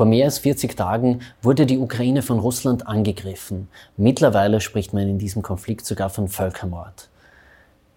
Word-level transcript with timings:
Vor 0.00 0.06
mehr 0.06 0.24
als 0.24 0.38
40 0.38 0.78
Tagen 0.78 1.20
wurde 1.42 1.66
die 1.66 1.76
Ukraine 1.76 2.22
von 2.22 2.38
Russland 2.38 2.86
angegriffen. 2.86 3.68
Mittlerweile 3.98 4.62
spricht 4.62 4.94
man 4.94 5.06
in 5.06 5.18
diesem 5.18 5.42
Konflikt 5.42 5.84
sogar 5.84 6.08
von 6.08 6.26
Völkermord. 6.26 7.10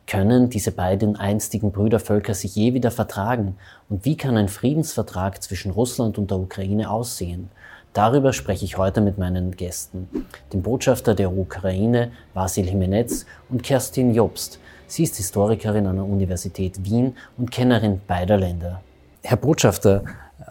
Können 0.05 0.49
diese 0.49 0.73
beiden 0.73 1.15
einstigen 1.15 1.71
Brüdervölker 1.71 2.33
sich 2.33 2.57
je 2.57 2.73
wieder 2.73 2.91
vertragen? 2.91 3.55
Und 3.87 4.03
wie 4.03 4.17
kann 4.17 4.35
ein 4.35 4.49
Friedensvertrag 4.49 5.41
zwischen 5.41 5.71
Russland 5.71 6.17
und 6.17 6.29
der 6.29 6.39
Ukraine 6.39 6.89
aussehen? 6.89 7.49
Darüber 7.93 8.33
spreche 8.33 8.65
ich 8.65 8.77
heute 8.77 8.99
mit 8.99 9.17
meinen 9.17 9.55
Gästen, 9.55 10.09
dem 10.51 10.61
Botschafter 10.61 11.15
der 11.15 11.31
Ukraine, 11.31 12.11
Vasil 12.33 12.67
Jimenez, 12.67 13.25
und 13.47 13.63
Kerstin 13.63 14.13
Jobst. 14.13 14.59
Sie 14.87 15.03
ist 15.03 15.15
Historikerin 15.15 15.87
an 15.87 15.95
der 15.95 16.05
Universität 16.05 16.83
Wien 16.83 17.15
und 17.37 17.49
Kennerin 17.49 18.01
beider 18.05 18.35
Länder. 18.35 18.81
Herr 19.21 19.37
Botschafter, 19.37 20.03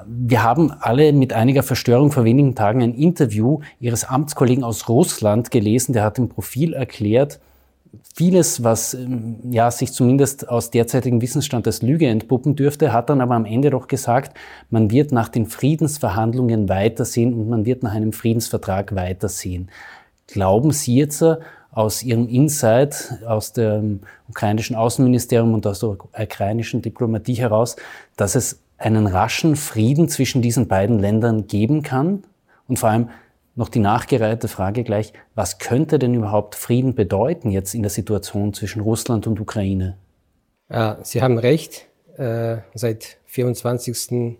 wir 0.06 0.42
haben 0.42 0.72
alle 0.80 1.12
mit 1.12 1.32
einiger 1.32 1.62
Verstörung 1.62 2.10
vor 2.12 2.24
wenigen 2.24 2.54
Tagen 2.54 2.82
ein 2.82 2.94
Interview 2.94 3.60
Ihres 3.80 4.04
Amtskollegen 4.04 4.64
aus 4.64 4.88
Russland 4.88 5.50
gelesen, 5.50 5.92
der 5.92 6.04
hat 6.04 6.18
im 6.18 6.28
Profil 6.28 6.74
erklärt, 6.74 7.40
vieles, 8.14 8.64
was 8.64 8.94
ähm, 8.94 9.36
ja, 9.50 9.70
sich 9.70 9.92
zumindest 9.92 10.48
aus 10.48 10.70
derzeitigem 10.70 11.20
Wissensstand 11.20 11.66
als 11.66 11.82
Lüge 11.82 12.06
entpuppen 12.06 12.56
dürfte, 12.56 12.92
hat 12.92 13.10
dann 13.10 13.20
aber 13.20 13.34
am 13.34 13.44
Ende 13.44 13.70
doch 13.70 13.88
gesagt, 13.88 14.36
man 14.70 14.90
wird 14.90 15.12
nach 15.12 15.28
den 15.28 15.46
Friedensverhandlungen 15.46 16.68
weitersehen 16.68 17.34
und 17.34 17.48
man 17.48 17.66
wird 17.66 17.82
nach 17.82 17.92
einem 17.92 18.12
Friedensvertrag 18.12 18.94
weitersehen. 18.94 19.70
Glauben 20.26 20.70
Sie 20.72 20.96
jetzt 20.96 21.22
äh, 21.22 21.36
aus 21.70 22.02
Ihrem 22.02 22.28
Insight 22.28 23.14
aus 23.26 23.52
dem 23.52 24.00
ukrainischen 24.28 24.76
Außenministerium 24.76 25.54
und 25.54 25.66
aus 25.66 25.80
der 25.80 25.90
ukrainischen 25.90 26.82
Diplomatie 26.82 27.34
heraus, 27.34 27.76
dass 28.16 28.34
es 28.34 28.61
einen 28.82 29.06
raschen 29.06 29.56
Frieden 29.56 30.08
zwischen 30.08 30.42
diesen 30.42 30.68
beiden 30.68 30.98
Ländern 30.98 31.46
geben 31.46 31.82
kann? 31.82 32.24
Und 32.68 32.78
vor 32.78 32.90
allem, 32.90 33.10
noch 33.54 33.68
die 33.68 33.80
nachgereihte 33.80 34.48
Frage 34.48 34.82
gleich, 34.82 35.12
was 35.34 35.58
könnte 35.58 35.98
denn 35.98 36.14
überhaupt 36.14 36.54
Frieden 36.54 36.94
bedeuten 36.94 37.50
jetzt 37.50 37.74
in 37.74 37.82
der 37.82 37.90
Situation 37.90 38.54
zwischen 38.54 38.80
Russland 38.80 39.26
und 39.26 39.40
Ukraine? 39.40 39.98
Sie 41.02 41.22
haben 41.22 41.38
recht. 41.38 41.86
Äh, 42.16 42.58
seit 42.74 43.18
24. 43.26 44.38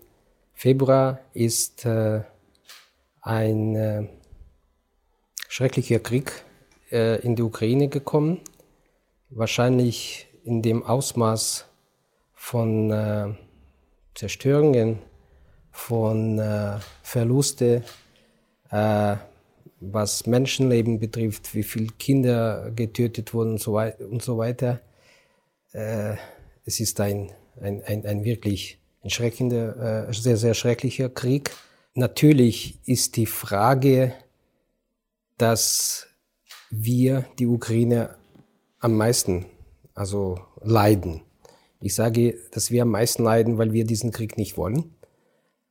Februar 0.53 1.19
ist 1.33 1.85
äh, 1.85 2.21
ein 3.21 3.75
äh, 3.75 4.07
schrecklicher 5.47 5.99
Krieg 5.99 6.31
in 6.91 7.35
die 7.35 7.41
Ukraine 7.41 7.87
gekommen. 7.87 8.39
Wahrscheinlich 9.31 10.27
in 10.43 10.61
dem 10.61 10.83
Ausmaß 10.83 11.65
von 12.35 13.35
Zerstörungen, 14.15 14.99
von 15.73 16.37
äh, 16.39 16.77
Verluste, 17.01 17.83
äh, 18.69 19.15
was 19.81 20.25
Menschenleben 20.27 20.99
betrifft, 20.99 21.53
wie 21.55 21.63
viele 21.63 21.87
Kinder 21.99 22.71
getötet 22.73 23.33
wurden 23.33 23.53
und 23.53 23.61
so, 23.61 23.77
und 23.77 24.21
so 24.21 24.37
weiter. 24.37 24.79
Äh, 25.73 26.15
es 26.63 26.79
ist 26.79 27.01
ein, 27.01 27.31
ein, 27.59 27.83
ein, 27.83 28.05
ein 28.05 28.23
wirklich 28.23 28.77
ein 29.03 29.09
schreckender, 29.09 30.07
äh, 30.07 30.13
sehr, 30.13 30.37
sehr 30.37 30.53
schrecklicher 30.53 31.09
Krieg. 31.09 31.51
Natürlich 31.95 32.79
ist 32.85 33.17
die 33.17 33.25
Frage, 33.25 34.13
dass 35.37 36.07
wir, 36.69 37.25
die 37.39 37.47
Ukraine, 37.47 38.15
am 38.79 38.95
meisten 38.95 39.45
also 39.93 40.39
leiden. 40.61 41.21
Ich 41.85 41.95
sage, 41.95 42.39
dass 42.51 42.71
wir 42.71 42.83
am 42.83 42.91
meisten 42.91 43.23
leiden, 43.25 43.57
weil 43.57 43.73
wir 43.73 43.83
diesen 43.83 44.11
Krieg 44.11 44.37
nicht 44.37 44.55
wollen. 44.55 44.95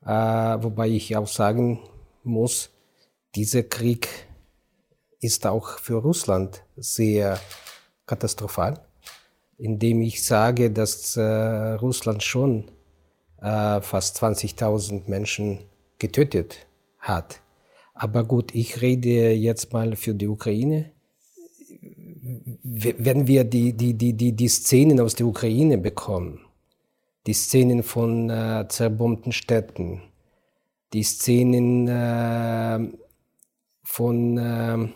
Äh, 0.04 0.10
wobei 0.10 0.88
ich 0.88 1.16
auch 1.16 1.26
sagen 1.26 1.80
muss, 2.22 2.68
dieser 3.34 3.62
Krieg 3.62 4.08
ist 5.20 5.46
auch 5.46 5.78
für 5.78 5.94
Russland 5.94 6.64
sehr 6.76 7.40
katastrophal, 8.04 8.84
indem 9.56 10.02
ich 10.02 10.22
sage, 10.22 10.70
dass 10.70 11.16
äh, 11.16 11.22
Russland 11.22 12.22
schon 12.22 12.70
äh, 13.40 13.80
fast 13.80 14.22
20.000 14.22 15.08
Menschen 15.08 15.60
getötet 15.98 16.66
hat. 16.98 17.40
Aber 17.94 18.24
gut, 18.24 18.54
ich 18.54 18.82
rede 18.82 19.32
jetzt 19.32 19.72
mal 19.72 19.96
für 19.96 20.12
die 20.12 20.28
Ukraine. 20.28 20.91
Wenn 22.62 23.26
wir 23.26 23.44
die, 23.44 23.72
die, 23.72 23.94
die, 23.94 24.12
die, 24.12 24.32
die 24.32 24.48
Szenen 24.48 25.00
aus 25.00 25.14
der 25.14 25.26
Ukraine 25.26 25.78
bekommen, 25.78 26.40
die 27.26 27.34
Szenen 27.34 27.82
von 27.82 28.30
äh, 28.30 28.66
zerbombten 28.68 29.32
Städten, 29.32 30.02
die 30.92 31.02
Szenen 31.02 31.88
äh, 31.88 32.80
von, 33.82 34.38
äh, 34.38 34.88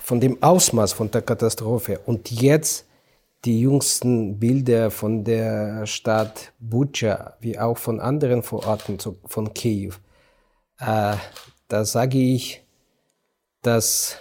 von 0.00 0.20
dem 0.20 0.42
Ausmaß 0.42 0.92
von 0.92 1.10
der 1.10 1.22
Katastrophe. 1.22 2.00
Und 2.06 2.30
jetzt 2.30 2.86
die 3.44 3.60
jüngsten 3.60 4.38
Bilder 4.38 4.90
von 4.90 5.24
der 5.24 5.86
Stadt 5.86 6.52
Bucha, 6.58 7.36
wie 7.40 7.58
auch 7.58 7.78
von 7.78 8.00
anderen 8.00 8.42
Vororten 8.42 8.98
von 8.98 9.52
Kiew, 9.54 9.94
äh, 10.78 11.16
da 11.68 11.84
sage 11.84 12.18
ich, 12.18 12.62
dass, 13.62 14.16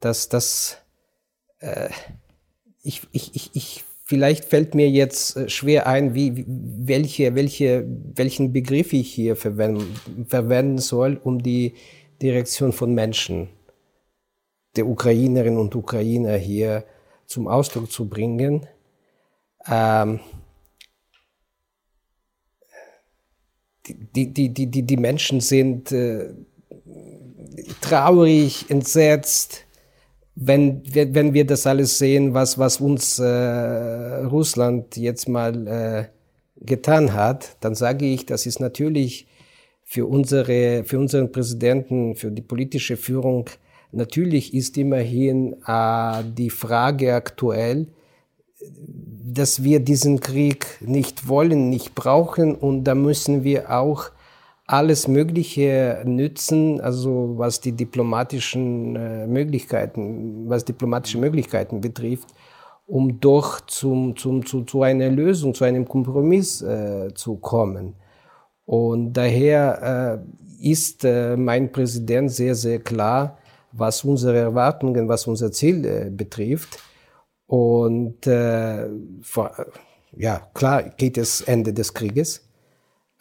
dass, 0.00 0.28
dass 0.28 0.81
äh, 1.62 1.88
ich, 2.82 3.02
ich, 3.12 3.34
ich, 3.34 3.50
ich, 3.54 3.84
vielleicht 4.04 4.44
fällt 4.44 4.74
mir 4.74 4.90
jetzt 4.90 5.36
äh, 5.36 5.48
schwer 5.48 5.86
ein, 5.86 6.14
wie, 6.14 6.44
welche, 6.46 7.34
welche, 7.34 7.86
welchen 8.14 8.52
Begriff 8.52 8.92
ich 8.92 9.12
hier 9.12 9.36
verwenden, 9.36 10.26
verwenden 10.28 10.78
soll, 10.78 11.20
um 11.22 11.42
die 11.42 11.74
Direktion 12.20 12.72
von 12.72 12.94
Menschen 12.94 13.48
der 14.76 14.86
Ukrainerinnen 14.86 15.58
und 15.58 15.74
Ukrainer 15.74 16.36
hier 16.36 16.84
zum 17.26 17.46
Ausdruck 17.46 17.90
zu 17.90 18.08
bringen. 18.08 18.66
Ähm, 19.66 20.20
die, 23.86 24.32
die, 24.32 24.48
die, 24.48 24.66
die, 24.66 24.82
die 24.82 24.96
Menschen 24.96 25.40
sind 25.40 25.92
äh, 25.92 26.32
traurig, 27.80 28.70
entsetzt, 28.70 29.66
wenn, 30.34 30.82
wenn 30.94 31.34
wir 31.34 31.46
das 31.46 31.66
alles 31.66 31.98
sehen, 31.98 32.34
was, 32.34 32.58
was 32.58 32.80
uns 32.80 33.18
äh, 33.18 33.24
Russland 33.26 34.96
jetzt 34.96 35.28
mal 35.28 35.66
äh, 35.66 36.04
getan 36.64 37.12
hat, 37.12 37.56
dann 37.60 37.74
sage 37.74 38.06
ich, 38.06 38.24
das 38.26 38.46
ist 38.46 38.60
natürlich 38.60 39.26
für, 39.84 40.06
unsere, 40.06 40.84
für 40.84 40.98
unseren 40.98 41.30
Präsidenten, 41.32 42.16
für 42.16 42.30
die 42.30 42.42
politische 42.42 42.96
Führung, 42.96 43.50
natürlich 43.90 44.54
ist 44.54 44.78
immerhin 44.78 45.56
äh, 45.66 46.22
die 46.36 46.50
Frage 46.50 47.14
aktuell, 47.14 47.88
dass 49.24 49.62
wir 49.62 49.80
diesen 49.80 50.20
Krieg 50.20 50.66
nicht 50.80 51.28
wollen, 51.28 51.68
nicht 51.68 51.94
brauchen. 51.94 52.54
Und 52.54 52.84
da 52.84 52.94
müssen 52.94 53.44
wir 53.44 53.70
auch 53.70 54.10
alles 54.66 55.08
Mögliche 55.08 56.02
nützen, 56.04 56.80
also 56.80 57.34
was 57.36 57.60
die 57.60 57.72
diplomatischen 57.72 58.96
äh, 58.96 59.26
Möglichkeiten, 59.26 60.48
was 60.48 60.64
diplomatische 60.64 61.18
Möglichkeiten 61.18 61.80
betrifft, 61.80 62.28
um 62.86 63.20
doch 63.20 63.60
zum, 63.66 64.16
zum, 64.16 64.46
zu, 64.46 64.62
zu 64.62 64.82
einer 64.82 65.10
Lösung, 65.10 65.54
zu 65.54 65.64
einem 65.64 65.86
Kompromiss 65.86 66.62
äh, 66.62 67.12
zu 67.14 67.36
kommen. 67.36 67.94
Und 68.64 69.12
daher 69.14 70.22
äh, 70.60 70.70
ist 70.70 71.04
äh, 71.04 71.36
mein 71.36 71.72
Präsident 71.72 72.30
sehr, 72.30 72.54
sehr 72.54 72.78
klar, 72.78 73.38
was 73.72 74.04
unsere 74.04 74.38
Erwartungen, 74.38 75.08
was 75.08 75.26
unser 75.26 75.50
Ziel 75.50 75.84
äh, 75.84 76.10
betrifft. 76.10 76.78
Und 77.46 78.26
äh, 78.26 78.88
ja, 80.16 80.38
klar 80.54 80.82
geht 80.96 81.18
es 81.18 81.40
Ende 81.42 81.72
des 81.72 81.92
Krieges. 81.92 82.48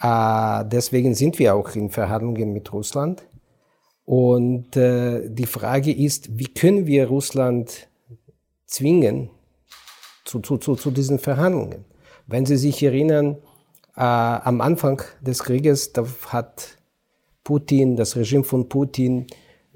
Äh, 0.01 0.65
deswegen 0.65 1.13
sind 1.13 1.39
wir 1.39 1.55
auch 1.55 1.75
in 1.75 1.89
Verhandlungen 1.89 2.53
mit 2.53 2.71
Russland. 2.73 3.23
Und 4.05 4.75
äh, 4.75 5.29
die 5.29 5.45
Frage 5.45 5.91
ist, 5.91 6.37
wie 6.37 6.47
können 6.47 6.87
wir 6.87 7.07
Russland 7.07 7.87
zwingen 8.65 9.29
zu, 10.25 10.39
zu, 10.39 10.57
zu, 10.57 10.75
zu 10.75 10.91
diesen 10.91 11.19
Verhandlungen? 11.19 11.85
Wenn 12.27 12.45
Sie 12.45 12.57
sich 12.57 12.81
erinnern, 12.81 13.37
äh, 13.95 14.01
am 14.01 14.61
Anfang 14.61 15.01
des 15.21 15.43
Krieges, 15.43 15.93
da 15.93 16.05
hat 16.27 16.77
Putin, 17.43 17.95
das 17.95 18.15
Regime 18.15 18.43
von 18.43 18.67
Putin, 18.67 19.27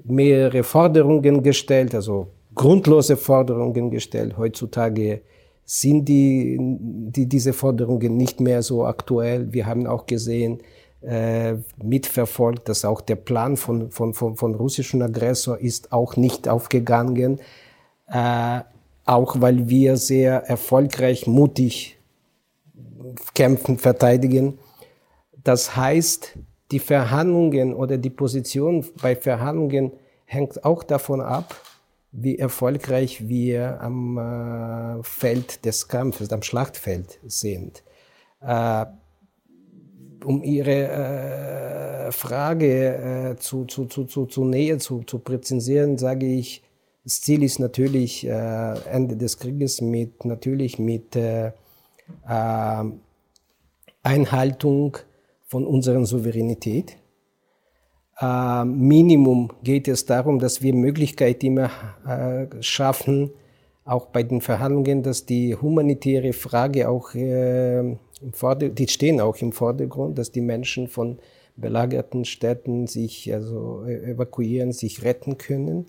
mehrere 0.02 0.62
Forderungen 0.62 1.42
gestellt, 1.42 1.94
also 1.94 2.28
grundlose 2.54 3.16
Forderungen 3.16 3.90
gestellt. 3.90 4.36
Heutzutage 4.36 5.22
sind 5.66 6.06
die, 6.08 6.56
die, 6.60 7.26
diese 7.26 7.52
Forderungen 7.52 8.16
nicht 8.16 8.40
mehr 8.40 8.62
so 8.62 8.86
aktuell. 8.86 9.52
Wir 9.52 9.66
haben 9.66 9.86
auch 9.86 10.06
gesehen, 10.06 10.62
äh, 11.02 11.56
mitverfolgt, 11.82 12.68
dass 12.68 12.84
auch 12.84 13.00
der 13.00 13.16
Plan 13.16 13.56
von, 13.56 13.90
von, 13.90 14.14
von, 14.14 14.36
von 14.36 14.54
russischen 14.54 15.02
Aggressor 15.02 15.58
ist 15.58 15.92
auch 15.92 16.16
nicht 16.16 16.48
aufgegangen, 16.48 17.40
äh, 18.08 18.60
auch 19.04 19.40
weil 19.40 19.68
wir 19.68 19.96
sehr 19.96 20.44
erfolgreich, 20.44 21.26
mutig 21.26 21.98
kämpfen, 23.34 23.78
verteidigen. 23.78 24.58
Das 25.44 25.76
heißt, 25.76 26.38
die 26.72 26.80
Verhandlungen 26.80 27.74
oder 27.74 27.98
die 27.98 28.10
Position 28.10 28.84
bei 29.00 29.14
Verhandlungen 29.14 29.92
hängt 30.24 30.64
auch 30.64 30.82
davon 30.82 31.20
ab, 31.20 31.54
wie 32.18 32.38
erfolgreich 32.38 33.28
wir 33.28 33.80
am 33.80 34.16
äh, 34.18 35.02
Feld 35.02 35.64
des 35.64 35.88
Kampfes, 35.88 36.32
am 36.32 36.42
Schlachtfeld 36.42 37.18
sind. 37.26 37.82
Äh, 38.40 38.86
um 40.24 40.42
Ihre 40.42 42.08
äh, 42.08 42.12
Frage 42.12 43.32
äh, 43.32 43.36
zu, 43.36 43.64
zu, 43.66 43.84
zu, 43.84 44.04
zu, 44.04 44.26
zu 44.26 44.44
näher 44.44 44.78
zu, 44.78 45.02
zu 45.02 45.18
präzisieren, 45.18 45.98
sage 45.98 46.26
ich, 46.26 46.62
das 47.04 47.20
Ziel 47.20 47.42
ist 47.44 47.60
natürlich 47.60 48.26
äh, 48.26 48.30
Ende 48.90 49.16
des 49.16 49.38
Krieges 49.38 49.80
mit 49.80 50.24
natürlich 50.24 50.78
mit 50.78 51.14
äh, 51.14 51.52
äh, 52.26 52.84
Einhaltung 54.02 54.96
von 55.46 55.66
unserer 55.66 56.04
Souveränität. 56.04 56.96
Äh, 58.20 58.64
Minimum 58.64 59.52
geht 59.62 59.88
es 59.88 60.06
darum, 60.06 60.38
dass 60.38 60.62
wir 60.62 60.74
Möglichkeiten 60.74 61.46
immer 61.46 61.70
äh, 62.06 62.62
schaffen, 62.62 63.30
auch 63.84 64.06
bei 64.06 64.22
den 64.22 64.40
Verhandlungen, 64.40 65.02
dass 65.02 65.26
die 65.26 65.54
humanitäre 65.54 66.32
Frage 66.32 66.88
auch 66.88 67.14
äh, 67.14 67.78
im 67.78 67.98
Vordergrund, 68.32 68.78
die 68.78 68.88
stehen 68.88 69.20
auch 69.20 69.36
im 69.38 69.52
Vordergrund, 69.52 70.18
dass 70.18 70.32
die 70.32 70.40
Menschen 70.40 70.88
von 70.88 71.18
belagerten 71.56 72.24
Städten 72.24 72.86
sich 72.86 73.32
also 73.32 73.84
evakuieren, 73.84 74.72
sich 74.72 75.04
retten 75.04 75.38
können. 75.38 75.86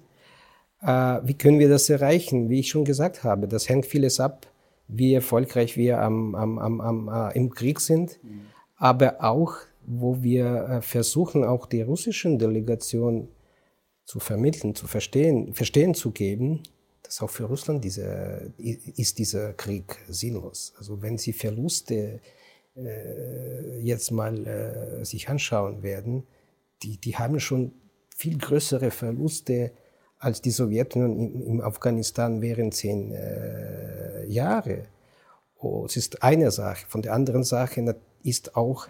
Wie 0.81 1.33
können 1.33 1.59
wir 1.59 1.67
das 1.67 1.89
erreichen? 1.89 2.49
Wie 2.49 2.59
ich 2.59 2.69
schon 2.69 2.85
gesagt 2.85 3.23
habe, 3.23 3.47
das 3.47 3.67
hängt 3.67 3.85
vieles 3.85 4.19
ab, 4.19 4.47
wie 4.87 5.13
erfolgreich 5.13 5.75
wir 5.75 6.01
am, 6.01 6.35
am, 6.35 6.59
am, 6.59 6.79
am 6.81 7.31
im 7.33 7.49
Krieg 7.49 7.81
sind, 7.81 8.19
mhm. 8.23 8.41
aber 8.77 9.23
auch, 9.23 9.55
wo 9.87 10.21
wir 10.21 10.45
äh, 10.45 10.81
versuchen, 10.81 11.43
auch 11.43 11.65
die 11.65 11.81
russischen 11.81 12.37
Delegationen 12.37 13.29
zu 14.05 14.19
vermitteln, 14.19 14.75
zu 14.75 14.85
verstehen, 14.85 15.53
verstehen 15.53 15.93
zu 15.93 16.11
geben, 16.11 16.61
dass 17.03 17.21
auch 17.21 17.29
für 17.29 17.45
Russland 17.45 17.83
diese, 17.83 18.53
ist 18.57 19.17
dieser 19.17 19.53
Krieg 19.53 19.97
sinnlos. 20.09 20.73
Also 20.77 21.01
wenn 21.01 21.17
sie 21.17 21.31
Verluste 21.31 22.19
äh, 22.75 23.79
jetzt 23.79 24.11
mal 24.11 24.45
äh, 24.45 25.05
sich 25.05 25.29
anschauen 25.29 25.83
werden, 25.83 26.27
die, 26.83 26.97
die 26.97 27.15
haben 27.15 27.39
schon 27.39 27.71
viel 28.15 28.37
größere 28.37 28.91
Verluste 28.91 29.71
als 30.19 30.41
die 30.41 30.51
Sowjetunion 30.51 31.41
im 31.43 31.61
Afghanistan 31.61 32.41
während 32.41 32.73
zehn 32.73 33.13
äh, 33.13 34.25
Jahre. 34.25 34.83
Oh, 35.59 35.85
es 35.85 35.95
ist 35.95 36.23
eine 36.23 36.51
Sache. 36.51 36.85
Von 36.87 37.01
der 37.01 37.13
anderen 37.13 37.43
Sache 37.43 37.95
ist 38.23 38.55
auch, 38.55 38.89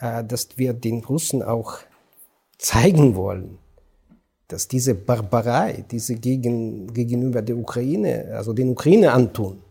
äh, 0.00 0.24
dass 0.24 0.48
wir 0.56 0.72
den 0.72 1.04
Russen 1.04 1.42
auch 1.42 1.78
zeigen 2.58 3.14
wollen, 3.14 3.58
dass 4.48 4.66
diese 4.66 4.94
Barbarei, 4.94 5.84
diese 5.90 6.16
gegen, 6.16 6.92
gegenüber 6.92 7.42
der 7.42 7.56
Ukraine, 7.56 8.32
also 8.32 8.52
den 8.52 8.70
Ukraine 8.70 9.12
antun, 9.12 9.62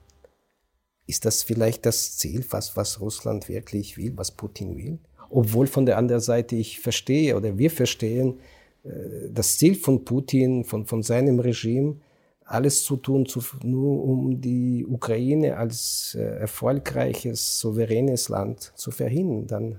ist 1.07 1.25
das 1.25 1.43
vielleicht 1.43 1.85
das 1.85 2.17
Ziel, 2.17 2.45
was, 2.49 2.75
was 2.75 2.99
Russland 2.99 3.49
wirklich 3.49 3.97
will, 3.97 4.13
was 4.15 4.31
Putin 4.31 4.77
will? 4.77 4.99
Obwohl 5.29 5.67
von 5.67 5.85
der 5.85 5.97
anderen 5.97 6.21
Seite 6.21 6.55
ich 6.55 6.79
verstehe 6.79 7.35
oder 7.35 7.57
wir 7.57 7.71
verstehen, 7.71 8.39
äh, 8.83 8.89
das 9.31 9.57
Ziel 9.57 9.75
von 9.75 10.05
Putin, 10.05 10.63
von, 10.63 10.85
von 10.85 11.03
seinem 11.03 11.39
Regime, 11.39 11.97
alles 12.43 12.83
zu 12.83 12.95
tun, 12.97 13.25
zu, 13.25 13.41
nur 13.63 14.03
um 14.03 14.39
die 14.39 14.85
Ukraine 14.85 15.57
als 15.57 16.15
äh, 16.17 16.21
erfolgreiches, 16.21 17.59
souveränes 17.59 18.29
Land 18.29 18.71
zu 18.75 18.91
verhindern. 18.91 19.77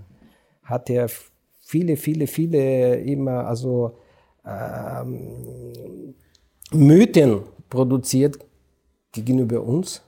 Hat 0.68 0.90
er 0.90 1.08
viele, 1.60 1.96
viele, 1.96 2.26
viele 2.26 2.96
immer 3.00 3.46
also 3.46 3.96
ähm, 4.44 6.14
Mythen 6.72 7.42
produziert 7.70 8.38
gegenüber 9.12 9.62
uns. 9.62 10.02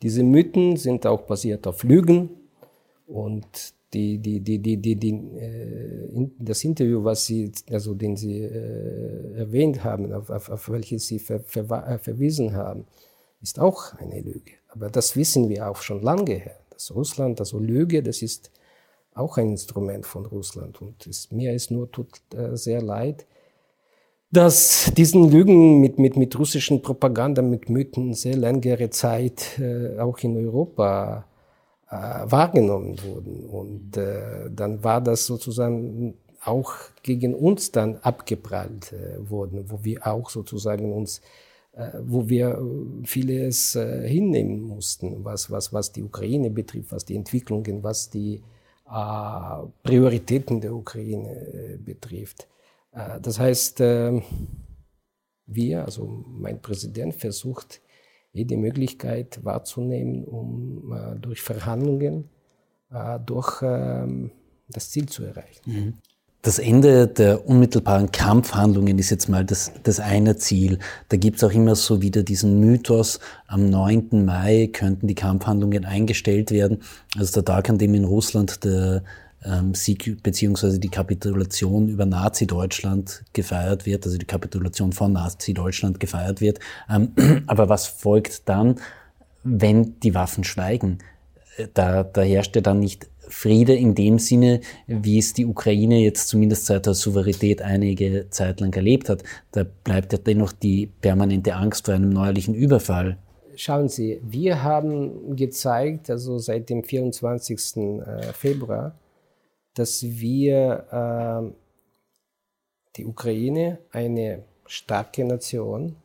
Diese 0.00 0.22
Mythen 0.22 0.76
sind 0.76 1.04
auch 1.04 1.22
basiert 1.22 1.66
auf 1.66 1.82
Lügen 1.82 2.30
und 3.06 3.46
die, 3.92 4.18
die, 4.18 4.40
die, 4.40 4.58
die, 4.60 4.76
die, 4.76 4.94
die, 4.94 5.10
äh, 5.10 6.30
das 6.38 6.62
Interview, 6.62 7.02
was 7.02 7.26
Sie, 7.26 7.50
also 7.70 7.94
den 7.94 8.16
Sie 8.16 8.42
äh, 8.42 9.38
erwähnt 9.38 9.82
haben, 9.82 10.12
auf, 10.12 10.30
auf, 10.30 10.48
auf 10.50 10.70
welches 10.70 11.08
Sie 11.08 11.18
ver, 11.18 11.40
ver, 11.40 11.64
äh, 11.88 11.98
verwiesen 11.98 12.54
haben, 12.54 12.84
ist 13.40 13.58
auch 13.58 13.94
eine 13.94 14.20
Lüge. 14.20 14.52
Aber 14.68 14.90
das 14.90 15.16
wissen 15.16 15.48
wir 15.48 15.68
auch 15.68 15.78
schon 15.78 16.02
lange 16.02 16.34
her. 16.34 16.60
Dass 16.70 16.94
Russland, 16.94 17.40
also 17.40 17.58
Lüge, 17.58 18.02
das 18.02 18.22
ist 18.22 18.50
auch 19.18 19.36
ein 19.36 19.50
Instrument 19.50 20.06
von 20.06 20.26
Russland. 20.26 20.80
Und 20.80 21.06
es, 21.06 21.30
mir 21.30 21.52
ist 21.52 21.70
nur 21.70 21.90
tut 21.90 22.20
äh, 22.34 22.56
sehr 22.56 22.82
leid, 22.82 23.26
dass 24.30 24.92
diesen 24.96 25.30
Lügen 25.30 25.80
mit, 25.80 25.98
mit, 25.98 26.16
mit 26.16 26.38
russischen 26.38 26.82
Propaganda, 26.82 27.40
mit 27.40 27.70
Mythen 27.70 28.14
sehr 28.14 28.36
längere 28.36 28.90
Zeit 28.90 29.58
äh, 29.58 29.98
auch 29.98 30.18
in 30.18 30.36
Europa 30.36 31.24
äh, 31.90 31.94
wahrgenommen 31.94 32.96
wurden. 33.02 33.46
Und 33.46 33.96
äh, 33.96 34.50
dann 34.50 34.84
war 34.84 35.00
das 35.00 35.26
sozusagen 35.26 36.14
auch 36.44 36.74
gegen 37.02 37.34
uns 37.34 37.72
dann 37.72 37.96
abgeprallt 37.96 38.92
äh, 38.92 39.30
worden, 39.30 39.64
wo 39.68 39.82
wir 39.82 40.06
auch 40.06 40.30
sozusagen 40.30 40.92
uns 40.92 41.20
äh, 41.78 41.92
wo 42.02 42.28
wir 42.28 42.60
vieles 43.04 43.76
äh, 43.76 44.08
hinnehmen 44.08 44.62
mussten, 44.62 45.24
was, 45.24 45.48
was, 45.48 45.72
was 45.72 45.92
die 45.92 46.02
Ukraine 46.02 46.50
betrifft, 46.50 46.90
was 46.90 47.04
die 47.04 47.14
Entwicklungen, 47.14 47.84
was 47.84 48.10
die 48.10 48.42
Prioritäten 49.82 50.60
der 50.60 50.74
Ukraine 50.74 51.30
äh, 51.30 51.76
betrifft. 51.76 52.48
Äh, 52.92 53.20
das 53.20 53.38
heißt, 53.38 53.80
äh, 53.80 54.22
wir, 55.46 55.84
also 55.84 56.24
mein 56.26 56.60
Präsident, 56.60 57.14
versucht 57.14 57.80
jede 58.32 58.56
Möglichkeit 58.56 59.44
wahrzunehmen, 59.44 60.24
um 60.24 60.92
äh, 60.92 61.18
durch 61.18 61.42
Verhandlungen 61.42 62.30
äh, 62.90 63.18
durch 63.20 63.62
ähm, 63.62 64.30
das 64.68 64.90
Ziel 64.90 65.08
zu 65.08 65.24
erreichen. 65.24 65.62
Mhm. 65.66 65.94
Das 66.48 66.58
Ende 66.58 67.06
der 67.06 67.46
unmittelbaren 67.46 68.10
Kampfhandlungen 68.10 68.98
ist 68.98 69.10
jetzt 69.10 69.28
mal 69.28 69.44
das, 69.44 69.70
das 69.82 70.00
eine 70.00 70.38
Ziel. 70.38 70.78
Da 71.10 71.18
gibt 71.18 71.36
es 71.36 71.44
auch 71.44 71.52
immer 71.52 71.76
so 71.76 72.00
wieder 72.00 72.22
diesen 72.22 72.58
Mythos, 72.58 73.20
am 73.48 73.68
9. 73.68 74.24
Mai 74.24 74.70
könnten 74.72 75.08
die 75.08 75.14
Kampfhandlungen 75.14 75.84
eingestellt 75.84 76.50
werden. 76.50 76.78
Also 77.18 77.34
der 77.34 77.44
Tag, 77.44 77.68
an 77.68 77.76
dem 77.76 77.92
in 77.92 78.04
Russland 78.04 78.64
der 78.64 79.02
ähm, 79.44 79.74
Sieg 79.74 80.22
beziehungsweise 80.22 80.80
die 80.80 80.88
Kapitulation 80.88 81.86
über 81.90 82.06
Nazi-Deutschland 82.06 83.24
gefeiert 83.34 83.84
wird, 83.84 84.06
also 84.06 84.16
die 84.16 84.24
Kapitulation 84.24 84.92
von 84.92 85.12
Nazi-Deutschland 85.12 86.00
gefeiert 86.00 86.40
wird. 86.40 86.60
Ähm, 86.88 87.12
aber 87.46 87.68
was 87.68 87.86
folgt 87.86 88.48
dann, 88.48 88.76
wenn 89.44 90.00
die 90.00 90.14
Waffen 90.14 90.44
schweigen? 90.44 91.00
Äh, 91.58 91.66
da, 91.74 92.04
da 92.04 92.22
herrscht 92.22 92.56
ja 92.56 92.62
dann 92.62 92.80
nicht 92.80 93.06
Friede 93.28 93.74
in 93.74 93.94
dem 93.94 94.18
Sinne, 94.18 94.60
wie 94.86 95.18
es 95.18 95.32
die 95.32 95.46
Ukraine 95.46 95.98
jetzt 96.00 96.28
zumindest 96.28 96.66
seit 96.66 96.86
der 96.86 96.94
Souveränität 96.94 97.62
einige 97.62 98.28
Zeit 98.30 98.60
lang 98.60 98.74
erlebt 98.74 99.08
hat. 99.08 99.22
Da 99.52 99.64
bleibt 99.64 100.12
ja 100.12 100.18
dennoch 100.18 100.52
die 100.52 100.86
permanente 100.86 101.54
Angst 101.54 101.86
vor 101.86 101.94
einem 101.94 102.10
neuerlichen 102.10 102.54
Überfall. 102.54 103.18
Schauen 103.56 103.88
Sie, 103.88 104.20
wir 104.22 104.62
haben 104.62 105.34
gezeigt, 105.34 106.10
also 106.10 106.38
seit 106.38 106.70
dem 106.70 106.84
24. 106.84 107.76
Äh, 107.76 108.32
Februar, 108.32 108.96
dass 109.74 110.02
wir 110.04 111.50
äh, 111.50 111.52
die 112.96 113.04
Ukraine 113.04 113.78
eine 113.90 114.44
starke 114.66 115.24
Nation 115.24 115.96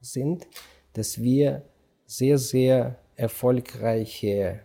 sind, 0.00 0.46
dass 0.92 1.22
wir 1.22 1.62
sehr, 2.06 2.38
sehr 2.38 2.98
erfolgreiche 3.16 4.60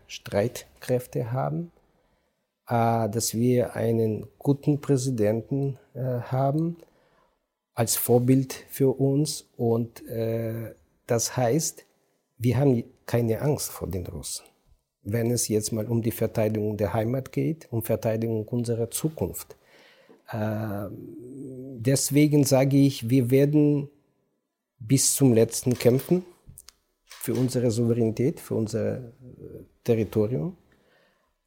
Streitkräfte 0.83 1.31
haben, 1.31 1.71
äh, 2.67 3.09
dass 3.09 3.33
wir 3.33 3.75
einen 3.75 4.27
guten 4.37 4.79
Präsidenten 4.79 5.79
äh, 5.93 5.99
haben 5.99 6.77
als 7.73 7.95
Vorbild 7.95 8.53
für 8.69 8.99
uns 8.99 9.49
und 9.57 10.07
äh, 10.07 10.75
das 11.07 11.35
heißt, 11.35 11.85
wir 12.37 12.57
haben 12.57 12.83
keine 13.05 13.41
Angst 13.41 13.71
vor 13.71 13.87
den 13.87 14.05
Russen 14.05 14.45
wenn 15.05 15.31
es 15.31 15.49
jetzt 15.49 15.73
mal 15.73 15.85
um 15.87 16.01
die 16.01 16.11
Verteidigung 16.11 16.77
der 16.77 16.93
Heimat 16.93 17.33
geht, 17.33 17.67
um 17.73 17.83
Verteidigung 17.83 18.47
unserer 18.47 18.89
Zukunft. 18.89 19.57
Deswegen 20.31 22.45
sage 22.45 22.77
ich, 22.77 23.09
wir 23.09 23.29
werden 23.29 23.89
bis 24.79 25.13
zum 25.13 25.33
letzten 25.33 25.77
kämpfen 25.77 26.23
für 27.03 27.33
unsere 27.33 27.69
Souveränität, 27.69 28.39
für 28.39 28.55
unser 28.55 29.11
Territorium, 29.83 30.55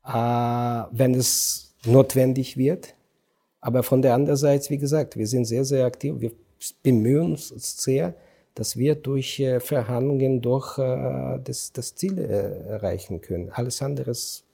wenn 0.07 1.15
es 1.15 1.75
notwendig 1.85 2.57
wird. 2.57 2.95
Aber 3.61 3.83
von 3.83 4.03
der 4.03 4.15
anderen 4.15 4.37
Seite, 4.37 4.71
wie 4.71 4.79
gesagt, 4.79 5.17
wir 5.17 5.27
sind 5.27 5.45
sehr, 5.45 5.65
sehr 5.65 5.87
aktiv. 5.87 6.15
Wir 6.19 6.31
bemühen 6.83 7.33
uns 7.33 7.49
sehr, 7.83 8.15
dass 8.55 8.77
wir 8.77 8.95
durch 8.95 9.39
äh, 9.41 9.61
Verhandlungen 9.61 10.41
doch 10.41 10.79
äh, 10.79 11.39
das, 11.43 11.73
das 11.73 11.95
Ziel 11.95 12.19
äh, 12.19 12.69
erreichen 12.69 13.21
können. 13.21 13.51
Alles 13.51 13.83
andere 13.83 14.11
ist 14.13 14.45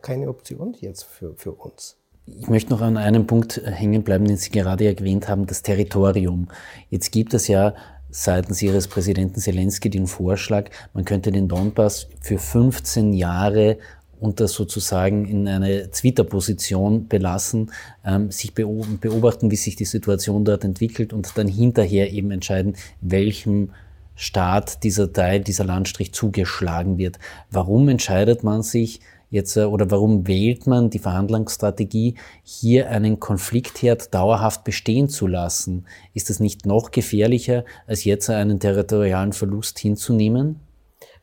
keine 0.00 0.28
Option 0.28 0.74
jetzt 0.80 1.04
für, 1.04 1.34
für 1.36 1.52
uns. 1.52 1.96
Ich 2.26 2.48
möchte 2.48 2.70
noch 2.70 2.80
an 2.80 2.96
einem 2.96 3.26
Punkt 3.26 3.60
hängen 3.64 4.02
bleiben, 4.02 4.24
den 4.24 4.36
Sie 4.36 4.50
gerade 4.50 4.86
erwähnt 4.86 5.28
haben, 5.28 5.46
das 5.46 5.62
Territorium. 5.62 6.48
Jetzt 6.88 7.12
gibt 7.12 7.34
es 7.34 7.48
ja 7.48 7.74
seitens 8.10 8.62
Ihres 8.62 8.88
Präsidenten 8.88 9.40
Zelensky 9.40 9.90
den 9.90 10.06
Vorschlag, 10.06 10.70
man 10.92 11.04
könnte 11.04 11.32
den 11.32 11.48
Donbass 11.48 12.08
für 12.20 12.38
15 12.38 13.12
Jahre 13.12 13.78
unter 14.22 14.48
sozusagen 14.48 15.26
in 15.26 15.48
eine 15.48 15.90
Zwitterposition 15.90 17.08
belassen, 17.08 17.72
ähm, 18.04 18.30
sich 18.30 18.54
beobachten, 18.54 19.50
wie 19.50 19.56
sich 19.56 19.76
die 19.76 19.84
Situation 19.84 20.44
dort 20.44 20.64
entwickelt 20.64 21.12
und 21.12 21.36
dann 21.36 21.48
hinterher 21.48 22.12
eben 22.12 22.30
entscheiden, 22.30 22.76
welchem 23.00 23.70
Staat 24.14 24.84
dieser 24.84 25.12
Teil, 25.12 25.40
dieser 25.40 25.64
Landstrich 25.64 26.12
zugeschlagen 26.12 26.98
wird. 26.98 27.18
Warum 27.50 27.88
entscheidet 27.88 28.44
man 28.44 28.62
sich 28.62 29.00
jetzt 29.30 29.56
äh, 29.56 29.64
oder 29.64 29.90
warum 29.90 30.28
wählt 30.28 30.68
man 30.68 30.90
die 30.90 31.00
Verhandlungsstrategie, 31.00 32.14
hier 32.44 32.90
einen 32.90 33.18
Konfliktherd 33.18 34.14
dauerhaft 34.14 34.62
bestehen 34.62 35.08
zu 35.08 35.26
lassen? 35.26 35.86
Ist 36.14 36.30
es 36.30 36.38
nicht 36.38 36.66
noch 36.66 36.92
gefährlicher, 36.92 37.64
als 37.88 38.04
jetzt 38.04 38.30
einen 38.30 38.60
territorialen 38.60 39.32
Verlust 39.32 39.80
hinzunehmen? 39.80 40.60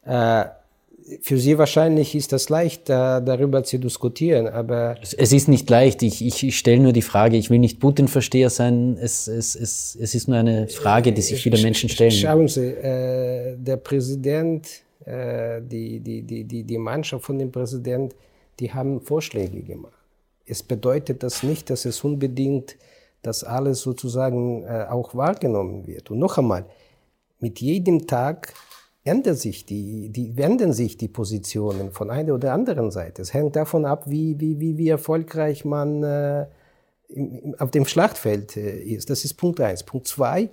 Äh, 0.04 0.46
für 1.22 1.38
Sie 1.38 1.58
wahrscheinlich 1.58 2.16
ist 2.16 2.32
das 2.32 2.50
leicht, 2.50 2.90
da, 2.90 3.20
darüber 3.20 3.64
zu 3.64 3.80
diskutieren, 3.80 4.48
aber. 4.48 4.98
Es, 5.02 5.32
ist 5.32 5.48
nicht 5.48 5.70
leicht. 5.70 6.04
Ich, 6.04 6.26
ich, 6.26 6.44
ich 6.44 6.58
stelle 6.58 6.82
nur 6.82 6.94
die 6.94 7.02
Frage, 7.02 7.38
ich 7.38 7.50
will 7.50 7.60
nicht 7.60 7.80
Putin-Versteher 7.80 8.50
sein. 8.50 8.98
Es, 9.02 9.28
es, 9.28 9.56
es, 9.56 9.98
es 10.00 10.16
ist 10.16 10.28
nur 10.28 10.38
eine 10.38 10.68
Frage, 10.68 11.12
die 11.12 11.22
sich 11.22 11.42
viele 11.42 11.62
Menschen 11.62 11.90
stellen. 11.90 12.12
Schauen 12.12 12.48
Sie, 12.48 12.68
äh, 12.68 13.56
der 13.58 13.78
Präsident 13.78 14.68
äh, 15.06 15.62
die, 15.62 16.00
die, 16.00 16.22
die, 16.22 16.44
die, 16.44 16.64
die 16.64 16.78
Mannschaft 16.78 17.26
von 17.26 17.40
dem 17.40 17.52
Präsidenten, 17.52 18.16
die 18.60 18.72
haben 18.72 19.02
Vorschläge 19.02 19.62
gemacht. 19.62 19.94
Es 20.46 20.62
bedeutet 20.62 21.24
das 21.24 21.44
nicht, 21.44 21.70
dass 21.70 21.86
es 21.86 22.04
unbedingt, 22.04 22.76
dass 23.22 23.44
alles 23.44 23.82
sozusagen 23.82 24.64
äh, 24.64 24.86
auch 24.90 25.16
wahrgenommen 25.16 25.88
wird. 25.88 26.12
Und 26.12 26.20
noch 26.20 26.38
einmal, 26.38 26.66
mit 27.40 27.60
jedem 27.60 28.06
Tag 28.06 28.54
ändern 29.10 29.36
sich 29.36 29.66
die, 29.66 30.10
die, 30.10 30.34
ändern 30.38 30.74
sich 30.74 30.98
die 30.98 31.08
Positionen 31.08 31.92
von 31.92 32.10
einer 32.10 32.34
oder 32.34 32.54
anderen 32.54 32.92
Seite. 32.92 33.22
Es 33.22 33.34
hängt 33.34 33.56
davon 33.56 33.86
ab, 33.86 34.04
wie, 34.08 34.40
wie, 34.40 34.60
wie, 34.60 34.78
wie 34.78 34.90
erfolgreich 34.90 35.66
man 35.66 36.04
äh, 36.04 36.46
im, 37.10 37.56
auf 37.58 37.72
dem 37.72 37.86
Schlachtfeld 37.86 38.56
äh, 38.56 38.80
ist. 38.80 39.10
Das 39.10 39.26
ist 39.26 39.34
Punkt 39.34 39.60
eins. 39.60 39.84
Punkt 39.84 40.08
zwei, 40.08 40.50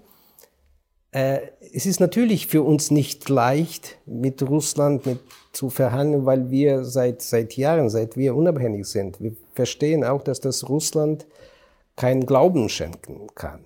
äh, 1.13 1.41
es 1.73 1.87
ist 1.87 2.01
natürlich 2.01 2.47
für 2.47 2.63
uns 2.63 2.91
nicht 2.91 3.29
leicht, 3.29 3.99
mit 4.07 4.43
Russland 4.43 5.07
mit, 5.07 5.21
zu 5.53 5.71
verhandeln, 5.71 6.27
weil 6.27 6.51
wir 6.51 6.85
seit, 6.85 7.23
seit 7.23 7.57
Jahren, 7.57 7.89
seit 7.89 8.17
wir 8.17 8.35
unabhängig 8.35 8.87
sind, 8.87 9.21
wir 9.21 9.33
verstehen 9.55 10.05
auch, 10.05 10.23
dass 10.23 10.41
das 10.41 10.69
Russland 10.69 11.27
keinen 11.97 12.27
Glauben 12.27 12.69
schenken 12.69 13.29
kann. 13.35 13.65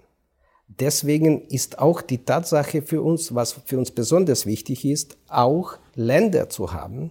Deswegen 0.78 1.42
ist 1.48 1.78
auch 1.78 2.00
die 2.00 2.24
Tatsache 2.24 2.82
für 2.82 3.02
uns, 3.02 3.34
was 3.34 3.52
für 3.64 3.78
uns 3.78 3.90
besonders 3.90 4.46
wichtig 4.46 4.84
ist, 4.84 5.16
auch 5.28 5.78
Länder 5.94 6.48
zu 6.48 6.72
haben, 6.72 7.10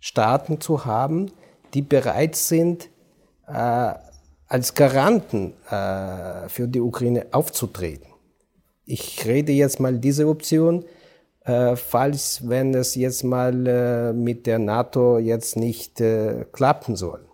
Staaten 0.00 0.60
zu 0.60 0.84
haben, 0.84 1.30
die 1.74 1.82
bereit 1.82 2.36
sind, 2.36 2.88
äh, 3.46 3.94
als 4.46 4.74
Garanten 4.74 5.54
äh, 5.70 6.48
für 6.48 6.68
die 6.68 6.80
Ukraine 6.80 7.26
aufzutreten 7.32 8.12
ich 8.86 9.24
rede 9.26 9.52
jetzt 9.52 9.80
mal 9.80 9.98
diese 9.98 10.28
Option, 10.28 10.84
äh, 11.44 11.76
falls, 11.76 12.48
wenn 12.48 12.74
es 12.74 12.94
jetzt 12.94 13.24
mal 13.24 13.66
äh, 13.66 14.12
mit 14.12 14.46
der 14.46 14.58
NATO 14.58 15.18
jetzt 15.18 15.56
nicht 15.56 16.00
äh, 16.00 16.44
klappen 16.52 16.96
soll. 16.96 17.24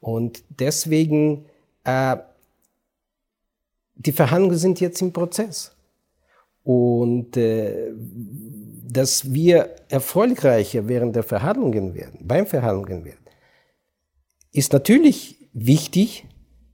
Und 0.00 0.42
deswegen, 0.48 1.46
äh, 1.84 2.16
die 3.96 4.12
Verhandlungen 4.12 4.58
sind 4.58 4.80
jetzt 4.80 5.00
im 5.02 5.12
Prozess. 5.12 5.72
Und 6.62 7.36
äh, 7.36 7.92
dass 8.88 9.32
wir 9.32 9.76
erfolgreicher 9.88 10.88
während 10.88 11.14
der 11.14 11.22
Verhandlungen 11.22 11.94
werden, 11.94 12.20
beim 12.22 12.46
Verhandlungen 12.46 13.04
werden, 13.04 13.24
ist 14.52 14.72
natürlich 14.72 15.48
wichtig, 15.52 16.26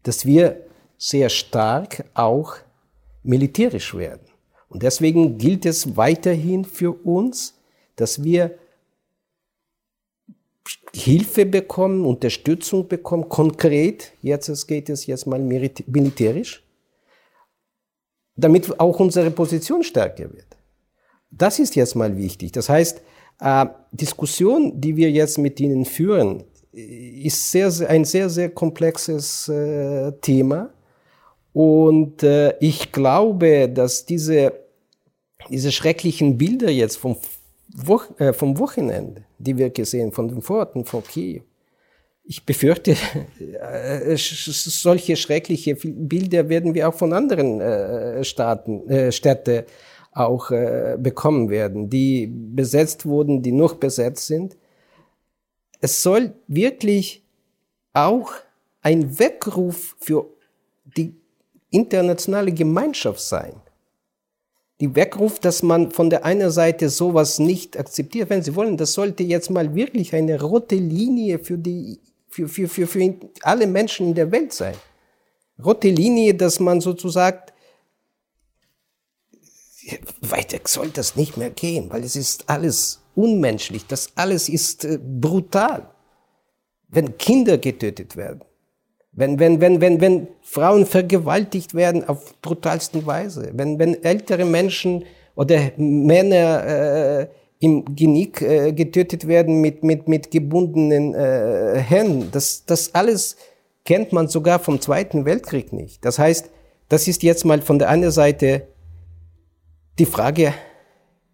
dass 0.02 0.24
wir 0.24 0.64
sehr 0.98 1.28
stark 1.28 2.04
auch 2.14 2.56
militärisch 3.22 3.94
werden. 3.94 4.26
Und 4.68 4.82
deswegen 4.82 5.36
gilt 5.36 5.66
es 5.66 5.96
weiterhin 5.96 6.64
für 6.64 6.92
uns, 6.92 7.54
dass 7.96 8.22
wir 8.22 8.56
Hilfe 10.94 11.44
bekommen, 11.44 12.06
Unterstützung 12.06 12.88
bekommen, 12.88 13.28
konkret, 13.28 14.12
jetzt 14.22 14.66
geht 14.68 14.88
es 14.88 15.06
jetzt 15.06 15.26
mal 15.26 15.40
militärisch, 15.40 16.62
damit 18.36 18.78
auch 18.80 18.98
unsere 19.00 19.30
Position 19.30 19.82
stärker 19.82 20.32
wird. 20.32 20.56
Das 21.30 21.58
ist 21.58 21.74
jetzt 21.76 21.94
mal 21.94 22.16
wichtig. 22.16 22.52
Das 22.52 22.68
heißt, 22.68 23.02
äh, 23.40 23.66
Diskussion, 23.92 24.80
die 24.80 24.96
wir 24.96 25.10
jetzt 25.10 25.38
mit 25.38 25.60
Ihnen 25.60 25.84
führen, 25.84 26.44
ist 26.72 27.50
sehr, 27.50 27.70
sehr, 27.70 27.90
ein 27.90 28.04
sehr, 28.04 28.30
sehr 28.30 28.50
komplexes 28.50 29.48
äh, 29.48 30.12
Thema. 30.20 30.70
Und 31.52 32.22
äh, 32.22 32.56
ich 32.60 32.92
glaube, 32.92 33.68
dass 33.68 34.06
diese, 34.06 34.52
diese 35.50 35.70
schrecklichen 35.70 36.38
Bilder 36.38 36.70
jetzt 36.70 36.96
vom, 36.96 37.16
Wo 37.74 38.00
äh, 38.18 38.32
vom 38.32 38.58
Wochenende, 38.58 39.24
die 39.38 39.56
wir 39.56 39.70
gesehen, 39.70 40.12
von 40.12 40.28
den 40.28 40.40
Vororten 40.40 40.84
von 40.84 41.02
Kiew, 41.02 41.42
ich 42.24 42.44
befürchte, 42.46 42.96
äh, 43.40 44.16
solche 44.16 45.16
schreckliche 45.16 45.74
Bilder 45.74 46.48
werden 46.48 46.74
wir 46.74 46.88
auch 46.88 46.94
von 46.94 47.12
anderen 47.12 47.60
äh, 47.60 48.24
Staaten, 48.24 48.88
äh, 48.88 49.12
Städte 49.12 49.66
auch 50.12 50.50
äh, 50.50 50.96
bekommen 50.98 51.50
werden, 51.50 51.88
die 51.88 52.26
besetzt 52.26 53.06
wurden, 53.06 53.42
die 53.42 53.52
noch 53.52 53.74
besetzt 53.76 54.26
sind. 54.26 54.56
Es 55.80 56.02
soll 56.02 56.34
wirklich 56.46 57.24
auch 57.92 58.32
ein 58.82 59.18
Weckruf 59.18 59.96
für 59.98 60.26
die 60.96 61.14
internationale 61.70 62.52
Gemeinschaft 62.52 63.20
sein. 63.20 63.54
Die 64.80 64.94
wegruft, 64.94 65.44
dass 65.44 65.62
man 65.62 65.92
von 65.92 66.10
der 66.10 66.24
einen 66.24 66.50
Seite 66.50 66.88
sowas 66.88 67.38
nicht 67.38 67.78
akzeptiert, 67.78 68.30
wenn 68.30 68.42
Sie 68.42 68.54
wollen, 68.56 68.76
das 68.76 68.92
sollte 68.92 69.22
jetzt 69.22 69.48
mal 69.50 69.74
wirklich 69.74 70.14
eine 70.14 70.40
rote 70.40 70.74
Linie 70.74 71.38
für 71.38 71.56
die, 71.56 72.00
für, 72.32 72.48
für, 72.48 72.66
für, 72.66 72.86
für 72.86 73.14
alle 73.42 73.66
Menschen 73.66 74.08
in 74.08 74.14
der 74.14 74.32
Welt 74.32 74.52
sein. 74.52 74.74
Rote 75.62 75.90
Linie, 75.90 76.34
dass 76.34 76.58
man 76.58 76.80
sozusagen 76.80 77.42
weiter 80.20 80.58
soll 80.64 80.88
das 80.88 81.16
nicht 81.16 81.36
mehr 81.36 81.50
gehen, 81.50 81.90
weil 81.90 82.04
es 82.04 82.16
ist 82.16 82.48
alles 82.48 83.00
unmenschlich, 83.14 83.86
das 83.86 84.08
alles 84.14 84.48
ist 84.48 84.84
äh, 84.84 84.98
brutal. 84.98 85.90
Wenn 86.88 87.18
Kinder 87.18 87.58
getötet 87.58 88.16
werden, 88.16 88.42
wenn, 89.12 89.38
wenn, 89.38 89.60
wenn, 89.60 89.80
wenn, 89.80 90.00
wenn 90.00 90.28
Frauen 90.40 90.86
vergewaltigt 90.86 91.74
werden 91.74 92.08
auf 92.08 92.40
brutalsten 92.40 93.04
Weise, 93.04 93.50
wenn, 93.54 93.78
wenn 93.78 94.02
ältere 94.02 94.44
Menschen 94.44 95.04
oder 95.34 95.72
Männer 95.76 96.66
äh, 96.66 97.28
im 97.62 97.84
Genick 97.94 98.42
äh, 98.42 98.72
getötet 98.72 99.28
werden 99.28 99.60
mit, 99.60 99.84
mit, 99.84 100.08
mit 100.08 100.32
gebundenen 100.32 101.14
äh, 101.14 101.78
Händen, 101.78 102.28
das, 102.32 102.64
das 102.66 102.92
alles 102.92 103.36
kennt 103.84 104.12
man 104.12 104.26
sogar 104.26 104.58
vom 104.58 104.80
Zweiten 104.80 105.24
Weltkrieg 105.24 105.72
nicht. 105.72 106.04
Das 106.04 106.18
heißt, 106.18 106.50
das 106.88 107.06
ist 107.06 107.22
jetzt 107.22 107.44
mal 107.44 107.62
von 107.62 107.78
der 107.78 107.88
anderen 107.88 108.12
Seite 108.12 108.66
die 110.00 110.06
Frage 110.06 110.54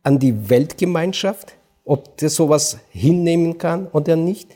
an 0.03 0.19
die 0.19 0.51
Weltgemeinschaft, 0.51 1.55
ob 1.87 2.19
das 2.19 2.35
sowas 2.35 2.77
hinnehmen 2.91 3.57
kann 3.57 3.87
oder 3.87 4.15
nicht. 4.15 4.51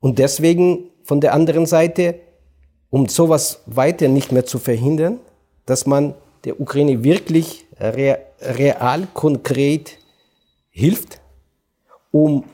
Und 0.00 0.18
deswegen 0.18 0.90
von 1.04 1.20
der 1.20 1.32
anderen 1.32 1.66
Seite, 1.66 2.16
um 2.90 3.08
sowas 3.08 3.62
weiter 3.66 4.08
nicht 4.08 4.32
mehr 4.32 4.46
zu 4.46 4.58
verhindern, 4.58 5.20
dass 5.64 5.86
man 5.86 6.14
der 6.44 6.60
Ukraine 6.60 7.04
wirklich 7.04 7.66
real, 7.78 9.06
konkret 9.14 10.01
hilft, 10.72 11.20
um 12.10 12.44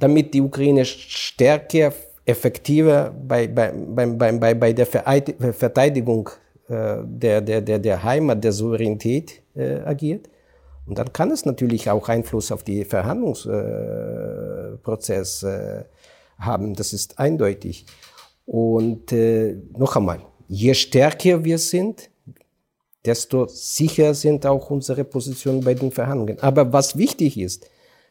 damit 0.00 0.34
die 0.34 0.40
Ukraine 0.40 0.84
stärker, 0.84 1.92
effektiver 2.24 3.14
bei, 3.26 3.46
bei, 3.46 3.72
bei, 3.72 4.32
bei, 4.32 4.54
bei 4.54 4.72
der 4.72 4.86
Verteidigung 4.86 6.28
äh, 6.68 6.96
der, 7.04 7.40
der, 7.40 7.60
der, 7.62 7.78
der 7.78 8.02
Heimat, 8.02 8.42
der 8.44 8.52
Souveränität 8.52 9.40
äh, 9.54 9.76
agiert. 9.84 10.28
Und 10.86 10.98
dann 10.98 11.12
kann 11.12 11.30
es 11.30 11.44
natürlich 11.44 11.88
auch 11.90 12.08
Einfluss 12.08 12.50
auf 12.50 12.64
die 12.64 12.84
Verhandlungsprozess 12.84 15.42
äh, 15.42 15.84
haben. 16.38 16.74
Das 16.74 16.92
ist 16.92 17.18
eindeutig. 17.18 17.86
Und 18.46 19.12
äh, 19.12 19.56
noch 19.76 19.96
einmal, 19.96 20.20
je 20.46 20.74
stärker 20.74 21.44
wir 21.44 21.58
sind, 21.58 22.10
desto 23.04 23.46
sicher 23.46 24.14
sind 24.14 24.46
auch 24.46 24.70
unsere 24.70 25.04
Positionen 25.04 25.62
bei 25.62 25.74
den 25.74 25.90
Verhandlungen. 25.90 26.40
Aber 26.40 26.72
was 26.72 26.96
wichtig 26.96 27.38
ist 27.38 27.68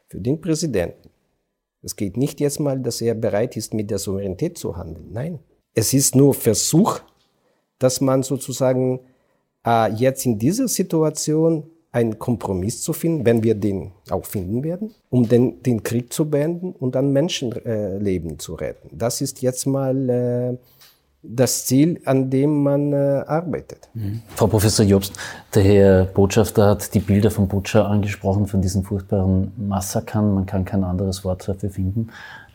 für 0.08 0.20
den 0.20 0.39
Präsidenten, 0.41 1.10
es 1.84 1.96
geht 1.96 2.17
nicht 2.17 2.39
jetzt 2.39 2.60
mal, 2.60 2.79
dass 2.79 3.01
er 3.01 3.13
bereit 3.13 3.56
ist, 3.56 3.74
mit 3.74 3.89
der 3.91 4.00
Souveränität 4.00 4.58
zu 4.58 4.75
handeln. 4.75 5.10
Nein, 5.12 5.39
es 5.74 5.94
ist 5.94 6.15
nur 6.15 6.34
Versuch, 6.34 7.00
dass 7.79 8.01
man 8.01 8.24
sozusagen 8.24 9.00
äh, 9.65 9.91
jetzt 9.94 10.25
in 10.25 10.39
dieser 10.39 10.67
Situation 10.67 11.70
einen 11.91 12.20
Kompromiss 12.20 12.82
zu 12.82 12.94
finden, 12.94 13.25
wenn 13.25 13.44
wir 13.44 13.56
den 13.56 13.91
auch 14.10 14.25
finden 14.25 14.63
werden, 14.63 14.94
um 15.10 15.27
den, 15.27 15.63
den 15.63 15.84
Krieg 15.84 16.12
zu 16.12 16.29
beenden 16.29 16.74
und 16.74 16.96
dann 16.96 17.13
Menschenleben 17.13 18.32
äh, 18.32 18.38
zu 18.38 18.56
retten. 18.56 18.98
Das 18.98 19.22
ist 19.22 19.41
jetzt 19.41 19.65
mal 19.65 20.10
äh, 20.10 20.58
das 21.29 21.65
Ziel, 21.65 22.01
an 22.05 22.29
dem 22.29 22.63
man 22.63 22.93
äh, 22.93 23.24
arbeitet. 23.27 23.89
Mhm. 23.93 24.22
Frau 24.36 24.48
Professor 24.48 24.86
Jobst, 24.86 25.13
der 25.53 25.63
Herr 25.63 26.05
Botschafter 26.05 26.67
hat 26.67 26.93
die 26.93 27.00
Bilder 27.00 27.31
von 27.31 27.48
Butscha 27.48 27.86
angesprochen, 27.86 28.48
von 28.48 28.62
diesen 28.62 28.84
furchtbaren 28.84 29.51
Massakern. 29.57 30.34
Man 30.34 30.46
kann 30.46 30.65
kein 30.65 30.84
anderes 30.84 31.24
Wort 31.24 31.48
dafür 31.48 31.69
finden. 31.69 32.10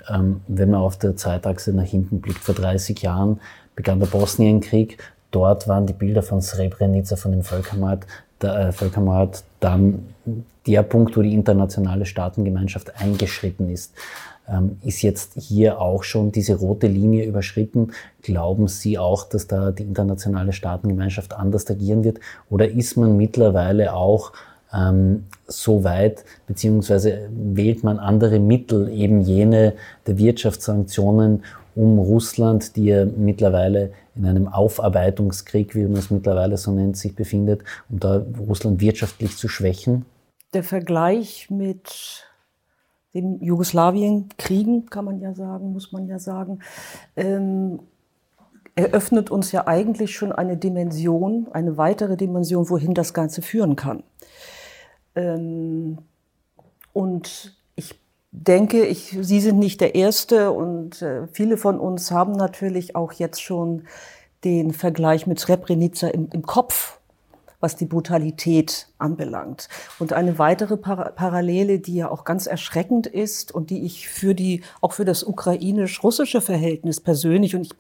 Ähm, 0.09 0.41
wenn 0.49 0.71
man 0.71 0.81
auf 0.81 0.99
der 0.99 1.17
Zeitachse 1.17 1.73
nach 1.73 1.85
hinten 1.85 2.21
blickt, 2.21 2.41
vor 2.41 2.55
30 2.55 3.01
Jahren 3.03 3.41
begann 3.77 4.01
der 4.01 4.07
Bosnienkrieg. 4.07 4.99
Dort 5.31 5.69
waren 5.69 5.87
die 5.87 5.93
Bilder 5.93 6.23
von 6.23 6.41
Srebrenica, 6.43 7.17
von 7.17 7.33
dem 7.33 7.43
Völkermord, 7.43 8.07
der, 8.41 8.69
äh, 8.69 8.73
Völkermord 8.73 9.45
dann 9.61 10.07
der 10.67 10.83
Punkt, 10.83 11.17
wo 11.17 11.23
die 11.23 11.35
internationale 11.35 12.07
Staatengemeinschaft 12.07 13.01
eingeschritten 13.01 13.69
ist. 13.71 13.95
Ähm, 14.49 14.79
ist 14.83 15.03
jetzt 15.03 15.35
hier 15.37 15.81
auch 15.81 16.03
schon 16.03 16.33
diese 16.33 16.57
rote 16.57 16.87
Linie 16.87 17.25
überschritten? 17.27 17.93
Glauben 18.23 18.69
Sie 18.69 18.99
auch, 18.99 19.29
dass 19.29 19.47
da 19.47 19.71
die 19.71 19.85
internationale 19.85 20.53
Staatengemeinschaft 20.53 21.33
anders 21.35 21.71
agieren 21.71 22.05
wird? 22.05 22.19
Oder 22.51 22.69
ist 22.69 22.97
man 22.97 23.17
mittlerweile 23.17 23.95
auch 23.95 24.33
ähm, 24.75 25.25
so 25.47 25.85
weit, 25.85 26.25
beziehungsweise 26.47 27.29
wählt 27.31 27.85
man 27.85 27.99
andere 27.99 28.39
Mittel, 28.39 28.89
eben 28.89 29.21
jene 29.21 29.75
der 30.07 30.19
Wirtschaftssanktionen, 30.19 31.45
um 31.75 31.99
Russland, 31.99 32.77
die 32.77 32.87
ja 32.87 33.05
mittlerweile 33.05 33.93
in 34.15 34.27
einem 34.27 34.49
Aufarbeitungskrieg, 34.49 35.75
wie 35.75 35.85
man 35.85 35.97
es 35.97 36.11
mittlerweile 36.11 36.57
so 36.57 36.71
nennt, 36.71 36.97
sich 36.97 37.15
befindet, 37.15 37.63
um 37.89 37.99
da 37.99 38.23
Russland 38.39 38.81
wirtschaftlich 38.81 39.37
zu 39.37 39.49
schwächen? 39.49 40.05
Der 40.53 40.65
Vergleich 40.65 41.49
mit 41.49 42.27
den 43.15 43.43
Jugoslawien-Kriegen, 43.43 44.87
kann 44.87 45.05
man 45.05 45.21
ja 45.21 45.35
sagen, 45.35 45.73
muss 45.73 45.93
man 45.93 46.07
ja 46.07 46.19
sagen, 46.19 46.61
ähm, 47.17 47.81
eröffnet 48.75 49.31
uns 49.31 49.53
ja 49.53 49.67
eigentlich 49.67 50.15
schon 50.15 50.33
eine 50.33 50.57
Dimension, 50.57 51.49
eine 51.53 51.77
weitere 51.77 52.17
Dimension, 52.17 52.71
wohin 52.71 52.95
das 52.95 53.13
Ganze 53.13 53.43
führen 53.43 53.77
kann. 53.77 54.03
Ähm, 55.15 55.99
und 56.95 57.57
ich 57.75 58.01
denke, 58.31 58.87
ich, 58.87 59.17
Sie 59.21 59.41
sind 59.41 59.59
nicht 59.59 59.81
der 59.81 59.95
Erste 59.95 60.53
und 60.53 61.03
äh, 61.03 61.27
viele 61.29 61.59
von 61.59 61.79
uns 61.79 62.11
haben 62.11 62.33
natürlich 62.33 62.97
auch 62.97 63.13
jetzt 63.13 63.43
schon 63.43 63.85
den 64.45 64.73
Vergleich 64.73 65.27
mit 65.27 65.39
Srebrenica 65.39 66.09
im, 66.09 66.29
im 66.33 66.43
Kopf 66.43 66.99
was 67.63 67.77
die 67.77 67.87
Brutalität 67.87 68.89
anbelangt. 68.99 69.69
Und 70.01 70.13
eine 70.13 70.39
weitere 70.39 70.77
Par 70.77 71.13
Parallele, 71.13 71.79
die 71.79 71.95
ja 71.95 72.11
auch 72.11 72.25
ganz 72.25 72.47
erschreckend 72.47 73.07
ist 73.07 73.53
und 73.53 73.71
die 73.71 73.85
ich 73.87 74.09
für 74.09 74.35
die, 74.35 74.63
auch 74.81 74.93
für 74.93 75.05
das 75.05 75.23
ukrainisch-russische 75.23 76.41
Verhältnis 76.41 77.01
persönlich, 77.01 77.55
und 77.55 77.63
ich 77.63 77.77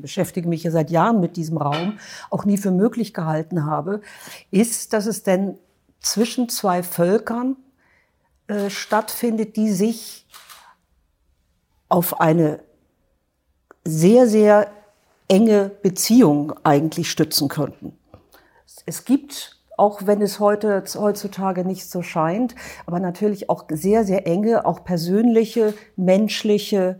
beschäftige 0.00 0.46
mich 0.46 0.62
ja 0.62 0.70
seit 0.70 0.90
Jahren 0.90 1.20
mit 1.20 1.36
diesem 1.36 1.56
Raum, 1.56 1.98
auch 2.28 2.44
nie 2.44 2.58
für 2.58 2.70
möglich 2.70 3.14
gehalten 3.14 3.64
habe, 3.64 4.02
ist, 4.50 4.92
dass 4.92 5.06
es 5.06 5.22
denn 5.22 5.58
zwischen 6.00 6.50
zwei 6.50 6.82
Völkern 6.82 7.56
äh, 8.46 8.68
stattfindet, 8.68 9.56
die 9.56 9.70
sich 9.70 10.26
auf 11.88 12.20
eine 12.20 12.60
sehr, 13.84 14.28
sehr 14.28 14.70
enge 15.28 15.70
Beziehung 15.82 16.52
eigentlich 16.62 17.10
stützen 17.10 17.48
könnten 17.48 17.96
es 18.86 19.04
gibt, 19.04 19.58
auch 19.76 20.06
wenn 20.06 20.20
es 20.22 20.38
heute, 20.38 20.82
heutzutage 20.94 21.64
nicht 21.64 21.90
so 21.90 22.02
scheint, 22.02 22.54
aber 22.86 23.00
natürlich 23.00 23.48
auch 23.48 23.64
sehr, 23.70 24.04
sehr 24.04 24.26
enge, 24.26 24.64
auch 24.66 24.84
persönliche, 24.84 25.74
menschliche 25.96 26.98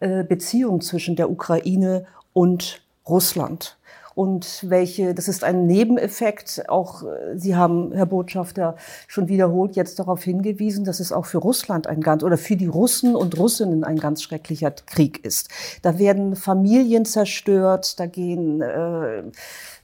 äh, 0.00 0.24
Beziehungen 0.24 0.80
zwischen 0.80 1.16
der 1.16 1.30
Ukraine 1.30 2.06
und 2.32 2.82
Russland 3.08 3.76
und 4.16 4.64
welche, 4.70 5.12
das 5.12 5.28
ist 5.28 5.44
ein 5.44 5.66
Nebeneffekt. 5.66 6.70
Auch 6.70 7.02
äh, 7.02 7.36
Sie 7.36 7.54
haben, 7.54 7.92
Herr 7.92 8.06
Botschafter, 8.06 8.76
schon 9.06 9.28
wiederholt 9.28 9.76
jetzt 9.76 9.98
darauf 9.98 10.22
hingewiesen, 10.22 10.86
dass 10.86 11.00
es 11.00 11.12
auch 11.12 11.26
für 11.26 11.36
Russland 11.36 11.86
ein 11.86 12.00
ganz, 12.00 12.22
oder 12.22 12.38
für 12.38 12.56
die 12.56 12.66
Russen 12.66 13.14
und 13.14 13.38
Russinnen 13.38 13.84
ein 13.84 13.98
ganz 13.98 14.22
schrecklicher 14.22 14.70
Krieg 14.70 15.22
ist. 15.22 15.50
Da 15.82 15.98
werden 15.98 16.34
Familien 16.34 17.04
zerstört, 17.04 18.00
da 18.00 18.06
gehen 18.06 18.62
äh, 18.62 19.24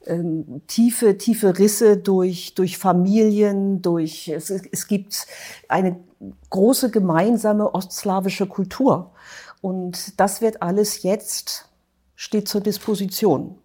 ähm, 0.07 0.63
tiefe, 0.67 1.19
tiefe 1.19 1.59
Risse 1.59 1.97
durch, 1.97 2.55
durch 2.55 2.79
Familien, 2.79 3.83
durch, 3.83 4.29
es, 4.29 4.51
es 4.51 4.87
gibt 4.87 5.27
eine 5.69 6.01
große 6.51 6.91
gemeinsame 6.91 7.75
ostslawische 7.75 8.47
Kultur. 8.47 9.13
Und 9.61 10.19
das 10.21 10.41
wird 10.41 10.63
alles 10.63 11.03
jetzt 11.03 11.69
steht 12.15 12.49
zur 12.49 12.61
Disposition. 12.61 13.59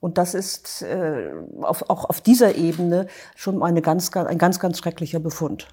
Und 0.00 0.18
das 0.18 0.34
ist 0.34 0.82
äh, 0.82 1.30
auf, 1.60 1.88
auch 1.88 2.06
auf 2.06 2.20
dieser 2.20 2.56
Ebene 2.56 3.06
schon 3.36 3.62
eine 3.62 3.82
ganz, 3.82 4.10
ein 4.16 4.38
ganz, 4.38 4.58
ganz 4.58 4.78
schrecklicher 4.78 5.20
Befund. 5.20 5.68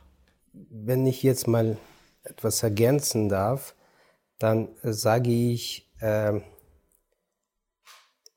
Wenn 0.54 1.06
ich 1.08 1.24
jetzt 1.24 1.48
mal 1.48 1.78
etwas 2.24 2.62
ergänzen 2.62 3.30
darf, 3.30 3.76
dann 4.38 4.70
sage 4.84 5.32
ich, 5.32 5.90
äh, 6.00 6.42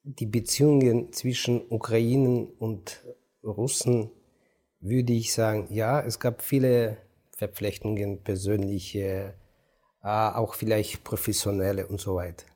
die 0.05 0.27
Beziehungen 0.27 1.13
zwischen 1.13 1.63
Ukrainen 1.69 2.47
und 2.47 3.05
Russen 3.45 4.11
würde 4.81 5.13
ich 5.13 5.33
sagen, 5.33 5.69
ja, 5.71 6.01
es 6.01 6.19
gab 6.19 6.43
viele 6.43 6.99
Verflechtungen, 7.37 8.23
persönliche, 8.23 9.35
äh, 10.03 10.09
auch 10.09 10.55
vielleicht 10.55 11.05
professionelle 11.05 11.87
und 11.87 12.01
so 12.01 12.17
weiter. 12.17 12.47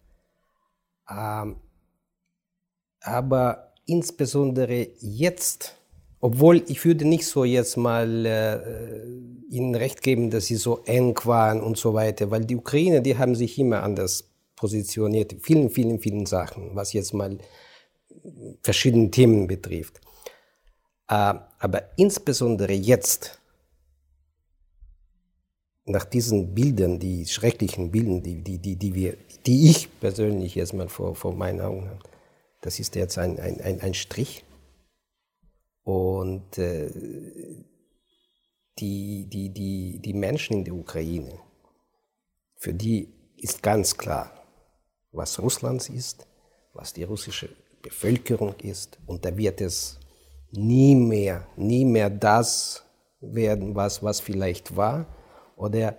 Ähm, 1.08 1.56
aber 3.00 3.72
insbesondere 3.86 4.88
jetzt, 4.98 5.76
obwohl 6.20 6.64
ich 6.66 6.84
würde 6.84 7.06
nicht 7.06 7.26
so 7.26 7.44
jetzt 7.44 7.76
mal 7.76 8.26
äh, 8.26 9.54
Ihnen 9.54 9.76
recht 9.76 10.02
geben, 10.02 10.30
dass 10.30 10.46
sie 10.46 10.56
so 10.56 10.82
eng 10.84 11.16
waren 11.24 11.62
und 11.62 11.78
so 11.78 11.94
weiter, 11.94 12.32
weil 12.32 12.44
die 12.44 12.56
Ukrainer, 12.56 13.00
die 13.00 13.16
haben 13.16 13.36
sich 13.36 13.58
immer 13.60 13.84
anders 13.84 14.35
positioniert, 14.56 15.36
vielen, 15.40 15.70
vielen, 15.70 16.00
vielen 16.00 16.26
Sachen, 16.26 16.74
was 16.74 16.92
jetzt 16.92 17.12
mal 17.12 17.38
verschiedene 18.62 19.10
Themen 19.10 19.46
betrifft. 19.46 20.00
Äh, 21.08 21.34
aber 21.58 21.90
insbesondere 21.96 22.72
jetzt, 22.72 23.40
nach 25.84 26.04
diesen 26.04 26.52
Bildern, 26.54 26.98
die 26.98 27.26
schrecklichen 27.26 27.92
Bildern, 27.92 28.22
die, 28.22 28.42
die, 28.42 28.58
die, 28.58 28.76
die, 28.76 28.94
wir, 28.94 29.16
die 29.46 29.70
ich 29.70 30.00
persönlich 30.00 30.56
jetzt 30.56 30.74
mal 30.74 30.88
vor, 30.88 31.14
vor 31.14 31.32
meinen 31.32 31.60
Augen 31.60 31.88
habe, 31.88 32.00
das 32.60 32.80
ist 32.80 32.96
jetzt 32.96 33.18
ein, 33.18 33.38
ein, 33.38 33.60
ein, 33.60 33.80
ein 33.80 33.94
Strich. 33.94 34.44
Und 35.84 36.58
äh, 36.58 36.90
die, 38.80 39.26
die, 39.28 39.50
die, 39.50 40.00
die 40.00 40.14
Menschen 40.14 40.58
in 40.58 40.64
der 40.64 40.74
Ukraine, 40.74 41.38
für 42.56 42.74
die 42.74 43.08
ist 43.36 43.62
ganz 43.62 43.96
klar, 43.96 44.45
was 45.16 45.40
Russland 45.40 45.88
ist, 45.90 46.26
was 46.74 46.92
die 46.92 47.04
russische 47.04 47.48
Bevölkerung 47.82 48.54
ist. 48.62 48.98
Und 49.06 49.24
da 49.24 49.36
wird 49.36 49.60
es 49.60 49.98
nie 50.52 50.94
mehr, 50.94 51.46
nie 51.56 51.84
mehr 51.84 52.10
das 52.10 52.82
werden, 53.20 53.74
was, 53.74 54.02
was 54.02 54.20
vielleicht 54.20 54.76
war 54.76 55.06
oder 55.56 55.96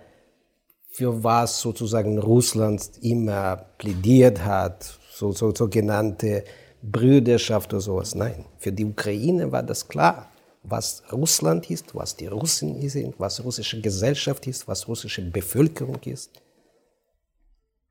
für 0.90 1.22
was 1.22 1.60
sozusagen 1.60 2.18
Russland 2.18 2.90
immer 3.02 3.56
plädiert 3.78 4.44
hat, 4.44 4.98
so, 5.12 5.32
so 5.32 5.54
sogenannte 5.54 6.44
Brüderschaft 6.82 7.72
oder 7.72 7.80
sowas. 7.80 8.14
Nein, 8.14 8.44
für 8.58 8.72
die 8.72 8.84
Ukraine 8.84 9.50
war 9.50 9.62
das 9.62 9.86
klar, 9.86 10.30
was 10.62 11.02
Russland 11.12 11.70
ist, 11.70 11.94
was 11.94 12.16
die 12.16 12.26
Russen 12.26 12.88
sind, 12.88 13.14
was 13.18 13.42
russische 13.44 13.80
Gesellschaft 13.80 14.46
ist, 14.46 14.66
was 14.66 14.86
russische 14.88 15.22
Bevölkerung 15.22 16.00
ist. 16.04 16.30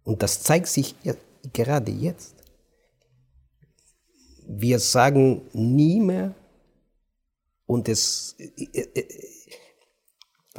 Und 0.08 0.24
das 0.24 0.42
zeigt 0.42 0.68
sich 0.68 0.96
gerade 1.52 1.92
jetzt. 1.92 2.34
Wir 4.48 4.80
sagen 4.80 5.42
nie 5.52 6.00
mehr, 6.00 6.34
und 7.66 7.90
es, 7.90 8.38
äh, 8.40 8.80
äh, 8.80 9.06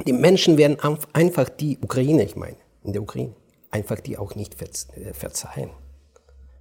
die 0.05 0.13
Menschen 0.13 0.59
werden 0.59 0.77
einfach 1.13 1.49
die 1.49 1.79
Ukraine, 1.81 2.23
ich 2.25 2.35
meine, 2.35 2.57
in 2.83 2.93
der 2.93 3.01
Ukraine, 3.01 3.33
einfach 3.71 3.99
die 3.99 4.19
auch 4.19 4.35
nicht 4.35 4.55
äh, 4.61 5.13
verzeihen. 5.15 5.71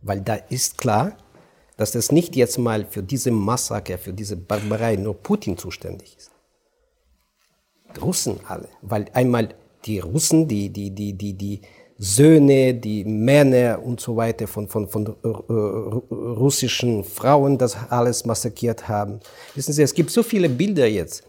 Weil 0.01 0.23
da 0.23 0.37
ist 0.37 0.79
klar, 0.79 1.15
dass 1.77 1.93
das 1.93 2.11
nicht 2.11 2.37
jetzt 2.37 2.57
mal 2.57 2.87
für 2.87 3.03
diese 3.03 3.31
Massaker, 3.31 3.99
für 3.99 4.15
diese 4.15 4.39
Barbarei 4.39 4.97
nur 4.97 5.13
Putin 5.13 5.59
zuständig 5.59 6.17
ist. 6.17 6.31
Russen 8.01 8.41
alle. 8.47 8.71
Weil 8.81 9.11
einmal 9.13 9.55
die 9.85 9.99
Russen, 9.99 10.49
die, 10.49 10.71
die, 10.71 10.91
die, 10.91 11.13
die, 11.13 11.35
die 11.35 11.61
Söhne, 11.99 12.75
die 12.75 13.05
Männer 13.05 13.83
und 13.83 14.01
so 14.01 14.17
weiter 14.17 14.47
von, 14.47 14.69
von, 14.69 14.89
von 14.89 15.07
äh, 15.07 15.29
russischen 16.15 17.03
Frauen 17.03 17.59
das 17.59 17.77
alles 17.91 18.25
massakriert 18.25 18.87
haben. 18.87 19.19
Wissen 19.57 19.73
Sie, 19.73 19.83
es 19.83 19.93
gibt 19.93 20.11
so 20.11 20.23
viele 20.23 20.49
Bilder 20.49 20.87
jetzt. 20.87 21.25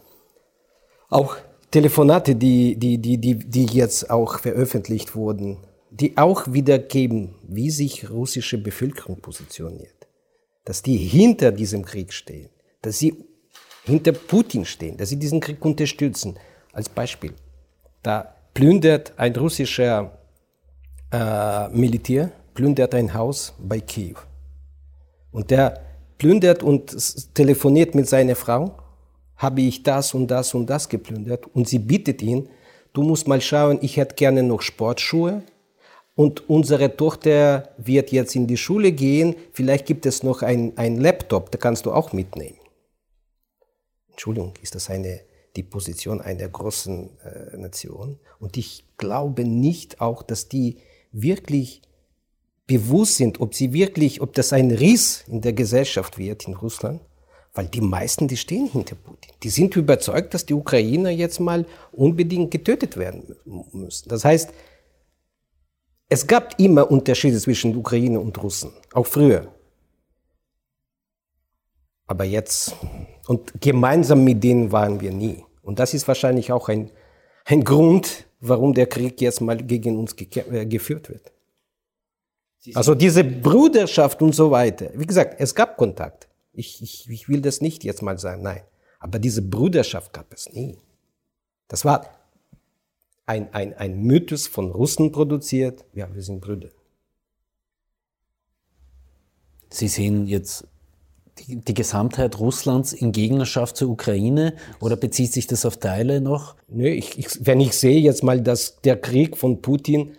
Auch 1.08 1.36
Telefonate, 1.72 2.36
die, 2.36 2.76
die, 2.76 2.98
die, 2.98 3.18
die, 3.18 3.34
die 3.34 3.66
jetzt 3.66 4.10
auch 4.10 4.38
veröffentlicht 4.38 5.16
wurden, 5.16 5.58
die 5.90 6.16
auch 6.16 6.52
wiedergeben, 6.52 7.34
wie 7.42 7.70
sich 7.70 8.08
russische 8.08 8.58
Bevölkerung 8.58 9.20
positioniert. 9.20 10.06
Dass 10.64 10.82
die 10.82 10.96
hinter 10.96 11.50
diesem 11.50 11.84
Krieg 11.84 12.12
stehen, 12.12 12.48
dass 12.80 12.98
sie 13.00 13.24
hinter 13.84 14.12
Putin 14.12 14.64
stehen, 14.64 14.96
dass 14.96 15.08
sie 15.08 15.18
diesen 15.18 15.40
Krieg 15.40 15.64
unterstützen. 15.64 16.38
Als 16.72 16.88
Beispiel. 16.88 17.32
Da 18.04 18.36
plündert 18.54 19.12
ein 19.16 19.34
russischer 19.34 20.19
äh, 21.12 21.68
Militär 21.68 22.30
plündert 22.54 22.94
ein 22.94 23.12
Haus 23.14 23.54
bei 23.58 23.80
Kiew. 23.80 24.16
Und 25.32 25.50
der 25.50 25.80
plündert 26.18 26.62
und 26.62 26.94
telefoniert 27.34 27.94
mit 27.94 28.08
seiner 28.08 28.36
Frau, 28.36 28.76
habe 29.36 29.62
ich 29.62 29.82
das 29.82 30.12
und 30.12 30.28
das 30.28 30.52
und 30.54 30.68
das 30.68 30.88
geplündert. 30.88 31.46
Und 31.54 31.68
sie 31.68 31.78
bittet 31.78 32.20
ihn, 32.20 32.48
du 32.92 33.02
musst 33.02 33.26
mal 33.26 33.40
schauen, 33.40 33.78
ich 33.80 33.96
hätte 33.96 34.14
gerne 34.14 34.42
noch 34.42 34.60
Sportschuhe. 34.60 35.42
Und 36.14 36.50
unsere 36.50 36.94
Tochter 36.94 37.70
wird 37.78 38.12
jetzt 38.12 38.36
in 38.36 38.46
die 38.46 38.58
Schule 38.58 38.92
gehen. 38.92 39.34
Vielleicht 39.52 39.86
gibt 39.86 40.04
es 40.04 40.22
noch 40.22 40.42
ein, 40.42 40.76
ein 40.76 40.98
Laptop, 40.98 41.50
da 41.50 41.56
kannst 41.56 41.86
du 41.86 41.92
auch 41.92 42.12
mitnehmen. 42.12 42.58
Entschuldigung, 44.10 44.52
ist 44.60 44.74
das 44.74 44.90
eine, 44.90 45.20
die 45.56 45.62
Position 45.62 46.20
einer 46.20 46.46
großen 46.46 47.08
äh, 47.20 47.56
Nation? 47.56 48.18
Und 48.38 48.58
ich 48.58 48.84
glaube 48.98 49.44
nicht 49.44 50.02
auch, 50.02 50.22
dass 50.22 50.48
die 50.50 50.76
wirklich 51.12 51.82
bewusst 52.66 53.16
sind, 53.16 53.40
ob 53.40 53.54
sie 53.54 53.72
wirklich, 53.72 54.20
ob 54.20 54.32
das 54.34 54.52
ein 54.52 54.70
Riss 54.70 55.24
in 55.26 55.40
der 55.40 55.52
Gesellschaft 55.52 56.18
wird 56.18 56.46
in 56.46 56.54
Russland, 56.54 57.00
weil 57.52 57.66
die 57.66 57.80
meisten, 57.80 58.28
die 58.28 58.36
stehen 58.36 58.68
hinter 58.68 58.94
Putin. 58.94 59.32
Die 59.42 59.50
sind 59.50 59.74
überzeugt, 59.74 60.34
dass 60.34 60.46
die 60.46 60.54
Ukrainer 60.54 61.10
jetzt 61.10 61.40
mal 61.40 61.66
unbedingt 61.90 62.52
getötet 62.52 62.96
werden 62.96 63.34
müssen. 63.72 64.08
Das 64.08 64.24
heißt, 64.24 64.50
es 66.08 66.26
gab 66.26 66.58
immer 66.60 66.90
Unterschiede 66.90 67.38
zwischen 67.38 67.76
Ukraine 67.76 68.20
und 68.20 68.40
Russen, 68.42 68.70
auch 68.92 69.06
früher. 69.06 69.52
Aber 72.06 72.24
jetzt, 72.24 72.74
und 73.28 73.52
gemeinsam 73.60 74.24
mit 74.24 74.42
denen 74.42 74.72
waren 74.72 75.00
wir 75.00 75.12
nie. 75.12 75.44
Und 75.62 75.78
das 75.78 75.94
ist 75.94 76.08
wahrscheinlich 76.08 76.50
auch 76.50 76.68
ein, 76.68 76.90
ein 77.44 77.62
Grund, 77.62 78.26
warum 78.40 78.74
der 78.74 78.86
Krieg 78.86 79.20
jetzt 79.20 79.40
mal 79.40 79.56
gegen 79.56 79.98
uns 79.98 80.14
äh, 80.14 80.66
geführt 80.66 81.08
wird. 81.08 81.32
Also 82.74 82.94
diese 82.94 83.24
Bruderschaft 83.24 84.20
und 84.22 84.34
so 84.34 84.50
weiter. 84.50 84.90
Wie 84.94 85.06
gesagt, 85.06 85.36
es 85.38 85.54
gab 85.54 85.76
Kontakt. 85.76 86.28
Ich, 86.52 86.82
ich, 86.82 87.08
ich 87.08 87.28
will 87.28 87.40
das 87.40 87.60
nicht 87.60 87.84
jetzt 87.84 88.02
mal 88.02 88.18
sagen, 88.18 88.42
nein. 88.42 88.62
Aber 88.98 89.18
diese 89.18 89.40
Bruderschaft 89.40 90.12
gab 90.12 90.32
es 90.32 90.52
nie. 90.52 90.76
Das 91.68 91.84
war 91.84 92.06
ein, 93.24 93.52
ein, 93.54 93.72
ein 93.74 94.02
Mythos 94.02 94.46
von 94.46 94.70
Russen 94.70 95.12
produziert. 95.12 95.84
Ja, 95.94 96.12
wir 96.12 96.22
sind 96.22 96.40
Brüder. 96.40 96.68
Sie 99.70 99.88
sehen 99.88 100.26
jetzt 100.26 100.66
die, 101.46 101.74
Gesamtheit 101.74 102.38
Russlands 102.38 102.92
in 102.92 103.12
Gegnerschaft 103.12 103.76
zur 103.76 103.90
Ukraine 103.90 104.54
oder 104.80 104.96
bezieht 104.96 105.32
sich 105.32 105.46
das 105.46 105.64
auf 105.64 105.76
Teile 105.76 106.20
noch? 106.20 106.56
Nö, 106.68 106.88
ich, 106.88 107.18
ich, 107.18 107.46
wenn 107.46 107.60
ich 107.60 107.72
sehe 107.72 108.00
jetzt 108.00 108.22
mal, 108.22 108.40
dass 108.40 108.80
der 108.82 108.96
Krieg 108.96 109.36
von 109.36 109.62
Putin 109.62 110.12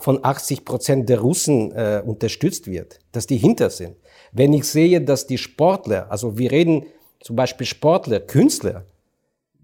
von 0.00 0.24
80 0.24 0.64
Prozent 0.64 1.08
der 1.08 1.20
Russen 1.20 1.70
äh, 1.72 2.02
unterstützt 2.04 2.66
wird, 2.66 2.98
dass 3.12 3.26
die 3.26 3.36
hinter 3.36 3.70
sind. 3.70 3.96
Wenn 4.32 4.52
ich 4.52 4.64
sehe, 4.64 5.00
dass 5.00 5.26
die 5.26 5.38
Sportler, 5.38 6.10
also 6.10 6.36
wir 6.36 6.50
reden 6.50 6.86
zum 7.20 7.36
Beispiel 7.36 7.66
Sportler, 7.66 8.20
Künstler, 8.20 8.84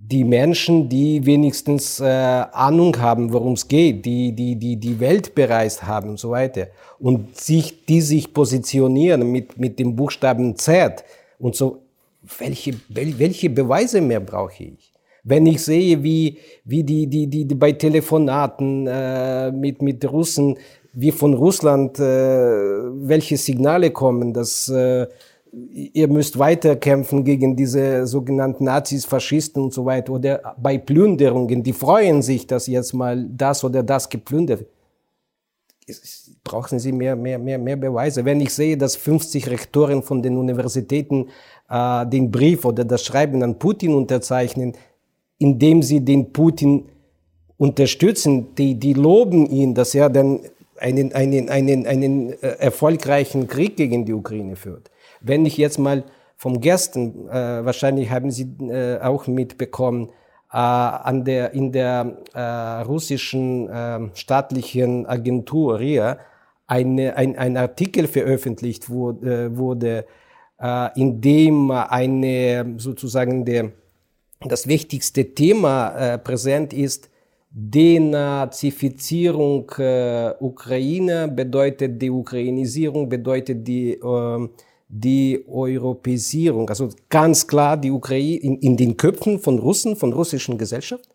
die 0.06 0.24
Menschen, 0.24 0.88
die 0.88 1.24
wenigstens 1.24 1.98
äh, 1.98 2.04
Ahnung 2.04 2.98
haben, 2.98 3.32
worum 3.32 3.54
es 3.54 3.66
geht, 3.66 4.04
die, 4.04 4.32
die, 4.32 4.56
die 4.56 4.76
die 4.76 5.00
Welt 5.00 5.34
bereist 5.34 5.86
haben 5.86 6.10
und 6.10 6.18
so 6.18 6.30
weiter 6.30 6.68
und 6.98 7.36
sich, 7.36 7.86
die 7.86 8.02
sich 8.02 8.32
positionieren 8.32 9.30
mit, 9.32 9.58
mit 9.58 9.78
dem 9.78 9.96
Buchstaben 9.96 10.56
Z 10.56 11.04
und 11.38 11.56
so, 11.56 11.78
welche, 12.38 12.74
welche 12.88 13.50
Beweise 13.50 14.00
mehr 14.00 14.20
brauche 14.20 14.64
ich? 14.64 14.92
Wenn 15.22 15.46
ich 15.46 15.62
sehe, 15.62 16.02
wie, 16.02 16.36
wie 16.64 16.82
die, 16.82 17.06
die, 17.06 17.26
die, 17.26 17.46
die 17.46 17.54
bei 17.54 17.72
Telefonaten 17.72 18.86
äh, 18.86 19.50
mit, 19.52 19.80
mit 19.80 20.04
Russen, 20.10 20.58
wie 20.92 21.12
von 21.12 21.32
Russland, 21.32 21.98
äh, 21.98 22.02
welche 22.02 23.38
Signale 23.38 23.90
kommen, 23.90 24.34
dass 24.34 24.68
äh, 24.68 25.06
ihr 25.72 26.08
müsst 26.08 26.38
weiterkämpfen 26.38 27.24
gegen 27.24 27.56
diese 27.56 28.06
sogenannten 28.06 28.64
Nazis, 28.64 29.04
Faschisten 29.04 29.62
und 29.62 29.72
so 29.72 29.84
weiter. 29.84 30.12
Oder 30.12 30.54
bei 30.60 30.78
Plünderungen, 30.78 31.62
die 31.62 31.72
freuen 31.72 32.22
sich, 32.22 32.46
dass 32.46 32.66
jetzt 32.66 32.92
mal 32.92 33.26
das 33.28 33.64
oder 33.64 33.82
das 33.82 34.08
geplündert 34.08 34.60
wird. 34.60 34.70
Brauchen 36.42 36.78
Sie 36.78 36.92
mehr, 36.92 37.14
mehr, 37.14 37.38
mehr, 37.38 37.58
mehr 37.58 37.76
Beweise? 37.76 38.24
Wenn 38.24 38.40
ich 38.40 38.54
sehe, 38.54 38.76
dass 38.76 38.96
50 38.96 39.48
Rektoren 39.50 40.02
von 40.02 40.22
den 40.22 40.36
Universitäten 40.38 41.28
äh, 41.68 42.06
den 42.06 42.30
Brief 42.30 42.64
oder 42.64 42.84
das 42.84 43.04
Schreiben 43.04 43.42
an 43.42 43.58
Putin 43.58 43.94
unterzeichnen, 43.94 44.74
indem 45.38 45.82
sie 45.82 46.00
den 46.00 46.32
Putin 46.32 46.86
unterstützen, 47.58 48.54
die, 48.56 48.74
die 48.76 48.94
loben 48.94 49.46
ihn, 49.46 49.74
dass 49.74 49.94
er 49.94 50.08
dann 50.08 50.40
einen, 50.78 51.12
einen, 51.12 51.48
einen, 51.48 51.86
einen 51.86 52.32
äh, 52.32 52.56
erfolgreichen 52.58 53.46
Krieg 53.46 53.76
gegen 53.76 54.04
die 54.04 54.12
Ukraine 54.12 54.56
führt. 54.56 54.90
Wenn 55.24 55.46
ich 55.46 55.56
jetzt 55.56 55.78
mal 55.78 56.04
vom 56.36 56.60
gestern, 56.60 57.28
äh, 57.28 57.64
wahrscheinlich 57.64 58.10
haben 58.10 58.30
Sie 58.30 58.44
äh, 58.60 59.00
auch 59.00 59.26
mitbekommen, 59.26 60.10
äh, 60.52 60.58
an 60.58 61.24
der, 61.24 61.54
in 61.54 61.72
der 61.72 62.18
äh, 62.34 62.82
russischen 62.82 63.68
äh, 63.68 64.00
staatlichen 64.14 65.06
Agentur 65.06 65.80
RIA 65.80 66.18
eine, 66.66 67.16
ein, 67.16 67.38
ein 67.38 67.56
Artikel 67.56 68.06
veröffentlicht 68.06 68.90
wurde, 68.90 69.46
äh, 69.46 69.56
wurde 69.56 70.04
äh, 70.60 71.00
in 71.00 71.20
dem 71.20 71.70
eine 71.70 72.74
sozusagen 72.76 73.46
der, 73.46 73.70
das 74.40 74.66
wichtigste 74.66 75.34
Thema 75.34 75.96
äh, 75.96 76.18
präsent 76.18 76.74
ist, 76.74 77.08
Denazifizierung 77.56 79.70
äh, 79.78 80.32
Ukraine 80.40 81.28
bedeutet 81.28 82.02
die 82.02 82.10
Ukrainisierung, 82.10 83.08
bedeutet 83.08 83.68
die 83.68 83.92
äh, 83.92 84.48
die 84.96 85.44
Europäisierung, 85.48 86.68
also 86.68 86.88
ganz 87.08 87.48
klar 87.48 87.76
die 87.76 87.90
Ukraine 87.90 88.36
in, 88.36 88.58
in 88.60 88.76
den 88.76 88.96
Köpfen 88.96 89.40
von 89.40 89.58
Russen, 89.58 89.96
von 89.96 90.12
russischen 90.12 90.56
Gesellschaft, 90.56 91.08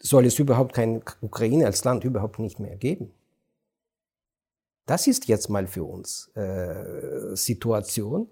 soll 0.00 0.26
es 0.26 0.36
überhaupt 0.40 0.74
keine 0.74 1.02
Ukraine 1.20 1.66
als 1.66 1.84
Land 1.84 2.02
überhaupt 2.02 2.40
nicht 2.40 2.58
mehr 2.58 2.76
geben. 2.76 3.12
Das 4.86 5.06
ist 5.06 5.28
jetzt 5.28 5.48
mal 5.48 5.68
für 5.68 5.84
uns 5.84 6.28
äh, 6.34 7.36
Situation, 7.36 8.28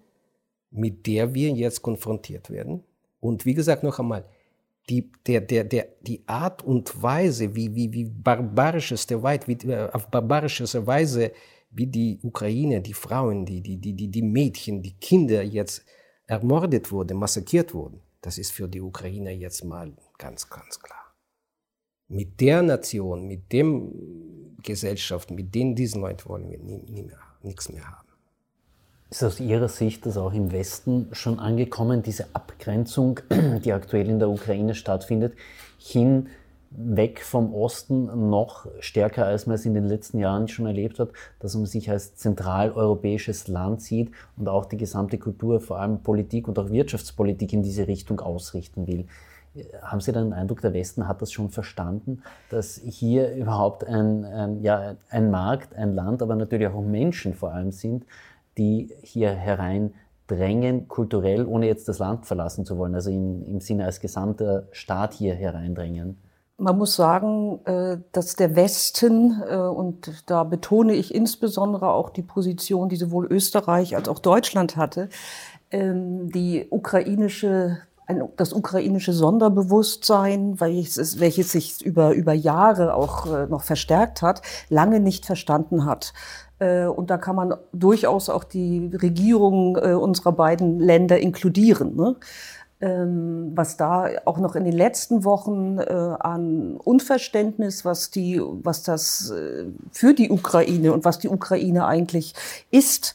mit 0.71 1.07
der 1.07 1.33
wir 1.33 1.51
jetzt 1.51 1.83
konfrontiert 1.83 2.51
werden. 2.51 2.83
Und 3.21 3.47
wie 3.47 3.55
gesagt, 3.55 3.85
noch 3.85 4.01
einmal, 4.01 4.25
die, 4.89 5.11
der, 5.27 5.41
der, 5.41 5.63
der, 5.63 5.87
die 6.03 6.25
Art 6.27 6.65
und 6.65 7.01
Weise, 7.01 7.55
wie, 7.55 7.75
wie, 7.77 7.93
wie 7.93 8.05
barbarischeste 8.05 9.23
Weise, 9.23 9.47
wie, 9.47 9.69
äh, 9.69 9.89
auf 9.93 10.09
barbarischeste 10.09 10.85
Weise 10.85 11.31
wie 11.75 11.87
die 11.87 12.19
Ukrainer, 12.23 12.81
die 12.81 12.95
Frauen, 12.95 13.45
die, 13.45 13.61
die, 13.61 13.77
die, 13.77 14.09
die 14.09 14.23
Mädchen, 14.23 14.83
die 14.83 14.95
Kinder 14.95 15.43
jetzt 15.43 15.85
ermordet 16.27 16.91
wurden, 16.91 17.19
massakriert 17.19 17.75
wurden, 17.75 18.01
das 18.21 18.39
ist 18.39 18.53
für 18.53 18.69
die 18.69 18.81
Ukrainer 18.81 19.31
jetzt 19.31 19.65
mal 19.65 19.93
ganz, 20.17 20.49
ganz 20.49 20.81
klar. 20.81 21.15
Mit 22.09 22.41
der 22.41 22.63
Nation, 22.63 23.27
mit 23.27 23.53
dem 23.53 24.57
Gesellschaft, 24.63 25.31
mit 25.31 25.55
denen 25.55 25.75
diesen 25.75 26.01
Leuten 26.01 26.29
wollen 26.29 26.49
wir 26.49 26.59
nie, 26.59 26.83
nie 26.89 27.03
mehr, 27.03 27.19
nichts 27.43 27.69
mehr 27.69 27.87
haben. 27.87 28.09
Ist 29.11 29.23
aus 29.23 29.41
Ihrer 29.41 29.69
Sicht 29.69 30.07
das 30.07 30.17
auch 30.17 30.33
im 30.33 30.53
Westen 30.53 31.09
schon 31.13 31.39
angekommen, 31.39 32.03
diese 32.03 32.35
Abgrenzung, 32.35 33.21
die 33.65 33.73
aktuell 33.73 34.09
in 34.09 34.19
der 34.19 34.31
Ukraine 34.31 34.75
stattfindet, 34.75 35.35
hin 35.79 36.29
weg 36.77 37.23
vom 37.23 37.55
Osten 37.55 38.29
noch 38.31 38.67
stärker, 38.81 39.27
als 39.27 39.47
man 39.47 39.55
es 39.55 39.65
in 39.65 39.75
den 39.75 39.85
letzten 39.85 40.19
Jahren 40.19 40.49
schon 40.49 40.67
erlebt 40.67 40.99
hat, 40.99 41.11
dass 41.39 41.55
man 41.55 41.67
sich 41.67 41.91
als 41.91 42.17
zentraleuropäisches 42.17 43.49
Land 43.49 43.81
sieht 43.83 44.11
und 44.37 44.49
auch 44.49 44.65
die 44.67 44.77
gesamte 44.77 45.19
Kultur, 45.19 45.61
vor 45.61 45.79
allem 45.79 46.01
Politik 46.03 46.49
und 46.49 46.59
auch 46.59 46.71
Wirtschaftspolitik 46.71 47.53
in 47.53 47.63
diese 47.63 47.87
Richtung 47.87 48.21
ausrichten 48.21 48.87
will. 48.87 49.07
Haben 49.83 50.01
Sie 50.01 50.11
den 50.11 50.33
Eindruck, 50.33 50.63
der 50.63 50.73
Westen 50.73 51.07
hat 51.07 51.23
das 51.23 51.31
schon 51.31 51.49
verstanden, 51.49 52.23
dass 52.51 52.81
hier 52.85 53.35
überhaupt 53.37 53.85
ein, 53.85 54.25
ein, 54.25 54.63
ja, 54.63 54.97
ein 55.11 55.31
Markt, 55.31 55.77
ein 55.77 55.95
Land, 55.95 56.23
aber 56.23 56.35
natürlich 56.35 56.67
auch 56.67 56.83
Menschen 56.83 57.35
vor 57.35 57.53
allem 57.53 57.71
sind, 57.71 58.05
die 58.59 58.93
hier 59.03 59.31
hereindrängen, 59.31 60.89
kulturell, 60.89 61.47
ohne 61.47 61.67
jetzt 61.67 61.89
das 61.89 62.01
Land 62.01 62.27
verlassen 62.27 62.65
zu 62.65 62.79
wollen, 62.79 62.97
also 62.97 63.11
in, 63.11 63.45
im 63.47 63.61
Sinne 63.61 63.85
als 63.85 64.01
gesamter 64.01 64.65
Staat 64.73 65.15
hier 65.15 65.35
hereindrängen? 65.35 66.19
Man 66.57 66.79
muss 66.79 66.95
sagen, 66.95 67.61
äh, 67.65 67.99
dass 68.13 68.37
der 68.37 68.55
Westen, 68.57 69.43
äh, 69.49 69.57
und 69.57 70.25
da 70.27 70.45
betone 70.45 70.95
ich 70.95 71.15
insbesondere 71.15 71.91
auch 71.91 72.11
die 72.11 72.23
Position, 72.23 72.89
die 72.89 72.97
sowohl 72.97 73.27
Österreich 73.27 73.97
als 73.97 74.09
auch 74.09 74.19
Deutschland 74.19 74.77
hatte, 74.77 75.09
ähm, 75.71 76.31
die 76.31 76.67
ukrainische 76.71 77.79
das 78.37 78.53
ukrainische 78.53 79.15
Sonderbewusstsein, 79.15 80.61
welches, 80.61 81.21
welches 81.21 81.53
sich 81.53 81.83
über, 81.83 82.13
über 82.13 82.35
Jahre 82.35 82.93
auch 82.93 83.25
äh, 83.25 83.47
noch 83.47 83.63
verstärkt 83.63 84.21
hat, 84.21 84.43
lange 84.69 85.01
nicht 85.01 85.25
verstanden 85.25 85.87
hat. 85.87 86.13
Und 86.61 87.11
da 87.11 87.19
kann 87.19 87.35
man 87.35 87.55
durchaus 87.73 88.29
auch 88.29 88.45
die 88.45 88.91
Regierung 88.95 89.77
unserer 89.77 90.31
beiden 90.31 90.79
Länder 90.79 91.19
inkludieren. 91.19 91.97
Ne? 91.97 92.15
Ähm, 92.85 93.53
was 93.55 93.79
da 93.79 94.11
auch 94.27 94.37
noch 94.37 94.57
in 94.57 94.65
den 94.65 94.75
letzten 94.75 95.25
Wochen 95.25 95.79
äh, 95.79 95.85
an 95.91 96.77
Unverständnis, 96.77 97.87
was 97.87 98.11
die, 98.11 98.43
was 98.43 98.83
das 98.83 99.31
äh, 99.31 99.65
für 99.91 100.13
die 100.13 100.31
Ukraine 100.31 100.93
und 100.93 101.07
was 101.07 101.19
die 101.19 101.31
Ukraine 101.31 101.87
eigentlich 101.87 102.35
ist, 102.71 103.15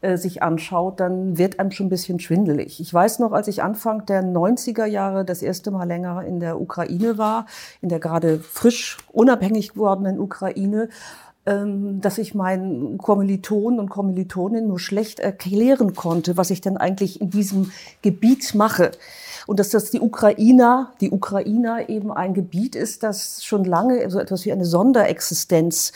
äh, 0.00 0.16
sich 0.16 0.42
anschaut, 0.42 1.00
dann 1.00 1.36
wird 1.36 1.60
einem 1.60 1.70
schon 1.70 1.88
ein 1.88 1.90
bisschen 1.90 2.18
schwindelig. 2.18 2.80
Ich 2.80 2.94
weiß 2.94 3.18
noch, 3.18 3.32
als 3.32 3.46
ich 3.46 3.62
Anfang 3.62 4.06
der 4.06 4.22
90er 4.22 4.86
Jahre 4.86 5.26
das 5.26 5.42
erste 5.42 5.70
Mal 5.70 5.84
länger 5.84 6.24
in 6.24 6.40
der 6.40 6.58
Ukraine 6.58 7.18
war, 7.18 7.44
in 7.82 7.90
der 7.90 8.00
gerade 8.00 8.38
frisch 8.38 8.96
unabhängig 9.12 9.74
gewordenen 9.74 10.18
Ukraine, 10.18 10.88
dass 12.00 12.18
ich 12.18 12.34
meinen 12.34 12.98
Kommilitonen 12.98 13.80
und 13.80 13.88
Kommilitoninnen 13.88 14.68
nur 14.68 14.78
schlecht 14.78 15.20
erklären 15.20 15.94
konnte, 15.94 16.36
was 16.36 16.50
ich 16.50 16.60
denn 16.60 16.76
eigentlich 16.76 17.20
in 17.20 17.30
diesem 17.30 17.72
Gebiet 18.02 18.54
mache. 18.54 18.92
Und 19.50 19.58
dass 19.58 19.70
das 19.70 19.90
die 19.90 19.98
Ukrainer, 19.98 20.92
die 21.00 21.10
Ukrainer 21.10 21.88
eben 21.88 22.12
ein 22.12 22.34
Gebiet 22.34 22.76
ist, 22.76 23.02
das 23.02 23.44
schon 23.44 23.64
lange 23.64 24.08
so 24.08 24.20
etwas 24.20 24.44
wie 24.44 24.52
eine 24.52 24.64
Sonderexistenz 24.64 25.90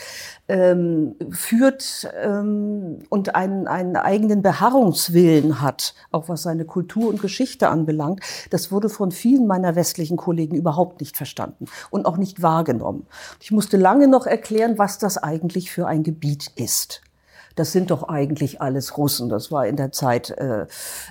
ähm, 0.49 1.15
führt 1.31 2.11
ähm, 2.21 2.99
und 3.11 3.37
einen, 3.37 3.69
einen 3.69 3.95
eigenen 3.95 4.43
Beharrungswillen 4.43 5.61
hat, 5.61 5.95
auch 6.11 6.29
was 6.29 6.43
seine 6.43 6.65
Kultur 6.65 7.09
und 7.09 7.23
Geschichte 7.23 7.69
anbelangt. 7.69 8.25
Das 8.51 8.73
wurde 8.73 8.89
von 8.89 9.13
vielen 9.13 9.47
meiner 9.47 9.77
westlichen 9.77 10.17
Kollegen 10.17 10.57
überhaupt 10.57 10.99
nicht 10.99 11.17
verstanden 11.17 11.67
und 11.91 12.07
auch 12.07 12.17
nicht 12.17 12.43
wahrgenommen. 12.43 13.07
Ich 13.41 13.53
musste 13.53 13.77
lange 13.77 14.09
noch 14.09 14.27
erklären, 14.27 14.79
was 14.79 14.99
das 14.99 15.17
eigentlich 15.17 15.71
für 15.71 15.87
ein 15.87 16.03
Gebiet 16.03 16.51
ist 16.57 17.03
das 17.55 17.73
sind 17.73 17.91
doch 17.91 18.09
eigentlich 18.09 18.61
alles 18.61 18.97
Russen. 18.99 19.29
Das 19.29 19.53
war 19.53 19.67
in 19.67 19.77
der 19.77 19.93
Zeit 19.93 20.31
äh, 20.31 20.67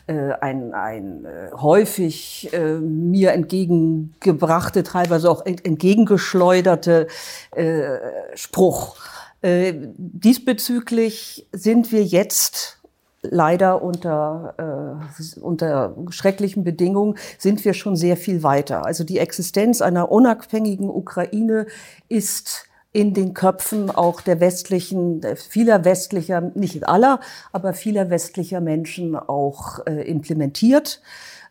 äh, 0.07 0.33
ein, 0.41 0.73
ein 0.73 1.25
äh, 1.25 1.51
häufig 1.53 2.49
äh, 2.53 2.75
mir 2.75 3.31
entgegengebrachte, 3.31 4.83
teilweise 4.83 5.29
auch 5.29 5.45
entgegengeschleuderte 5.45 7.07
äh, 7.51 7.97
Spruch. 8.35 8.97
Äh, 9.41 9.73
diesbezüglich 9.97 11.47
sind 11.51 11.91
wir 11.91 12.03
jetzt 12.03 12.79
leider 13.21 13.81
unter, 13.81 14.99
äh, 15.17 15.39
unter 15.39 15.95
schrecklichen 16.09 16.63
Bedingungen 16.63 17.17
sind 17.37 17.63
wir 17.63 17.73
schon 17.73 17.95
sehr 17.95 18.17
viel 18.17 18.43
weiter. 18.43 18.85
Also 18.85 19.03
die 19.03 19.19
Existenz 19.19 19.81
einer 19.81 20.11
unabhängigen 20.11 20.89
Ukraine 20.89 21.67
ist 22.09 22.65
in 22.93 23.15
den 23.15 23.33
Köpfen 23.33 23.89
auch 23.89 24.21
der 24.21 24.39
westlichen, 24.39 25.21
vieler 25.35 25.83
westlicher, 25.83 26.41
nicht 26.53 26.87
aller, 26.87 27.19
aber 27.51 27.73
vieler 27.73 28.11
westlicher 28.11 28.61
Menschen 28.61 29.15
auch 29.15 29.85
äh, 29.87 30.03
implementiert. 30.03 31.01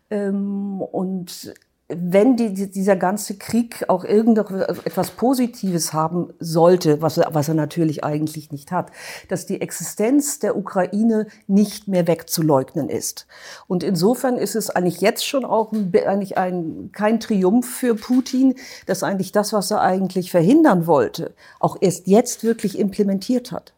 Ähm, 0.09 0.81
und 0.81 1.53
wenn 1.89 2.37
die, 2.37 2.71
dieser 2.71 2.97
ganze 2.97 3.37
Krieg 3.37 3.85
auch 3.89 4.05
irgendetwas 4.05 5.11
Positives 5.11 5.93
haben 5.93 6.33
sollte, 6.39 7.03
was 7.03 7.19
er, 7.19 7.35
was 7.35 7.49
er 7.49 7.55
natürlich 7.55 8.05
eigentlich 8.05 8.51
nicht 8.51 8.73
hat, 8.73 8.91
dass 9.29 9.47
die 9.47 9.61
Existenz 9.61 10.39
der 10.39 10.57
Ukraine 10.57 11.27
nicht 11.47 11.89
mehr 11.89 12.07
wegzuleugnen 12.07 12.89
ist. 12.89 13.27
Und 13.67 13.83
insofern 13.83 14.37
ist 14.37 14.55
es 14.55 14.71
eigentlich 14.71 15.01
jetzt 15.01 15.27
schon 15.27 15.45
auch 15.45 15.73
ein, 15.73 15.93
eigentlich 16.07 16.39
ein, 16.39 16.91
kein 16.93 17.21
Triumph 17.21 17.69
für 17.69 17.95
Putin, 17.95 18.55
dass 18.87 19.03
eigentlich 19.03 19.33
das, 19.33 19.53
was 19.53 19.71
er 19.71 19.83
eigentlich 19.83 20.31
verhindern 20.31 20.87
wollte, 20.87 21.35
auch 21.61 21.77
erst 21.81 22.07
jetzt 22.07 22.45
wirklich 22.45 22.79
implementiert 22.79 23.53
hat. 23.53 23.75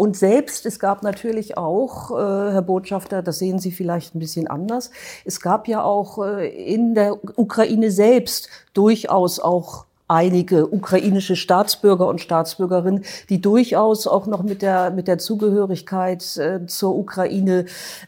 Und 0.00 0.16
selbst, 0.16 0.64
es 0.64 0.78
gab 0.78 1.02
natürlich 1.02 1.58
auch, 1.58 2.10
äh, 2.10 2.52
Herr 2.52 2.62
Botschafter, 2.62 3.20
das 3.20 3.38
sehen 3.38 3.58
Sie 3.58 3.70
vielleicht 3.70 4.14
ein 4.14 4.18
bisschen 4.18 4.46
anders, 4.46 4.90
es 5.26 5.42
gab 5.42 5.68
ja 5.68 5.84
auch 5.84 6.24
äh, 6.24 6.48
in 6.48 6.94
der 6.94 7.18
Ukraine 7.38 7.90
selbst 7.90 8.48
durchaus 8.72 9.40
auch 9.40 9.84
einige 10.08 10.72
ukrainische 10.72 11.36
Staatsbürger 11.36 12.08
und 12.08 12.22
Staatsbürgerinnen, 12.22 13.04
die 13.28 13.42
durchaus 13.42 14.06
auch 14.06 14.26
noch 14.26 14.42
mit 14.42 14.62
der, 14.62 14.90
mit 14.90 15.06
der 15.06 15.18
Zugehörigkeit 15.18 16.34
äh, 16.38 16.64
zur 16.64 16.96
Ukraine 16.96 17.66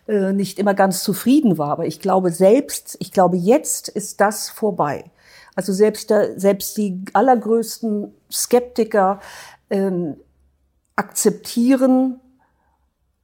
äh, 0.08 0.32
nicht 0.32 0.58
immer 0.58 0.72
ganz 0.72 1.04
zufrieden 1.04 1.58
war. 1.58 1.72
Aber 1.72 1.84
ich 1.84 2.00
glaube 2.00 2.30
selbst, 2.30 2.96
ich 3.00 3.12
glaube 3.12 3.36
jetzt 3.36 3.90
ist 3.90 4.18
das 4.22 4.48
vorbei. 4.48 5.04
Also 5.56 5.74
selbst, 5.74 6.08
der, 6.08 6.40
selbst 6.40 6.78
die 6.78 7.04
allergrößten 7.12 8.14
Skeptiker 8.30 9.20
ähm, 9.68 10.16
akzeptieren, 10.96 12.20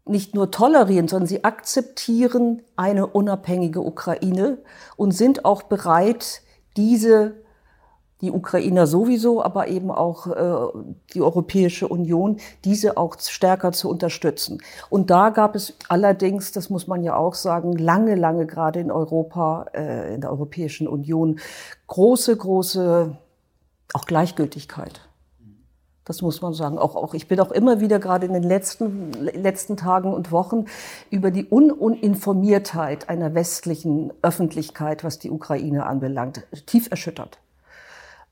nicht 0.04 0.34
nur 0.34 0.50
tolerieren, 0.50 1.08
sondern 1.08 1.28
sie 1.28 1.44
akzeptieren 1.44 2.62
eine 2.76 3.06
unabhängige 3.06 3.80
Ukraine 3.80 4.58
und 4.96 5.12
sind 5.12 5.44
auch 5.44 5.62
bereit, 5.64 6.42
diese, 6.76 7.34
die 8.20 8.30
Ukrainer 8.30 8.86
sowieso, 8.86 9.42
aber 9.42 9.68
eben 9.68 9.90
auch 9.90 10.26
äh, 10.26 10.78
die 11.14 11.20
Europäische 11.20 11.86
Union, 11.88 12.38
diese 12.64 12.96
auch 12.96 13.16
stärker 13.20 13.72
zu 13.72 13.88
unterstützen. 13.88 14.62
Und 14.88 15.10
da 15.10 15.30
gab 15.30 15.54
es 15.54 15.74
allerdings, 15.88 16.52
das 16.52 16.70
muss 16.70 16.86
man 16.86 17.04
ja 17.04 17.16
auch 17.16 17.34
sagen, 17.34 17.76
lange, 17.76 18.14
lange 18.14 18.46
gerade 18.46 18.80
in 18.80 18.90
Europa, 18.90 19.66
äh, 19.74 20.14
in 20.14 20.22
der 20.22 20.30
Europäischen 20.30 20.88
Union, 20.88 21.38
große, 21.86 22.36
große 22.36 23.16
auch 23.92 24.04
Gleichgültigkeit. 24.04 25.07
Das 26.08 26.22
muss 26.22 26.40
man 26.40 26.54
sagen. 26.54 26.78
Auch, 26.78 26.96
auch 26.96 27.12
ich 27.12 27.28
bin 27.28 27.38
auch 27.38 27.52
immer 27.52 27.80
wieder 27.80 27.98
gerade 27.98 28.24
in 28.24 28.32
den 28.32 28.42
letzten, 28.42 29.12
letzten 29.12 29.76
Tagen 29.76 30.14
und 30.14 30.32
Wochen 30.32 30.64
über 31.10 31.30
die 31.30 31.44
Uninformiertheit 31.44 33.10
einer 33.10 33.34
westlichen 33.34 34.12
Öffentlichkeit, 34.22 35.04
was 35.04 35.18
die 35.18 35.30
Ukraine 35.30 35.84
anbelangt, 35.84 36.46
tief 36.64 36.90
erschüttert. 36.90 37.38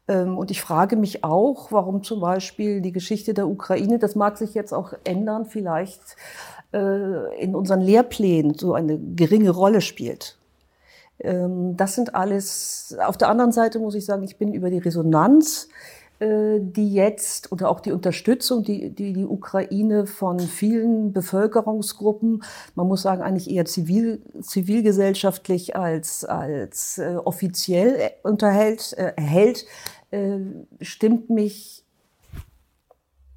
Ähm, 0.09 0.39
und 0.39 0.51
ich 0.51 0.63
frage 0.63 0.97
mich 0.97 1.23
auch, 1.23 1.71
warum 1.71 2.03
zum 2.03 2.21
Beispiel 2.21 2.81
die 2.81 2.93
Geschichte 2.93 3.35
der 3.35 3.47
Ukraine, 3.47 3.99
das 3.99 4.15
mag 4.15 4.39
sich 4.39 4.55
jetzt 4.55 4.73
auch 4.73 4.95
ändern, 5.05 5.45
vielleicht 5.45 6.01
äh, 6.73 7.43
in 7.43 7.55
unseren 7.55 7.83
Lehrplänen 7.83 8.55
so 8.55 8.73
eine 8.73 8.99
geringe 8.99 9.51
Rolle 9.51 9.83
spielt. 9.83 10.39
Ähm, 11.19 11.77
das 11.77 11.95
sind 11.95 12.15
alles, 12.15 12.97
auf 13.05 13.19
der 13.19 13.29
anderen 13.29 13.53
Seite 13.53 13.79
muss 13.81 13.95
ich 13.95 14.07
sagen, 14.07 14.23
ich 14.23 14.39
bin 14.39 14.55
über 14.55 14.71
die 14.71 14.79
Resonanz 14.79 15.69
die 16.19 16.95
jetzt 16.95 17.53
oder 17.53 17.69
auch 17.69 17.81
die 17.81 17.93
Unterstützung, 17.93 18.63
die, 18.63 18.91
die 18.91 19.13
die 19.13 19.27
Ukraine 19.27 20.07
von 20.07 20.41
vielen 20.41 21.13
Bevölkerungsgruppen, 21.13 22.43
man 22.75 22.89
muss 22.89 23.03
sagen 23.03 23.23
eigentlich 23.23 23.51
eher 23.51 23.65
zivil, 23.67 24.23
zivilgesellschaftlich 24.41 25.77
als, 25.77 26.25
als 26.25 26.99
äh, 26.99 27.17
offiziell 27.17 27.97
äh, 27.97 28.11
unterhält, 28.23 28.93
äh, 28.95 29.13
erhält, 29.17 29.67
äh, 30.11 30.39
stimmt 30.81 31.31
mich 31.31 31.86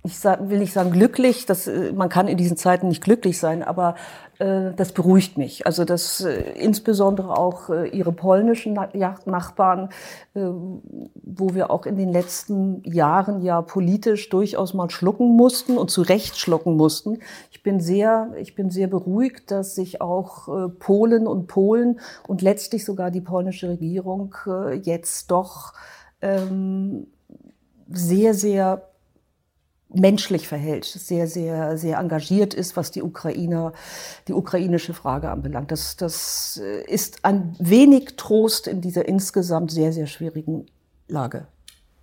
ich 0.03 0.23
will 0.23 0.59
nicht 0.59 0.71
sagen 0.71 0.91
glücklich, 0.91 1.45
das, 1.45 1.67
äh, 1.67 1.91
man 1.91 2.09
kann 2.09 2.27
in 2.27 2.38
diesen 2.38 2.55
Zeiten 2.55 2.88
nicht 2.88 3.03
glücklich 3.03 3.38
sein, 3.38 3.63
aber 3.63 3.95
äh, 4.39 4.71
das 4.75 4.93
beruhigt 4.93 5.38
mich. 5.38 5.65
Also 5.65 5.83
dass 5.83 6.21
äh, 6.21 6.53
insbesondere 6.57 7.38
auch 7.38 7.69
äh, 7.69 7.89
ihre 7.89 8.13
polnischen 8.13 8.73
Na 8.73 8.89
Nachbarn, 9.25 9.89
äh, 10.35 10.39
wo 10.41 11.53
wir 11.53 11.69
auch 11.69 11.85
in 11.85 11.97
den 11.97 12.09
letzten 12.09 12.81
Jahren 12.83 13.41
ja 13.41 13.62
politisch 13.62 14.29
durchaus 14.29 14.73
mal 14.73 14.89
schlucken 14.89 15.35
mussten 15.35 15.77
und 15.77 15.91
zu 15.91 16.01
Recht 16.01 16.38
schlucken 16.38 16.77
mussten. 16.77 17.19
Ich 17.51 17.62
bin 17.62 17.81
sehr, 17.81 18.31
ich 18.39 18.55
bin 18.55 18.69
sehr 18.69 18.88
beruhigt, 18.88 19.51
dass 19.51 19.75
sich 19.75 20.01
auch 20.01 20.47
äh, 20.47 20.69
Polen 20.69 21.27
und 21.27 21.47
Polen 21.47 21.99
und 22.25 22.41
letztlich 22.41 22.85
sogar 22.85 23.12
die 23.12 23.21
polnische 23.21 23.67
Regierung 23.67 24.33
äh, 24.47 24.75
jetzt 24.75 25.29
doch 25.29 25.73
ähm, 26.21 27.07
sehr, 27.91 28.33
sehr 28.33 28.88
menschlich 29.93 30.47
verhält, 30.47 30.86
sehr, 30.86 31.28
sehr, 31.28 31.78
sehr 31.78 31.97
engagiert 31.97 32.54
ist, 32.54 32.78
was 32.78 32.91
die 32.91 33.02
Ukrainer, 33.02 33.73
die 34.28 34.34
ukrainische 34.34 34.93
Frage 34.93 35.30
anbelangt. 35.30 35.71
Das, 35.71 35.97
das 35.97 36.62
äh, 36.63 36.84
ist 36.84 37.25
ein 37.25 37.56
wenig 37.60 38.15
Trost 38.15 38.67
in 38.67 38.82
dieser 38.82 39.08
insgesamt 39.08 39.71
sehr, 39.71 39.91
sehr 39.91 40.08
schwierigen 40.08 40.67
Lage. 41.08 41.47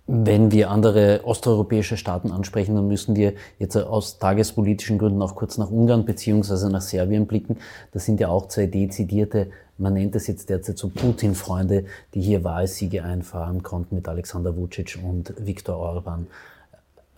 Wenn 0.09 0.51
wir 0.51 0.71
andere 0.71 1.21
osteuropäische 1.25 1.97
Staaten 1.97 2.31
ansprechen, 2.31 2.75
dann 2.75 2.87
müssen 2.87 3.17
wir 3.17 3.33
jetzt 3.59 3.75
aus 3.75 4.19
tagespolitischen 4.19 4.97
Gründen 4.97 5.21
auch 5.21 5.35
kurz 5.35 5.57
nach 5.57 5.69
Ungarn 5.69 6.05
beziehungsweise 6.05 6.69
nach 6.69 6.81
Serbien 6.81 7.27
blicken. 7.27 7.57
Das 7.91 8.05
sind 8.05 8.21
ja 8.21 8.29
auch 8.29 8.47
zwei 8.47 8.67
dezidierte, 8.67 9.49
man 9.77 9.93
nennt 9.93 10.15
es 10.15 10.27
jetzt 10.27 10.49
derzeit 10.49 10.77
so 10.77 10.87
Putin-Freunde, 10.89 11.85
die 12.13 12.21
hier 12.21 12.45
Wahlsiege 12.45 13.03
einfahren 13.03 13.63
konnten 13.63 13.95
mit 13.95 14.07
Alexander 14.07 14.55
Vucic 14.55 14.97
und 15.03 15.33
Viktor 15.37 15.75
Orban 15.77 16.27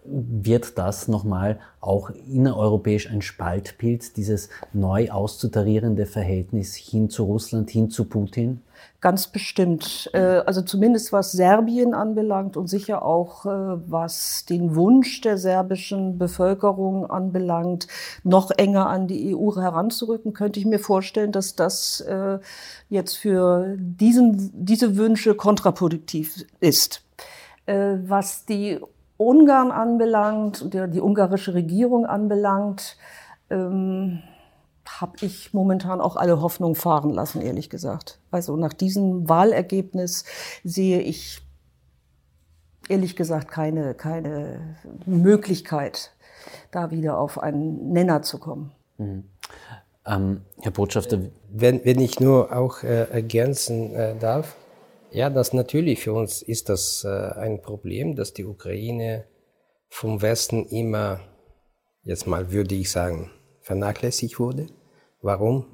wird 0.03 0.77
das 0.77 1.07
nochmal 1.07 1.59
auch 1.81 2.09
innereuropäisch 2.09 3.09
ein 3.09 3.21
Spaltbild, 3.21 4.17
dieses 4.17 4.49
neu 4.73 5.09
auszutarierende 5.11 6.05
Verhältnis 6.05 6.75
hin 6.75 7.09
zu 7.09 7.23
Russland, 7.23 7.69
hin 7.69 7.89
zu 7.89 8.05
Putin? 8.05 8.61
Ganz 9.01 9.27
bestimmt. 9.27 10.09
Äh, 10.13 10.19
also 10.19 10.61
zumindest 10.61 11.13
was 11.13 11.31
Serbien 11.31 11.93
anbelangt 11.93 12.57
und 12.57 12.67
sicher 12.67 13.03
auch 13.03 13.45
äh, 13.45 13.49
was 13.49 14.45
den 14.45 14.75
Wunsch 14.75 15.21
der 15.21 15.37
serbischen 15.37 16.17
Bevölkerung 16.17 17.09
anbelangt, 17.09 17.87
noch 18.23 18.51
enger 18.51 18.87
an 18.87 19.07
die 19.07 19.35
EU 19.35 19.55
heranzurücken, 19.55 20.33
könnte 20.33 20.59
ich 20.59 20.65
mir 20.65 20.79
vorstellen, 20.79 21.31
dass 21.31 21.55
das 21.55 22.01
äh, 22.01 22.39
jetzt 22.89 23.15
für 23.15 23.75
diesen, 23.77 24.51
diese 24.53 24.97
Wünsche 24.97 25.35
kontraproduktiv 25.35 26.45
ist. 26.59 27.03
Was 27.65 28.45
die 28.45 28.79
Ungarn 29.19 29.71
anbelangt 29.71 30.73
die, 30.73 30.89
die 30.89 31.01
ungarische 31.01 31.53
Regierung 31.53 32.05
anbelangt, 32.05 32.95
ähm, 33.49 34.23
habe 34.87 35.17
ich 35.21 35.53
momentan 35.53 35.99
auch 35.99 36.15
alle 36.15 36.41
Hoffnung 36.41 36.73
fahren 36.73 37.11
lassen, 37.11 37.41
ehrlich 37.41 37.69
gesagt. 37.69 38.19
Also 38.31 38.55
nach 38.55 38.73
diesem 38.73 39.27
Wahlergebnis 39.27 40.23
sehe 40.63 41.01
ich 41.01 41.41
ehrlich 42.87 43.17
gesagt 43.17 43.51
keine, 43.51 43.93
keine 43.93 44.77
Möglichkeit, 45.05 46.15
da 46.71 46.89
wieder 46.89 47.19
auf 47.19 47.39
einen 47.39 47.91
Nenner 47.91 48.21
zu 48.21 48.39
kommen. 48.39 48.71
Mhm. 48.97 49.25
Ähm, 50.05 50.41
Herr 50.61 50.71
Botschafter. 50.71 51.19
Wenn, 51.51 51.83
wenn 51.83 51.99
ich 51.99 52.21
nur 52.21 52.55
auch 52.55 52.83
äh, 52.83 53.03
ergänzen 53.11 53.93
äh, 53.93 54.15
darf, 54.17 54.55
ja, 55.11 55.29
das 55.29 55.53
natürlich 55.53 56.01
für 56.01 56.13
uns 56.13 56.41
ist 56.41 56.69
das 56.69 57.03
äh, 57.03 57.07
ein 57.07 57.61
Problem, 57.61 58.15
dass 58.15 58.33
die 58.33 58.45
Ukraine 58.45 59.25
vom 59.89 60.21
Westen 60.21 60.65
immer, 60.65 61.19
jetzt 62.03 62.27
mal 62.27 62.51
würde 62.51 62.75
ich 62.75 62.91
sagen, 62.91 63.31
vernachlässigt 63.61 64.39
wurde. 64.39 64.67
Warum? 65.21 65.65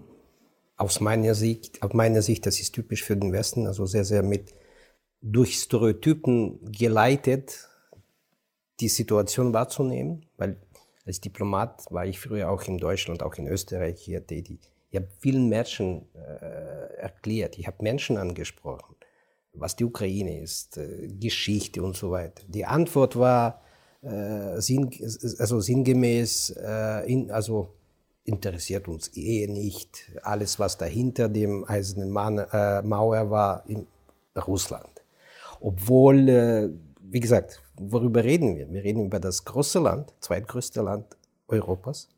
Aus 0.78 1.00
meiner 1.00 1.36
Sicht, 1.36 1.82
aus 1.82 1.94
meiner 1.94 2.22
Sicht, 2.22 2.46
das 2.46 2.60
ist 2.60 2.74
typisch 2.74 3.04
für 3.04 3.16
den 3.16 3.32
Westen, 3.32 3.68
also 3.68 3.86
sehr, 3.86 4.06
sehr 4.06 4.24
mit 4.24 4.54
durch 5.22 5.56
Stereotypen 5.56 6.72
geleitet, 6.72 7.68
die 8.80 8.90
Situation 8.90 9.54
wahrzunehmen, 9.54 10.26
weil 10.38 10.62
als 11.06 11.22
Diplomat 11.22 11.86
war 11.90 12.06
ich 12.06 12.20
früher 12.20 12.50
auch 12.50 12.64
in 12.64 12.78
Deutschland, 12.78 13.24
auch 13.24 13.36
in 13.36 13.48
Österreich 13.48 14.02
hier 14.02 14.26
tätig. 14.26 14.60
Ich 14.90 14.98
habe 14.98 15.08
vielen 15.20 15.48
Menschen 15.50 16.14
äh, 16.14 16.96
erklärt, 16.98 17.58
ich 17.58 17.68
habe 17.68 17.78
Menschen 17.82 18.18
angesprochen 18.18 18.96
was 19.58 19.76
die 19.76 19.86
Ukraine 19.86 20.42
ist, 20.42 20.78
äh, 20.78 21.08
Geschichte 21.08 21.84
und 21.84 21.96
so 21.96 22.12
weiter. 22.12 22.44
Die 22.48 22.66
Antwort 22.66 23.16
war 23.16 23.62
äh, 24.02 24.60
sinn, 24.62 24.90
also 25.40 25.60
sinngemäß, 25.60 26.56
äh, 26.62 27.12
in, 27.12 27.32
also 27.32 27.74
interessiert 28.24 28.88
uns 28.88 29.16
eh 29.16 29.48
nicht. 29.48 30.12
Alles, 30.24 30.60
was 30.60 30.78
dahinter 30.78 31.30
dem 31.30 31.64
eisernen 31.66 32.10
Mann, 32.10 32.40
äh, 32.40 32.82
Mauer 32.82 33.30
war, 33.30 33.64
in 33.68 33.88
Russland. 34.36 35.04
Obwohl, 35.60 36.30
äh, 36.30 36.70
wie 37.00 37.20
gesagt, 37.20 37.62
worüber 37.80 38.24
reden 38.24 38.56
wir? 38.56 38.72
Wir 38.72 38.84
reden 38.84 39.06
über 39.06 39.20
das 39.20 39.46
große 39.46 39.80
Land, 39.80 40.14
zweitgrößte 40.20 40.82
Land 40.82 41.16
Europas. 41.48 42.10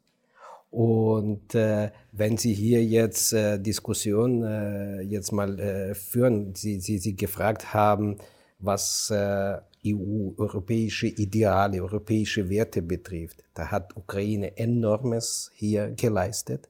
Und 0.78 1.56
äh, 1.56 1.90
wenn 2.12 2.38
Sie 2.38 2.54
hier 2.54 2.86
jetzt 2.86 3.34
äh, 3.34 3.58
Diskussion 3.58 4.44
äh, 4.44 5.02
jetzt 5.02 5.32
mal 5.32 5.60
äh, 5.60 5.96
führen, 5.96 6.54
Sie, 6.54 6.80
Sie, 6.80 7.00
Sie 7.00 7.16
gefragt 7.16 7.74
haben, 7.74 8.18
was 8.60 9.10
äh, 9.10 9.58
EU, 9.88 10.34
europäische 10.38 11.08
Ideale, 11.08 11.82
europäische 11.82 12.48
Werte 12.48 12.84
betrifft, 12.84 13.44
da 13.56 13.72
hat 13.72 13.98
Ukraine 13.98 14.56
enormes 14.56 15.50
hier 15.56 15.90
geleistet. 15.96 16.70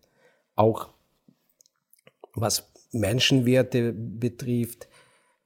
Auch 0.56 0.88
was 2.34 2.72
Menschenwerte 2.94 3.92
betrifft, 3.92 4.88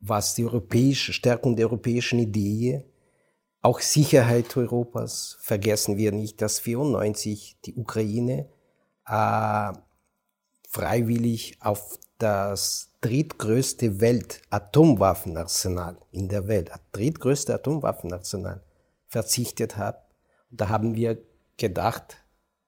was 0.02 0.36
die 0.36 0.46
europäische 0.46 1.14
Stärkung 1.14 1.56
der 1.56 1.66
europäischen 1.66 2.20
Idee 2.20 2.84
auch 3.62 3.80
Sicherheit 3.80 4.58
Europas. 4.58 5.38
Vergessen 5.42 5.98
wir 5.98 6.12
nicht, 6.12 6.42
dass 6.42 6.60
94 6.60 7.58
die 7.66 7.76
Ukraine 7.76 8.50
äh, 9.08 9.74
freiwillig 10.68 11.58
auf 11.62 12.00
das 12.18 12.92
drittgrößte 13.02 14.00
Welt-Atomwaffenarsenal 14.00 15.98
in 16.12 16.30
der 16.30 16.48
Welt, 16.48 16.72
drittgrößte 16.92 17.54
Atomwaffenarsenal 17.56 18.64
verzichtet 19.08 19.78
hat. 19.78 20.06
da 20.52 20.70
haben 20.70 20.96
wir 20.96 21.18
gedacht, 21.58 22.18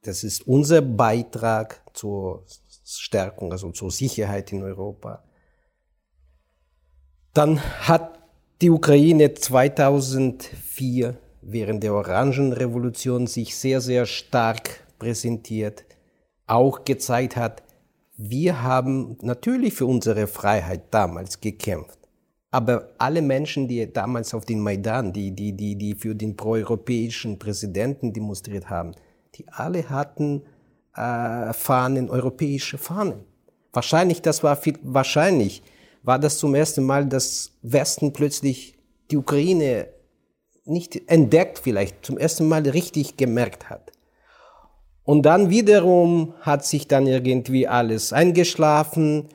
das 0.03 0.23
ist 0.23 0.45
unser 0.47 0.81
Beitrag 0.81 1.81
zur 1.93 2.45
Stärkung, 2.83 3.51
also 3.51 3.71
zur 3.71 3.91
Sicherheit 3.91 4.51
in 4.51 4.63
Europa. 4.63 5.23
Dann 7.33 7.61
hat 7.87 8.22
die 8.63 8.69
Ukraine 8.69 9.33
2004 9.33 11.17
während 11.41 11.83
der 11.83 11.93
Orangenrevolution 11.93 13.27
sich 13.27 13.57
sehr, 13.57 13.81
sehr 13.81 14.05
stark 14.05 14.87
präsentiert, 14.99 15.83
auch 16.47 16.85
gezeigt 16.85 17.35
hat, 17.35 17.61
wir 18.15 18.63
haben 18.63 19.17
natürlich 19.21 19.73
für 19.73 19.85
unsere 19.85 20.27
Freiheit 20.27 20.83
damals 20.91 21.41
gekämpft. 21.41 21.99
Aber 22.51 22.91
alle 22.99 23.21
Menschen, 23.21 23.67
die 23.67 23.91
damals 23.91 24.33
auf 24.33 24.45
den 24.45 24.61
Maidan, 24.61 25.11
die, 25.11 25.31
die, 25.31 25.51
die, 25.51 25.75
die 25.75 25.95
für 25.95 26.15
den 26.15 26.37
proeuropäischen 26.37 27.37
Präsidenten 27.39 28.13
demonstriert 28.13 28.69
haben, 28.69 28.93
die 29.35 29.45
alle 29.49 29.89
hatten 29.89 30.43
äh, 30.95 31.51
Fahnen, 31.51 32.09
europäische 32.09 32.77
Fahnen. 32.77 33.25
Wahrscheinlich, 33.73 34.21
das 34.21 34.41
war 34.41 34.55
viel, 34.55 34.79
wahrscheinlich 34.83 35.63
war 36.03 36.19
das 36.19 36.37
zum 36.37 36.53
ersten 36.53 36.83
Mal, 36.83 37.05
dass 37.05 37.51
Westen 37.61 38.13
plötzlich 38.13 38.77
die 39.09 39.17
Ukraine 39.17 39.87
nicht 40.65 41.09
entdeckt 41.09 41.59
vielleicht, 41.59 42.05
zum 42.05 42.17
ersten 42.17 42.47
Mal 42.47 42.67
richtig 42.67 43.17
gemerkt 43.17 43.69
hat. 43.69 43.91
Und 45.05 45.23
dann 45.23 45.49
wiederum 45.49 46.33
hat 46.41 46.65
sich 46.65 46.87
dann 46.87 47.07
irgendwie 47.07 47.67
alles 47.67 48.13
eingeschlafen 48.13 49.27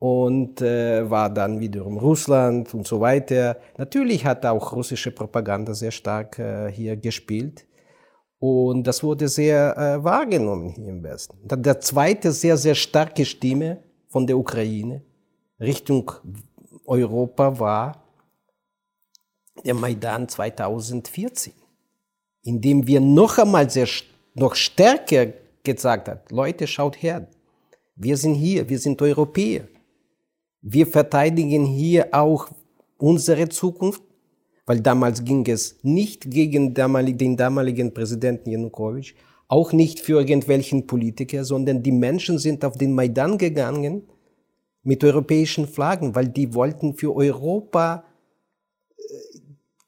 und 0.00 0.60
äh, 0.60 1.08
war 1.08 1.30
dann 1.30 1.60
wiederum 1.60 1.98
Russland 1.98 2.74
und 2.74 2.88
so 2.88 3.00
weiter. 3.00 3.56
Natürlich 3.78 4.24
hat 4.24 4.44
auch 4.44 4.72
russische 4.72 5.12
Propaganda 5.12 5.74
sehr 5.74 5.92
stark 5.92 6.40
äh, 6.40 6.72
hier 6.72 6.96
gespielt. 6.96 7.66
Und 8.40 8.84
das 8.88 9.04
wurde 9.04 9.28
sehr 9.28 9.76
äh, 9.78 10.02
wahrgenommen 10.02 10.70
hier 10.70 10.88
im 10.88 11.04
Westen. 11.04 11.38
Dann 11.46 11.62
der 11.62 11.78
zweite 11.78 12.32
sehr, 12.32 12.56
sehr 12.56 12.74
starke 12.74 13.24
Stimme 13.24 13.78
von 14.08 14.26
der 14.26 14.36
Ukraine 14.36 15.02
Richtung 15.62 16.10
Europa 16.84 17.58
war 17.60 18.04
der 19.64 19.74
Maidan 19.74 20.28
2014, 20.28 21.52
in 22.42 22.60
dem 22.60 22.84
wir 22.86 23.00
noch 23.00 23.38
einmal 23.38 23.70
sehr, 23.70 23.86
noch 24.34 24.56
stärker 24.56 25.26
gesagt 25.62 26.08
hat, 26.08 26.32
Leute, 26.32 26.66
schaut 26.66 27.00
her, 27.00 27.28
wir 27.94 28.16
sind 28.16 28.34
hier, 28.34 28.68
wir 28.68 28.78
sind 28.80 29.00
Europäer. 29.00 29.68
Wir 30.62 30.86
verteidigen 30.86 31.64
hier 31.64 32.08
auch 32.12 32.48
unsere 32.98 33.48
Zukunft, 33.48 34.02
weil 34.66 34.80
damals 34.80 35.24
ging 35.24 35.46
es 35.46 35.78
nicht 35.82 36.28
gegen 36.28 36.74
den 36.74 37.36
damaligen 37.36 37.94
Präsidenten 37.94 38.50
Janukowitsch, 38.50 39.14
auch 39.46 39.72
nicht 39.72 40.00
für 40.00 40.18
irgendwelchen 40.18 40.86
Politiker, 40.88 41.44
sondern 41.44 41.82
die 41.82 41.92
Menschen 41.92 42.38
sind 42.38 42.64
auf 42.64 42.76
den 42.76 42.94
Maidan 42.94 43.38
gegangen 43.38 44.08
mit 44.82 45.04
europäischen 45.04 45.66
Flaggen, 45.66 46.14
weil 46.14 46.28
die 46.28 46.54
wollten 46.54 46.94
für 46.94 47.14
Europa 47.14 48.04
äh, 48.96 49.02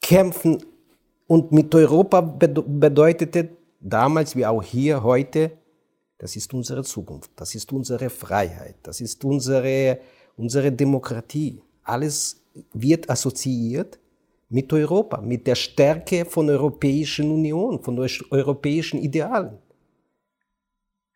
kämpfen 0.01 0.63
und 1.27 1.53
mit 1.53 1.75
Europa 1.75 2.21
bedeutete 2.21 3.49
damals 3.81 4.37
wie 4.37 4.47
auch 4.47 4.63
hier 4.63 5.03
heute, 5.03 5.53
das 6.19 6.37
ist 6.37 6.53
unsere 6.55 6.83
Zukunft, 6.85 7.31
das 7.37 7.55
ist 7.55 7.73
unsere 7.73 8.09
Freiheit, 8.09 8.77
das 8.83 9.01
ist 9.01 9.25
unsere, 9.25 9.99
unsere 10.37 10.71
Demokratie. 10.71 11.61
Alles 11.83 12.41
wird 12.73 13.11
assoziiert 13.11 13.99
mit 14.49 14.73
Europa, 14.73 15.21
mit 15.21 15.47
der 15.47 15.55
Stärke 15.55 16.25
von 16.25 16.47
der 16.47 16.57
Europäischen 16.57 17.31
Union, 17.31 17.83
von 17.83 17.99
europäischen 18.31 19.01
Idealen. 19.01 19.59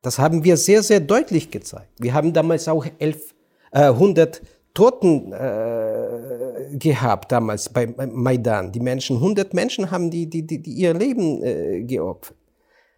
Das 0.02 0.18
haben 0.18 0.42
wir 0.44 0.56
sehr, 0.56 0.82
sehr 0.82 1.00
deutlich 1.00 1.50
gezeigt. 1.50 1.92
Wir 1.98 2.14
haben 2.14 2.32
damals 2.32 2.68
auch 2.68 2.86
elf, 2.98 3.34
äh, 3.72 3.84
100 3.84 4.42
Toten 4.74 5.32
äh, 5.32 6.76
gehabt 6.76 7.32
damals 7.32 7.68
bei 7.68 7.86
Maidan. 7.86 8.70
Die 8.70 8.80
Menschen, 8.80 9.16
100 9.16 9.52
Menschen 9.54 9.90
haben 9.90 10.10
die, 10.10 10.28
die, 10.30 10.46
die, 10.46 10.62
die 10.62 10.72
ihr 10.72 10.94
Leben 10.94 11.42
äh, 11.42 11.82
geopfert. 11.82 12.36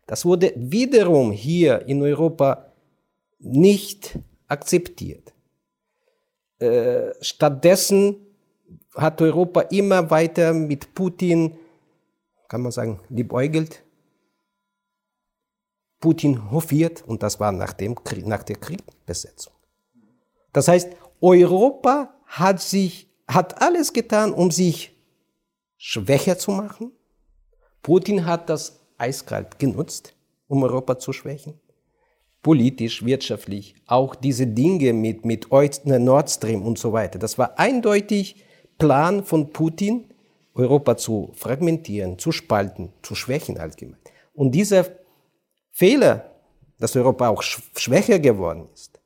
Das 0.06 0.24
wurde 0.24 0.52
wiederum 0.56 1.30
hier 1.30 1.86
in 1.86 2.02
Europa 2.02 2.72
nicht 3.38 4.18
akzeptiert. 4.48 5.32
Äh, 6.58 7.12
stattdessen 7.20 8.16
hat 8.94 9.22
Europa 9.22 9.62
immer 9.62 10.10
weiter 10.10 10.52
mit 10.52 10.94
Putin, 10.94 11.56
kann 12.48 12.60
man 12.60 12.72
sagen, 12.72 13.00
liebäugelt, 13.08 13.82
Putin 16.00 16.50
hofiert 16.50 17.04
und 17.06 17.22
das 17.22 17.38
war 17.38 17.52
nach, 17.52 17.72
dem 17.72 17.94
nach 18.24 18.42
der 18.42 18.56
Kriegbesetzung. 18.56 19.52
Das 20.52 20.68
heißt, 20.68 20.90
Europa 21.20 22.14
hat 22.26 22.60
sich, 22.60 23.08
hat 23.28 23.60
alles 23.62 23.92
getan, 23.92 24.32
um 24.32 24.50
sich 24.50 24.96
schwächer 25.76 26.38
zu 26.38 26.50
machen. 26.50 26.92
Putin 27.82 28.26
hat 28.26 28.50
das 28.50 28.80
eiskalt 28.98 29.58
genutzt, 29.58 30.14
um 30.48 30.62
Europa 30.62 30.98
zu 30.98 31.12
schwächen. 31.12 31.58
Politisch, 32.42 33.04
wirtschaftlich, 33.04 33.74
auch 33.86 34.14
diese 34.14 34.46
Dinge 34.46 34.92
mit, 34.92 35.24
mit 35.24 35.48
Nord 35.50 36.30
Stream 36.30 36.62
und 36.62 36.78
so 36.78 36.92
weiter. 36.92 37.18
Das 37.18 37.36
war 37.36 37.58
eindeutig 37.58 38.44
Plan 38.78 39.24
von 39.24 39.50
Putin, 39.50 40.06
Europa 40.54 40.96
zu 40.96 41.32
fragmentieren, 41.34 42.18
zu 42.18 42.32
spalten, 42.32 42.92
zu 43.02 43.14
schwächen 43.14 43.58
allgemein. 43.58 43.98
Und 44.34 44.52
dieser 44.52 44.86
Fehler, 45.70 46.30
dass 46.78 46.96
Europa 46.96 47.28
auch 47.28 47.42
schwächer 47.42 48.18
geworden 48.18 48.68
ist, 48.74 48.99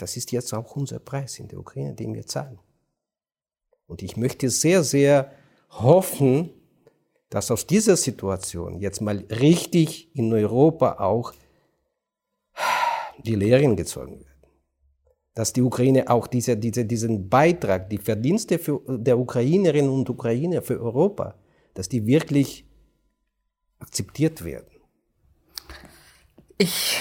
das 0.00 0.16
ist 0.16 0.32
jetzt 0.32 0.52
auch 0.54 0.76
unser 0.76 0.98
Preis 0.98 1.38
in 1.38 1.48
der 1.48 1.58
Ukraine, 1.58 1.94
den 1.94 2.14
wir 2.14 2.26
zahlen. 2.26 2.58
Und 3.86 4.02
ich 4.02 4.16
möchte 4.16 4.48
sehr, 4.48 4.82
sehr 4.82 5.32
hoffen, 5.70 6.50
dass 7.28 7.50
aus 7.50 7.66
dieser 7.66 7.96
Situation 7.96 8.80
jetzt 8.80 9.00
mal 9.00 9.18
richtig 9.30 10.14
in 10.16 10.32
Europa 10.32 10.98
auch 10.98 11.32
die 13.24 13.34
Lehren 13.34 13.76
gezogen 13.76 14.20
werden. 14.20 14.26
Dass 15.34 15.52
die 15.52 15.62
Ukraine 15.62 16.08
auch 16.08 16.26
diese, 16.26 16.56
diese, 16.56 16.84
diesen 16.84 17.28
Beitrag, 17.28 17.90
die 17.90 17.98
Verdienste 17.98 18.58
für, 18.58 18.82
der 18.88 19.18
Ukrainerinnen 19.18 19.90
und 19.90 20.08
Ukrainer 20.08 20.62
für 20.62 20.80
Europa, 20.80 21.36
dass 21.74 21.88
die 21.88 22.06
wirklich 22.06 22.64
akzeptiert 23.78 24.44
werden. 24.44 24.66
Ich 26.58 26.98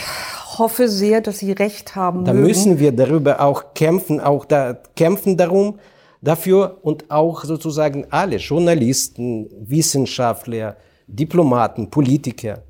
hoffe 0.58 0.90
sehr, 0.90 1.22
dass 1.22 1.40
Sie 1.40 1.52
recht 1.52 1.96
haben. 1.96 2.26
Da 2.26 2.34
mögen. 2.34 2.48
müssen 2.48 2.80
wir 2.80 2.92
darüber 2.92 3.42
auch 3.42 3.74
kämpfen, 3.74 4.20
auch 4.20 4.46
da 4.46 4.78
kämpfen 4.96 5.38
darum, 5.38 5.80
dafür 6.22 6.80
und 6.82 7.12
auch 7.12 7.44
sozusagen 7.44 8.08
alle 8.10 8.38
Journalisten, 8.38 9.50
Wissenschaftler, 9.60 10.78
Diplomaten, 11.08 11.90
Politiker. 11.90 12.64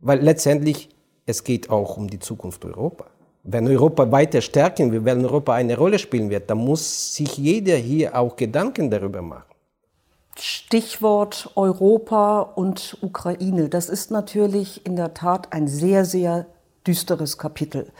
Weil 0.00 0.20
letztendlich 0.20 0.88
es 1.26 1.44
geht 1.44 1.70
auch 1.70 1.96
um 1.96 2.08
die 2.08 2.18
Zukunft 2.18 2.64
Europa. 2.64 3.06
Wenn 3.42 3.66
Europa 3.68 4.10
weiter 4.10 4.40
stärken 4.40 4.92
will, 4.92 5.04
wenn 5.04 5.24
Europa 5.24 5.54
eine 5.54 5.76
Rolle 5.76 5.98
spielen 5.98 6.28
wird, 6.28 6.50
dann 6.50 6.58
muss 6.58 7.14
sich 7.14 7.38
jeder 7.38 7.76
hier 7.76 8.18
auch 8.18 8.36
Gedanken 8.36 8.90
darüber 8.90 9.22
machen. 9.22 9.49
Stichwort 10.38 11.50
Europa 11.54 12.40
und 12.40 12.96
Ukraine. 13.02 13.68
Das 13.68 13.88
ist 13.88 14.10
natürlich 14.10 14.86
in 14.86 14.96
der 14.96 15.14
Tat 15.14 15.52
ein 15.52 15.68
sehr, 15.68 16.04
sehr 16.04 16.46
düsteres 16.86 17.36
Kapitel. 17.38 17.92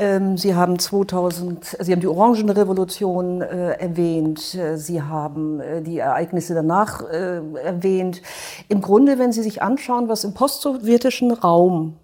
Ähm, 0.00 0.38
Sie 0.38 0.54
haben 0.54 0.78
2000, 0.78 1.76
Sie 1.80 1.92
haben 1.92 2.00
die 2.00 2.06
Orangenrevolution 2.06 3.42
äh, 3.42 3.72
erwähnt, 3.72 4.54
äh, 4.54 4.76
Sie 4.76 5.02
haben 5.02 5.60
äh, 5.60 5.82
die 5.82 5.98
Ereignisse 5.98 6.54
danach 6.54 7.02
äh, 7.02 7.40
erwähnt. 7.62 8.22
Im 8.68 8.80
Grunde, 8.80 9.18
wenn 9.18 9.32
Sie 9.32 9.42
sich 9.42 9.62
anschauen, 9.62 10.08
was 10.08 10.24
im 10.24 10.32
postsowjetischen 10.32 11.32
Raum 11.32 11.96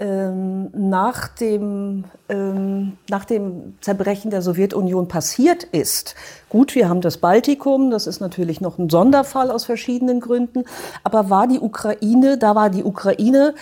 ähm, 0.00 0.70
nach 0.72 1.28
dem, 1.28 2.04
ähm, 2.30 2.96
nach 3.08 3.26
dem 3.26 3.74
Zerbrechen 3.82 4.30
der 4.30 4.40
Sowjetunion 4.40 5.08
passiert 5.08 5.64
ist. 5.64 6.14
Gut, 6.48 6.74
wir 6.74 6.88
haben 6.88 7.02
das 7.02 7.18
Baltikum, 7.18 7.90
das 7.90 8.06
ist 8.06 8.18
natürlich 8.20 8.62
noch 8.62 8.78
ein 8.78 8.88
Sonderfall 8.88 9.50
aus 9.50 9.66
verschiedenen 9.66 10.20
Gründen, 10.20 10.64
aber 11.04 11.28
war 11.28 11.46
die 11.46 11.60
Ukraine, 11.60 12.38
da 12.38 12.54
war 12.54 12.70
die 12.70 12.82
Ukraine 12.82 13.54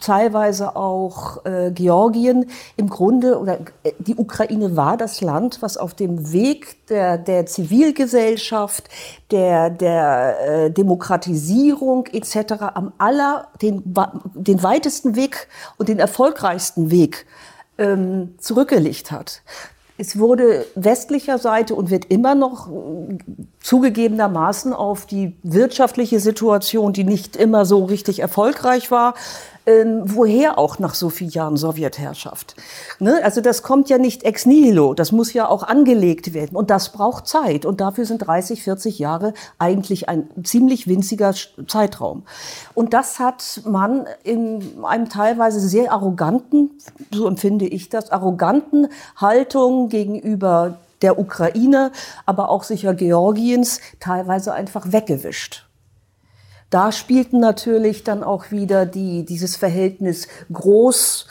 teilweise 0.00 0.76
auch 0.76 1.44
äh, 1.44 1.70
Georgien. 1.70 2.50
Im 2.76 2.88
Grunde, 2.88 3.38
oder 3.38 3.60
äh, 3.82 3.92
die 3.98 4.16
Ukraine 4.16 4.76
war 4.76 4.96
das 4.96 5.20
Land, 5.20 5.62
was 5.62 5.76
auf 5.76 5.94
dem 5.94 6.32
Weg 6.32 6.86
der, 6.88 7.18
der 7.18 7.46
Zivilgesellschaft, 7.46 8.88
der, 9.30 9.70
der 9.70 10.36
äh, 10.46 10.70
Demokratisierung 10.70 12.06
etc. 12.12 12.54
am 12.74 12.92
aller, 12.98 13.48
den, 13.62 13.82
den 14.34 14.62
weitesten 14.62 15.16
Weg 15.16 15.48
und 15.78 15.88
den 15.88 15.98
erfolgreichsten 15.98 16.90
Weg 16.90 17.26
ähm, 17.78 18.34
zurückgelegt 18.38 19.10
hat. 19.10 19.42
Es 19.96 20.18
wurde 20.18 20.66
westlicher 20.74 21.38
Seite 21.38 21.76
und 21.76 21.90
wird 21.90 22.06
immer 22.06 22.34
noch 22.34 22.68
äh, 22.68 23.16
zugegebenermaßen 23.60 24.72
auf 24.72 25.06
die 25.06 25.36
wirtschaftliche 25.44 26.18
Situation, 26.18 26.92
die 26.92 27.04
nicht 27.04 27.36
immer 27.36 27.64
so 27.64 27.84
richtig 27.84 28.18
erfolgreich 28.18 28.90
war, 28.90 29.14
ähm, 29.66 30.02
woher 30.04 30.58
auch 30.58 30.78
nach 30.78 30.94
so 30.94 31.08
vielen 31.10 31.30
Jahren 31.30 31.56
Sowjetherrschaft? 31.56 32.56
Ne? 32.98 33.20
Also 33.22 33.40
das 33.40 33.62
kommt 33.62 33.88
ja 33.88 33.98
nicht 33.98 34.22
ex 34.24 34.46
nihilo, 34.46 34.94
das 34.94 35.12
muss 35.12 35.32
ja 35.32 35.48
auch 35.48 35.62
angelegt 35.62 36.34
werden 36.34 36.56
und 36.56 36.70
das 36.70 36.92
braucht 36.92 37.26
Zeit 37.26 37.64
und 37.64 37.80
dafür 37.80 38.04
sind 38.04 38.18
30, 38.18 38.62
40 38.62 38.98
Jahre 38.98 39.34
eigentlich 39.58 40.08
ein 40.08 40.28
ziemlich 40.42 40.86
winziger 40.86 41.34
Zeitraum. 41.66 42.24
Und 42.74 42.92
das 42.92 43.18
hat 43.18 43.62
man 43.64 44.06
in 44.22 44.84
einem 44.84 45.08
teilweise 45.08 45.60
sehr 45.60 45.92
arroganten, 45.92 46.70
so 47.10 47.26
empfinde 47.26 47.66
ich 47.66 47.88
das, 47.88 48.10
arroganten 48.10 48.88
Haltung 49.16 49.88
gegenüber 49.88 50.78
der 51.02 51.18
Ukraine, 51.18 51.92
aber 52.26 52.48
auch 52.48 52.62
sicher 52.62 52.94
Georgiens 52.94 53.80
teilweise 54.00 54.54
einfach 54.54 54.92
weggewischt. 54.92 55.66
Da 56.70 56.92
spielten 56.92 57.40
natürlich 57.40 58.04
dann 58.04 58.22
auch 58.22 58.50
wieder 58.50 58.86
die, 58.86 59.24
dieses 59.24 59.56
Verhältnis 59.56 60.28
groß, 60.52 61.26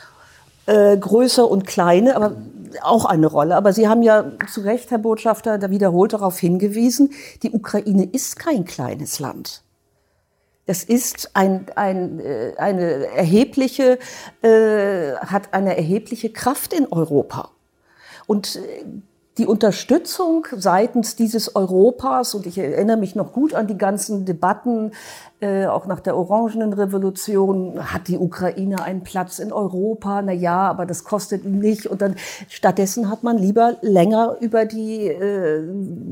äh, 0.66 0.98
größer 0.98 1.50
und 1.50 1.68
kleine, 1.68 2.16
aber 2.16 2.36
auch 2.82 3.06
eine 3.06 3.28
Rolle. 3.28 3.56
Aber 3.56 3.74
Sie 3.74 3.88
haben 3.88 4.02
ja 4.02 4.26
zu 4.52 4.62
Recht, 4.62 4.92
Herr 4.92 4.98
Botschafter, 4.98 5.58
da 5.58 5.70
wiederholt 5.70 6.14
darauf 6.14 6.40
hingewiesen, 6.40 7.12
die 7.44 7.52
Ukraine 7.52 8.06
ist 8.06 8.40
kein 8.40 8.66
kleines 8.66 9.20
Land. 9.20 9.64
Das 10.66 10.84
ist 10.84 11.32
ein, 11.34 11.66
ein, 11.76 12.20
äh, 12.20 12.54
eine 12.58 13.08
erhebliche, 13.08 14.00
äh, 14.42 15.16
hat 15.18 15.54
eine 15.54 15.76
erhebliche 15.76 16.32
Kraft 16.32 16.74
in 16.74 16.88
Europa. 16.90 17.50
Und 18.28 18.56
äh, 18.56 18.86
die 19.38 19.48
Unterstützung 19.48 20.46
seitens 20.56 21.16
dieses 21.16 21.56
Europas, 21.56 22.36
und 22.36 22.46
ich 22.46 22.58
erinnere 22.60 22.98
mich 22.98 23.16
noch 23.16 23.34
gut 23.34 23.56
an 23.56 23.66
die 23.66 23.78
ganzen 23.78 24.26
Debatten, 24.26 24.92
äh, 25.40 25.66
auch 25.66 25.88
nach 25.88 26.00
der 26.00 26.16
Orangenen 26.16 26.72
Revolution, 26.72 27.80
hat 27.92 28.08
die 28.08 28.20
Ukraine 28.20 28.84
einen 28.84 29.02
Platz 29.02 29.40
in 29.40 29.52
Europa? 29.52 30.22
Na 30.22 30.32
ja, 30.32 30.70
aber 30.70 30.86
das 30.86 31.04
kostet 31.04 31.46
nicht. 31.46 31.88
Und 31.88 32.04
dann 32.04 32.16
stattdessen 32.48 33.10
hat 33.10 33.24
man 33.24 33.40
lieber 33.40 33.78
länger 33.82 34.38
über 34.40 34.66
die 34.66 35.08
äh, 35.08 35.64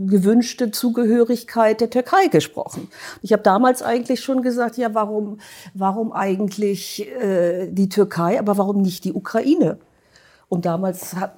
gewünschte 0.08 0.72
Zugehörigkeit 0.72 1.80
der 1.80 1.92
Türkei 1.92 2.28
gesprochen. 2.28 2.88
Ich 3.22 3.34
habe 3.34 3.44
damals 3.44 3.84
eigentlich 3.84 4.22
schon 4.22 4.42
gesagt, 4.42 4.78
ja, 4.78 4.96
warum, 4.96 5.38
warum 5.76 6.12
eigentlich 6.12 7.08
äh, 7.22 7.68
die 7.68 7.88
Türkei, 7.88 8.40
aber 8.40 8.58
warum 8.58 8.82
nicht 8.82 9.06
die 9.06 9.14
Ukraine? 9.14 9.78
Und 10.52 10.66
damals 10.66 11.16
hat, 11.16 11.36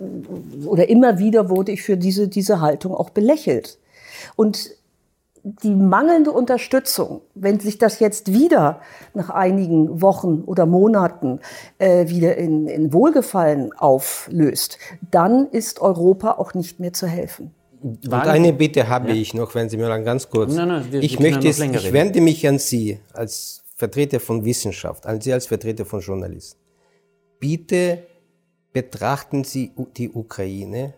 oder 0.66 0.89
immer 0.89 1.20
wieder 1.20 1.47
wurde 1.51 1.72
ich 1.72 1.84
für 1.84 1.97
diese, 1.97 2.28
diese 2.28 2.61
Haltung 2.61 2.95
auch 2.95 3.11
belächelt. 3.11 3.78
Und 4.36 4.72
die 5.43 5.76
mangelnde 5.76 6.32
Unterstützung, 6.32 7.22
wenn 7.36 7.59
sich 7.59 7.78
das 7.78 7.99
jetzt 7.99 8.34
wieder 8.34 8.82
nach 9.14 9.30
einigen 9.30 10.01
Wochen 10.01 10.41
oder 10.43 10.66
Monaten 10.66 11.41
äh, 11.78 12.07
wieder 12.09 12.38
in, 12.38 12.66
in 12.66 12.91
Wohlgefallen 12.91 13.72
auflöst, 13.74 14.80
dann 15.11 15.47
ist 15.51 15.80
Europa 15.80 16.32
auch 16.32 16.55
nicht 16.55 16.80
mehr 16.80 16.93
zu 16.93 17.05
helfen. 17.05 17.51
Und 17.84 18.11
eine 18.11 18.51
Bitte 18.51 18.89
habe 18.89 19.09
ja. 19.09 19.14
ich 19.14 19.36
noch, 19.36 19.53
wenn 19.53 19.70
Sie 19.70 19.78
mir 19.78 19.89
dann 19.89 20.03
ganz 20.03 20.28
kurz. 20.28 20.55
Nein, 20.55 20.70
nein, 20.70 20.88
wir, 20.89 21.03
ich 21.03 21.20
wir 21.20 21.30
möchte, 21.30 21.49
ich 21.49 21.93
wende 21.93 22.20
mich 22.20 22.47
an 22.47 22.57
Sie 22.57 22.97
als 23.14 23.64
Vertreter 23.76 24.20
von 24.20 24.43
Wissenschaft, 24.43 25.05
an 25.05 25.22
Sie 25.22 25.32
als 25.32 25.45
Vertreter 25.45 25.86
von 25.86 25.99
Journalisten. 25.99 26.59
Bitte 27.39 28.07
betrachten 28.74 29.43
Sie 29.43 29.71
die 29.97 30.09
Ukraine 30.09 30.93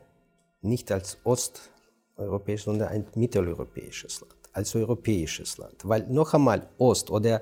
nicht 0.62 0.92
als 0.92 1.18
osteuropäisch, 1.24 2.64
sondern 2.64 2.88
ein 2.90 3.06
mitteleuropäisches 3.16 4.22
Land, 4.22 4.36
als 4.54 4.74
europäisches 4.76 5.58
Land. 5.58 5.88
Weil 5.88 6.08
noch 6.08 6.34
einmal 6.34 6.70
Ost 6.78 7.12
oder 7.12 7.42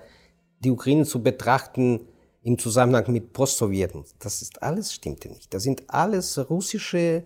die 0.60 0.72
Ukraine 0.72 1.06
zu 1.06 1.22
betrachten 1.22 2.08
im 2.42 2.58
Zusammenhang 2.58 3.12
mit 3.12 3.32
Postsowjeten. 3.32 4.04
Das 4.20 4.42
ist 4.42 4.62
alles 4.62 4.94
stimmte 4.94 5.30
nicht. 5.30 5.54
Das 5.54 5.64
sind 5.64 5.84
alles 5.88 6.50
russische 6.50 7.24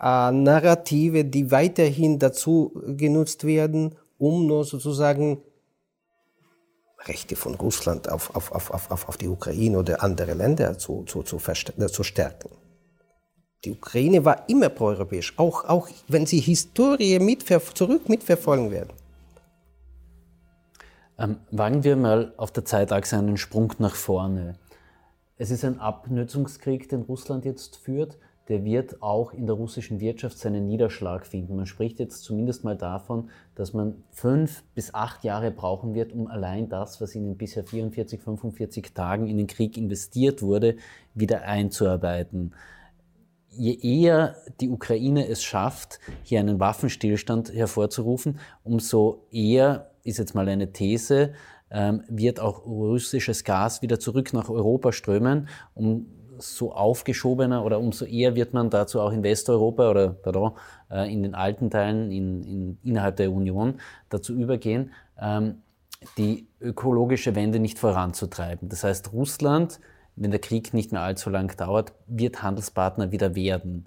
äh, 0.00 0.30
Narrative, 0.32 1.24
die 1.24 1.50
weiterhin 1.50 2.18
dazu 2.18 2.72
genutzt 2.96 3.44
werden, 3.44 3.94
um 4.16 4.46
nur 4.46 4.64
sozusagen 4.64 5.42
Rechte 7.06 7.36
von 7.36 7.54
Russland 7.54 8.08
auf, 8.08 8.34
auf, 8.34 8.50
auf, 8.52 8.70
auf, 8.70 9.08
auf 9.08 9.16
die 9.16 9.28
Ukraine 9.28 9.78
oder 9.78 10.02
andere 10.02 10.34
Länder 10.34 10.78
zu, 10.78 11.04
zu, 11.04 11.22
zu, 11.22 11.38
zu 11.38 12.02
stärken. 12.02 12.50
Die 13.64 13.72
Ukraine 13.72 14.24
war 14.24 14.48
immer 14.48 14.68
proeuropäisch, 14.68 15.34
auch, 15.36 15.64
auch 15.64 15.88
wenn 16.06 16.26
sie 16.26 16.40
Historie 16.40 17.18
mitver 17.18 17.60
zurück 17.74 18.08
mitverfolgen 18.08 18.70
werden. 18.70 18.92
Ähm, 21.18 21.38
wagen 21.50 21.82
wir 21.82 21.96
mal 21.96 22.32
auf 22.36 22.52
der 22.52 22.64
Zeitachse 22.64 23.16
einen 23.16 23.36
Sprung 23.36 23.74
nach 23.78 23.96
vorne. 23.96 24.56
Es 25.36 25.50
ist 25.50 25.64
ein 25.64 25.80
Abnützungskrieg, 25.80 26.88
den 26.88 27.02
Russland 27.02 27.44
jetzt 27.44 27.76
führt. 27.76 28.18
Der 28.48 28.64
wird 28.64 29.02
auch 29.02 29.32
in 29.32 29.46
der 29.46 29.54
russischen 29.54 30.00
Wirtschaft 30.00 30.38
seinen 30.38 30.66
Niederschlag 30.66 31.26
finden. 31.26 31.56
Man 31.56 31.66
spricht 31.66 31.98
jetzt 31.98 32.22
zumindest 32.24 32.64
mal 32.64 32.76
davon, 32.76 33.30
dass 33.54 33.74
man 33.74 34.02
fünf 34.10 34.64
bis 34.74 34.94
acht 34.94 35.24
Jahre 35.24 35.50
brauchen 35.50 35.94
wird, 35.94 36.12
um 36.12 36.26
allein 36.26 36.68
das, 36.68 37.00
was 37.00 37.14
in 37.14 37.24
den 37.24 37.36
bisher 37.36 37.64
44, 37.64 38.20
45 38.20 38.94
Tagen 38.94 39.26
in 39.26 39.36
den 39.36 39.46
Krieg 39.46 39.76
investiert 39.76 40.42
wurde, 40.42 40.76
wieder 41.14 41.42
einzuarbeiten 41.42 42.54
je 43.58 43.74
eher 43.74 44.36
die 44.60 44.70
Ukraine 44.70 45.26
es 45.26 45.42
schafft, 45.42 45.98
hier 46.22 46.40
einen 46.40 46.60
Waffenstillstand 46.60 47.52
hervorzurufen, 47.52 48.38
umso 48.62 49.26
eher, 49.30 49.90
ist 50.04 50.18
jetzt 50.18 50.34
mal 50.34 50.48
eine 50.48 50.72
These, 50.72 51.32
ähm, 51.70 52.02
wird 52.08 52.40
auch 52.40 52.64
russisches 52.64 53.44
Gas 53.44 53.82
wieder 53.82 53.98
zurück 53.98 54.32
nach 54.32 54.48
Europa 54.48 54.92
strömen, 54.92 55.48
umso 56.38 56.72
aufgeschobener 56.72 57.64
oder 57.64 57.78
umso 57.78 58.04
eher 58.04 58.34
wird 58.34 58.54
man 58.54 58.70
dazu 58.70 59.00
auch 59.00 59.12
in 59.12 59.22
Westeuropa 59.22 59.90
oder 59.90 60.08
pardon, 60.08 60.52
äh, 60.90 61.12
in 61.12 61.22
den 61.22 61.34
alten 61.34 61.70
Teilen 61.70 62.10
in, 62.10 62.42
in, 62.42 62.78
innerhalb 62.82 63.16
der 63.16 63.32
Union 63.32 63.80
dazu 64.08 64.34
übergehen, 64.34 64.92
ähm, 65.20 65.62
die 66.16 66.46
ökologische 66.60 67.34
Wende 67.34 67.58
nicht 67.58 67.78
voranzutreiben. 67.78 68.68
Das 68.68 68.84
heißt, 68.84 69.12
Russland 69.12 69.80
wenn 70.20 70.30
der 70.30 70.40
Krieg 70.40 70.74
nicht 70.74 70.92
mehr 70.92 71.02
allzu 71.02 71.30
lang 71.30 71.56
dauert, 71.56 71.92
wird 72.06 72.42
Handelspartner 72.42 73.12
wieder 73.12 73.34
werden. 73.34 73.86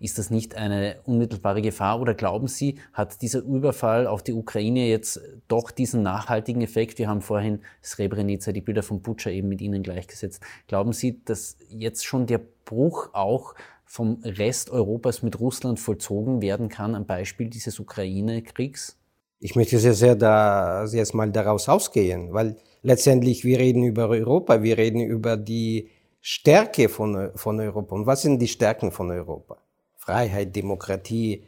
Ist 0.00 0.18
das 0.18 0.30
nicht 0.30 0.56
eine 0.56 0.96
unmittelbare 1.04 1.62
Gefahr 1.62 2.00
oder 2.00 2.14
glauben 2.14 2.48
Sie, 2.48 2.78
hat 2.92 3.22
dieser 3.22 3.40
Überfall 3.40 4.06
auf 4.06 4.22
die 4.22 4.32
Ukraine 4.32 4.88
jetzt 4.88 5.20
doch 5.48 5.70
diesen 5.70 6.02
nachhaltigen 6.02 6.62
Effekt? 6.62 6.98
Wir 6.98 7.08
haben 7.08 7.22
vorhin 7.22 7.60
Srebrenica, 7.82 8.52
die 8.52 8.60
Bilder 8.60 8.82
von 8.82 9.00
Butscha 9.00 9.30
eben 9.30 9.48
mit 9.48 9.60
Ihnen 9.60 9.82
gleichgesetzt. 9.82 10.42
Glauben 10.66 10.92
Sie, 10.92 11.24
dass 11.24 11.56
jetzt 11.68 12.04
schon 12.04 12.26
der 12.26 12.40
Bruch 12.64 13.10
auch 13.12 13.54
vom 13.84 14.20
Rest 14.24 14.70
Europas 14.70 15.22
mit 15.22 15.38
Russland 15.38 15.78
vollzogen 15.78 16.42
werden 16.42 16.68
kann 16.68 16.94
am 16.94 17.06
Beispiel 17.06 17.48
dieses 17.48 17.78
Ukraine-Kriegs? 17.78 18.98
Ich 19.38 19.56
möchte 19.56 19.78
sehr, 19.78 19.94
sehr 19.94 20.16
da, 20.16 20.84
jetzt 20.86 21.14
mal 21.14 21.30
daraus 21.30 21.68
ausgehen, 21.68 22.32
weil 22.32 22.56
letztendlich, 22.82 23.44
wir 23.44 23.58
reden 23.58 23.84
über 23.84 24.08
Europa, 24.08 24.62
wir 24.62 24.78
reden 24.78 25.00
über 25.00 25.36
die 25.36 25.90
Stärke 26.20 26.88
von, 26.88 27.30
von 27.34 27.60
Europa. 27.60 27.94
Und 27.94 28.06
was 28.06 28.22
sind 28.22 28.38
die 28.40 28.48
Stärken 28.48 28.90
von 28.90 29.10
Europa? 29.10 29.58
Freiheit, 30.04 30.54
Demokratie, 30.54 31.44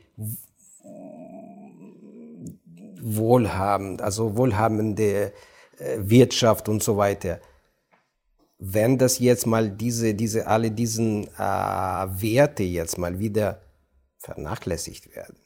Wohlhabend, 3.02 4.00
also 4.00 4.36
wohlhabende 4.36 5.32
äh, 5.78 5.98
Wirtschaft 5.98 6.68
und 6.68 6.82
so 6.82 6.96
weiter. 6.96 7.40
Wenn 8.58 8.96
das 8.96 9.18
jetzt 9.18 9.46
mal 9.46 9.70
diese, 9.70 10.14
diese, 10.14 10.46
alle 10.46 10.70
diesen 10.70 11.24
äh, 11.34 11.38
Werte 11.38 12.62
jetzt 12.62 12.96
mal 12.96 13.18
wieder 13.18 13.60
vernachlässigt 14.18 15.14
werden, 15.14 15.36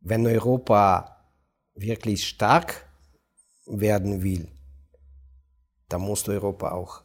wenn 0.00 0.26
Europa 0.26 1.16
wirklich 1.74 2.28
stark 2.28 2.86
werden 3.66 4.22
will, 4.22 4.48
da 5.88 5.98
muss 5.98 6.28
Europa 6.28 6.72
auch 6.72 7.02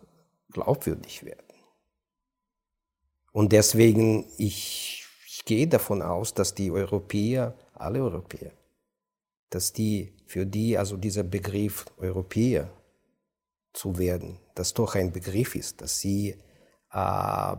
glaubwürdig 0.52 1.24
werden. 1.24 1.48
Und 3.32 3.52
deswegen, 3.54 4.26
ich 4.38 4.87
gehe 5.48 5.68
davon 5.68 6.02
aus, 6.02 6.34
dass 6.34 6.54
die 6.54 6.70
Europäer, 6.70 7.56
alle 7.74 8.04
Europäer, 8.04 8.52
dass 9.50 9.74
die, 9.74 10.14
für 10.26 10.46
die 10.46 10.78
also 10.78 10.98
dieser 10.98 11.24
Begriff 11.24 11.86
Europäer 11.98 12.70
zu 13.74 13.98
werden, 13.98 14.40
das 14.56 14.74
doch 14.74 14.96
ein 14.96 15.12
Begriff 15.12 15.56
ist, 15.56 15.82
dass 15.82 16.00
sie 16.00 16.36
äh, 16.92 17.56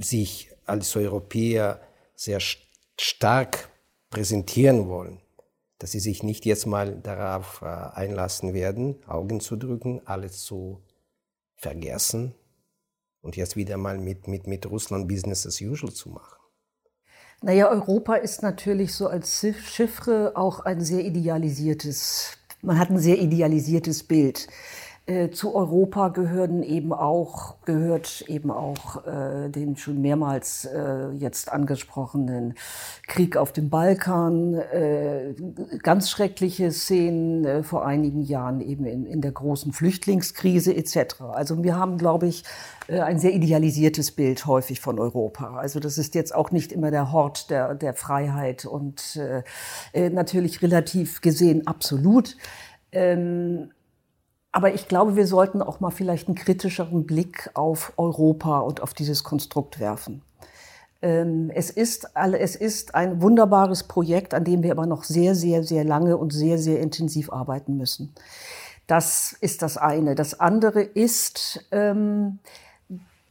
sich 0.00 0.50
als 0.64 0.94
Europäer 0.96 1.80
sehr 2.14 2.40
stark 2.96 3.70
präsentieren 4.10 4.88
wollen 4.88 5.20
dass 5.78 5.92
sie 5.92 6.00
sich 6.00 6.22
nicht 6.22 6.44
jetzt 6.44 6.66
mal 6.66 7.00
darauf 7.00 7.62
äh, 7.62 7.66
einlassen 7.66 8.52
werden, 8.52 8.96
Augen 9.06 9.40
zu 9.40 9.56
drücken, 9.56 10.02
alles 10.06 10.42
zu 10.42 10.82
vergessen 11.54 12.34
und 13.20 13.36
jetzt 13.36 13.56
wieder 13.56 13.76
mal 13.76 13.98
mit, 13.98 14.26
mit, 14.28 14.46
mit 14.46 14.66
Russland 14.66 15.08
Business 15.08 15.46
as 15.46 15.60
usual 15.60 15.92
zu 15.92 16.10
machen. 16.10 16.37
Naja, 17.40 17.68
Europa 17.68 18.16
ist 18.16 18.42
natürlich 18.42 18.94
so 18.94 19.06
als 19.06 19.46
Chiffre 19.62 20.32
auch 20.34 20.60
ein 20.60 20.80
sehr 20.80 21.04
idealisiertes, 21.04 22.32
man 22.62 22.78
hat 22.78 22.90
ein 22.90 22.98
sehr 22.98 23.18
idealisiertes 23.18 24.02
Bild. 24.02 24.48
Äh, 25.08 25.30
zu 25.30 25.54
Europa 25.54 26.08
gehören 26.08 26.62
eben 26.62 26.92
auch, 26.92 27.56
gehört 27.64 28.26
eben 28.28 28.50
auch 28.50 29.06
äh, 29.06 29.48
den 29.48 29.74
schon 29.78 30.02
mehrmals 30.02 30.66
äh, 30.66 31.08
jetzt 31.12 31.50
angesprochenen 31.50 32.52
Krieg 33.06 33.38
auf 33.38 33.50
dem 33.52 33.70
Balkan, 33.70 34.52
äh, 34.52 35.34
ganz 35.82 36.10
schreckliche 36.10 36.70
Szenen 36.72 37.46
äh, 37.46 37.62
vor 37.62 37.86
einigen 37.86 38.20
Jahren 38.20 38.60
eben 38.60 38.84
in, 38.84 39.06
in 39.06 39.22
der 39.22 39.32
großen 39.32 39.72
Flüchtlingskrise 39.72 40.76
etc. 40.76 41.22
Also 41.32 41.64
wir 41.64 41.74
haben, 41.74 41.96
glaube 41.96 42.26
ich, 42.26 42.44
äh, 42.86 43.00
ein 43.00 43.18
sehr 43.18 43.32
idealisiertes 43.32 44.10
Bild 44.10 44.44
häufig 44.44 44.78
von 44.78 44.98
Europa. 44.98 45.56
Also 45.56 45.80
das 45.80 45.96
ist 45.96 46.14
jetzt 46.16 46.34
auch 46.34 46.50
nicht 46.50 46.70
immer 46.70 46.90
der 46.90 47.12
Hort 47.12 47.48
der, 47.48 47.74
der 47.74 47.94
Freiheit 47.94 48.66
und 48.66 49.18
äh, 49.94 50.10
natürlich 50.10 50.60
relativ 50.60 51.22
gesehen 51.22 51.66
absolut. 51.66 52.36
Ähm, 52.92 53.70
aber 54.52 54.74
ich 54.74 54.88
glaube, 54.88 55.16
wir 55.16 55.26
sollten 55.26 55.62
auch 55.62 55.80
mal 55.80 55.90
vielleicht 55.90 56.28
einen 56.28 56.36
kritischeren 56.36 57.06
Blick 57.06 57.50
auf 57.54 57.92
Europa 57.96 58.60
und 58.60 58.80
auf 58.80 58.94
dieses 58.94 59.24
Konstrukt 59.24 59.78
werfen. 59.78 60.22
Ähm, 61.00 61.50
es 61.54 61.70
ist, 61.70 62.10
es 62.14 62.56
ist 62.56 62.94
ein 62.94 63.22
wunderbares 63.22 63.84
Projekt, 63.84 64.34
an 64.34 64.44
dem 64.44 64.62
wir 64.62 64.72
aber 64.72 64.86
noch 64.86 65.04
sehr, 65.04 65.34
sehr, 65.34 65.62
sehr 65.62 65.84
lange 65.84 66.16
und 66.16 66.32
sehr, 66.32 66.58
sehr 66.58 66.80
intensiv 66.80 67.30
arbeiten 67.30 67.76
müssen. 67.76 68.14
Das 68.86 69.36
ist 69.40 69.62
das 69.62 69.76
eine. 69.76 70.14
Das 70.14 70.40
andere 70.40 70.82
ist, 70.82 71.64
ähm, 71.70 72.38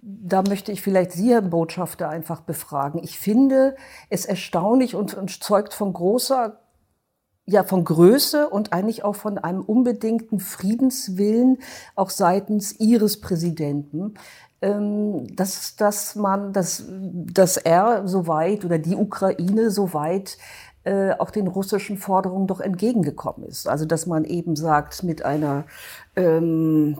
da 0.01 0.43
möchte 0.43 0.72
ich 0.72 0.82
vielleicht 0.82 1.11
Sie, 1.11 1.32
Herr 1.32 1.41
Botschafter, 1.41 2.09
einfach 2.09 2.41
befragen. 2.41 3.03
Ich 3.03 3.20
finde 3.20 3.76
es 4.09 4.26
erstaunlich 4.26 4.95
und, 4.95 5.15
und 5.15 5.43
zeugt 5.43 5.74
von 5.74 5.91
großer 5.91 6.59
ja 7.48 7.64
von 7.64 7.84
Größe 7.84 8.50
und 8.50 8.74
eigentlich 8.74 9.04
auch 9.04 9.16
von 9.16 9.38
einem 9.38 9.62
unbedingten 9.62 10.39
Friedenswillen 10.39 11.60
auch 11.95 12.10
seitens 12.10 12.80
ihres 12.80 13.22
Präsidenten, 13.22 14.16
ähm, 14.62 15.36
dass, 15.36 15.76
dass 15.76 16.16
man, 16.16 16.52
dass, 16.52 16.84
dass 16.88 17.58
er 17.58 18.08
soweit 18.08 18.66
oder 18.66 18.78
die 18.78 18.95
Ukraine 18.95 19.72
soweit 19.72 20.38
äh, 20.84 21.12
auch 21.14 21.32
den 21.32 21.48
russischen 21.48 21.98
Forderungen 21.98 22.48
doch 22.48 22.60
entgegengekommen 22.60 23.48
ist. 23.48 23.68
Also 23.68 23.86
dass 23.86 24.08
man 24.08 24.26
eben 24.26 24.56
sagt, 24.56 25.04
mit 25.04 25.24
einer 25.24 25.66
ähm, 26.16 26.98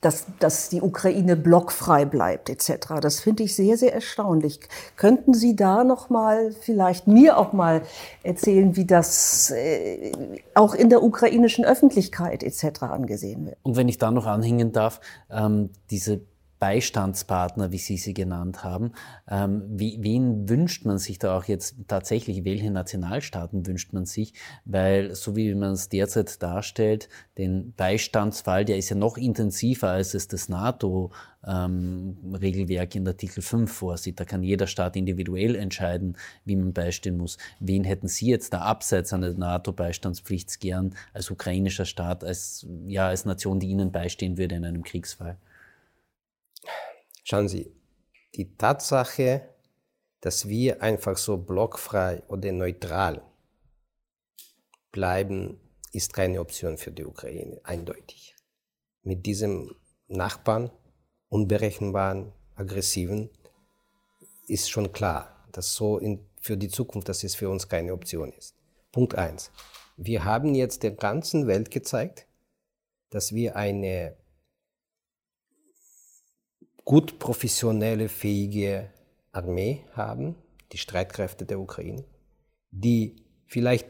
dass, 0.00 0.26
dass 0.38 0.68
die 0.68 0.82
Ukraine 0.82 1.36
blockfrei 1.36 2.04
bleibt 2.04 2.50
etc. 2.50 2.94
Das 3.00 3.20
finde 3.20 3.42
ich 3.42 3.56
sehr, 3.56 3.76
sehr 3.76 3.94
erstaunlich. 3.94 4.60
Könnten 4.96 5.34
Sie 5.34 5.56
da 5.56 5.84
noch 5.84 6.10
mal 6.10 6.52
vielleicht 6.52 7.06
mir 7.06 7.38
auch 7.38 7.52
mal 7.52 7.82
erzählen, 8.22 8.76
wie 8.76 8.84
das 8.84 9.50
äh, 9.50 10.12
auch 10.54 10.74
in 10.74 10.90
der 10.90 11.02
ukrainischen 11.02 11.64
Öffentlichkeit 11.64 12.42
etc. 12.42 12.82
angesehen 12.82 13.46
wird? 13.46 13.56
Und 13.62 13.76
wenn 13.76 13.88
ich 13.88 13.98
da 13.98 14.10
noch 14.10 14.26
anhängen 14.26 14.72
darf, 14.72 15.00
ähm, 15.30 15.70
diese 15.90 16.20
Beistandspartner, 16.66 17.70
wie 17.70 17.78
Sie 17.78 17.96
sie 17.96 18.12
genannt 18.12 18.64
haben. 18.64 18.90
Ähm, 19.28 19.62
wen 19.68 20.48
wünscht 20.48 20.84
man 20.84 20.98
sich 20.98 21.20
da 21.20 21.38
auch 21.38 21.44
jetzt 21.44 21.76
tatsächlich? 21.86 22.44
Welche 22.44 22.72
Nationalstaaten 22.72 23.68
wünscht 23.68 23.92
man 23.92 24.04
sich? 24.04 24.32
Weil, 24.64 25.14
so 25.14 25.36
wie 25.36 25.54
man 25.54 25.74
es 25.74 25.90
derzeit 25.90 26.42
darstellt, 26.42 27.08
den 27.38 27.72
Beistandsfall, 27.76 28.64
der 28.64 28.78
ist 28.78 28.88
ja 28.88 28.96
noch 28.96 29.16
intensiver, 29.16 29.90
als 29.90 30.14
es 30.14 30.26
das 30.26 30.48
NATO-Regelwerk 30.48 32.96
ähm, 32.96 33.02
in 33.02 33.06
Artikel 33.06 33.42
5 33.42 33.72
vorsieht. 33.72 34.18
Da 34.18 34.24
kann 34.24 34.42
jeder 34.42 34.66
Staat 34.66 34.96
individuell 34.96 35.54
entscheiden, 35.54 36.16
wie 36.44 36.56
man 36.56 36.72
beistehen 36.72 37.16
muss. 37.16 37.38
Wen 37.60 37.84
hätten 37.84 38.08
Sie 38.08 38.26
jetzt 38.26 38.52
da 38.52 38.62
abseits 38.62 39.12
einer 39.12 39.34
NATO-Beistandspflicht 39.34 40.58
gern 40.58 40.96
als 41.12 41.30
ukrainischer 41.30 41.84
Staat, 41.84 42.24
als, 42.24 42.66
ja, 42.88 43.06
als 43.06 43.24
Nation, 43.24 43.60
die 43.60 43.68
Ihnen 43.68 43.92
beistehen 43.92 44.36
würde 44.36 44.56
in 44.56 44.64
einem 44.64 44.82
Kriegsfall? 44.82 45.36
Schauen 47.28 47.48
Sie, 47.48 47.74
die 48.36 48.56
Tatsache, 48.56 49.48
dass 50.20 50.46
wir 50.46 50.80
einfach 50.80 51.16
so 51.16 51.36
blockfrei 51.36 52.22
oder 52.28 52.52
neutral 52.52 53.20
bleiben, 54.92 55.58
ist 55.90 56.12
keine 56.12 56.40
Option 56.40 56.78
für 56.78 56.92
die 56.92 57.04
Ukraine, 57.04 57.60
eindeutig. 57.64 58.36
Mit 59.02 59.26
diesem 59.26 59.74
Nachbarn, 60.06 60.70
unberechenbaren, 61.28 62.32
aggressiven, 62.54 63.28
ist 64.46 64.70
schon 64.70 64.92
klar, 64.92 65.48
dass 65.50 65.74
so 65.74 65.98
in, 65.98 66.24
für 66.40 66.56
die 66.56 66.68
Zukunft, 66.68 67.08
dass 67.08 67.24
es 67.24 67.34
für 67.34 67.50
uns 67.50 67.68
keine 67.68 67.92
Option 67.92 68.32
ist. 68.34 68.54
Punkt 68.92 69.16
eins: 69.16 69.50
Wir 69.96 70.24
haben 70.24 70.54
jetzt 70.54 70.84
der 70.84 70.92
ganzen 70.92 71.48
Welt 71.48 71.72
gezeigt, 71.72 72.28
dass 73.10 73.34
wir 73.34 73.56
eine 73.56 74.16
gut 76.86 77.18
professionelle, 77.18 78.08
fähige 78.08 78.88
Armee 79.32 79.84
haben, 79.92 80.36
die 80.72 80.78
Streitkräfte 80.78 81.44
der 81.44 81.60
Ukraine, 81.60 82.04
die 82.70 83.16
vielleicht 83.44 83.88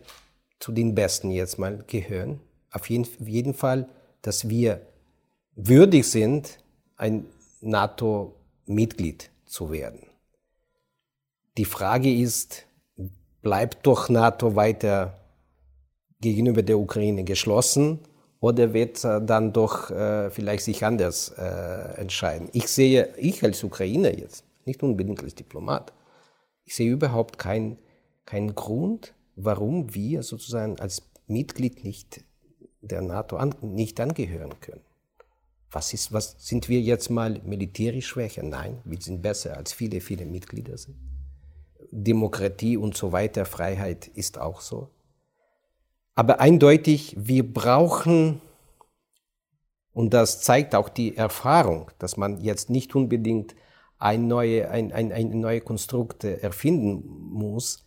zu 0.59 0.73
den 0.73 0.95
Besten 0.95 1.31
jetzt 1.31 1.59
mal 1.59 1.85
gehören. 1.87 2.41
Auf 2.73 2.91
jeden, 2.91 3.55
Fall, 3.55 3.89
dass 4.23 4.49
wir 4.49 4.81
würdig 5.55 6.11
sind, 6.11 6.59
ein 6.97 7.27
NATO-Mitglied 7.61 9.31
zu 9.45 9.71
werden. 9.71 10.07
Die 11.59 11.65
Frage 11.67 12.13
ist, 12.13 12.67
bleibt 13.43 13.87
doch 13.87 14.09
NATO 14.09 14.57
weiter 14.57 15.21
gegenüber 16.21 16.63
der 16.63 16.79
Ukraine 16.79 17.25
geschlossen 17.25 18.01
oder 18.41 18.73
wird 18.73 19.03
dann 19.05 19.53
doch 19.53 19.91
äh, 19.91 20.31
vielleicht 20.31 20.65
sich 20.65 20.85
anders 20.85 21.33
äh, 21.39 22.01
entscheiden? 22.01 22.49
Ich 22.53 22.69
sehe, 22.69 23.15
ich 23.17 23.43
als 23.43 23.65
Ukrainer 23.65 24.17
jetzt, 24.17 24.45
nicht 24.65 24.83
unbedingt 24.83 25.23
als 25.23 25.35
Diplomat, 25.35 25.93
ich 26.65 26.75
sehe 26.75 26.91
überhaupt 26.91 27.39
keinen 27.39 27.79
kein 28.27 28.55
Grund, 28.55 29.15
warum 29.37 29.95
wir 29.95 30.23
sozusagen 30.23 30.79
als 30.81 31.03
Mitglied 31.29 31.85
nicht 31.85 32.25
der 32.83 33.01
NATO 33.01 33.37
an, 33.37 33.55
nicht 33.63 34.01
angehören 34.01 34.53
können. 34.61 34.83
Was, 35.71 35.95
ist, 35.95 36.13
was 36.13 36.37
sind 36.39 36.69
wir 36.69 36.81
jetzt 36.81 37.11
mal 37.11 37.41
militärisch 37.45 38.09
schwächer? 38.09 38.43
Nein, 38.43 38.79
wir 38.85 39.01
sind 39.01 39.23
besser 39.23 39.57
als 39.57 39.73
viele, 39.73 40.01
viele 40.01 40.27
Mitglieder 40.27 40.77
sind. 40.77 40.97
Demokratie 41.91 42.77
und 42.77 42.97
so 42.97 43.13
weiter, 43.13 43.45
Freiheit 43.45 44.09
ist 44.09 44.39
auch 44.39 44.61
so. 44.61 44.91
Aber 46.17 46.41
eindeutig, 46.41 47.15
wir 47.19 47.53
brauchen, 47.53 48.41
und 49.93 50.15
das 50.15 50.41
zeigt 50.41 50.75
auch 50.75 50.89
die 50.89 51.15
Erfahrung, 51.15 51.91
dass 51.99 52.17
man 52.17 52.41
jetzt 52.41 52.71
nicht 52.71 52.95
unbedingt 52.95 53.55
ein, 53.99 54.27
neue, 54.27 54.71
ein, 54.71 54.93
ein, 54.93 55.13
ein 55.13 55.41
neue 55.41 55.61
Konstrukt 55.61 56.25
erfinden 56.25 57.05
muss. 57.07 57.85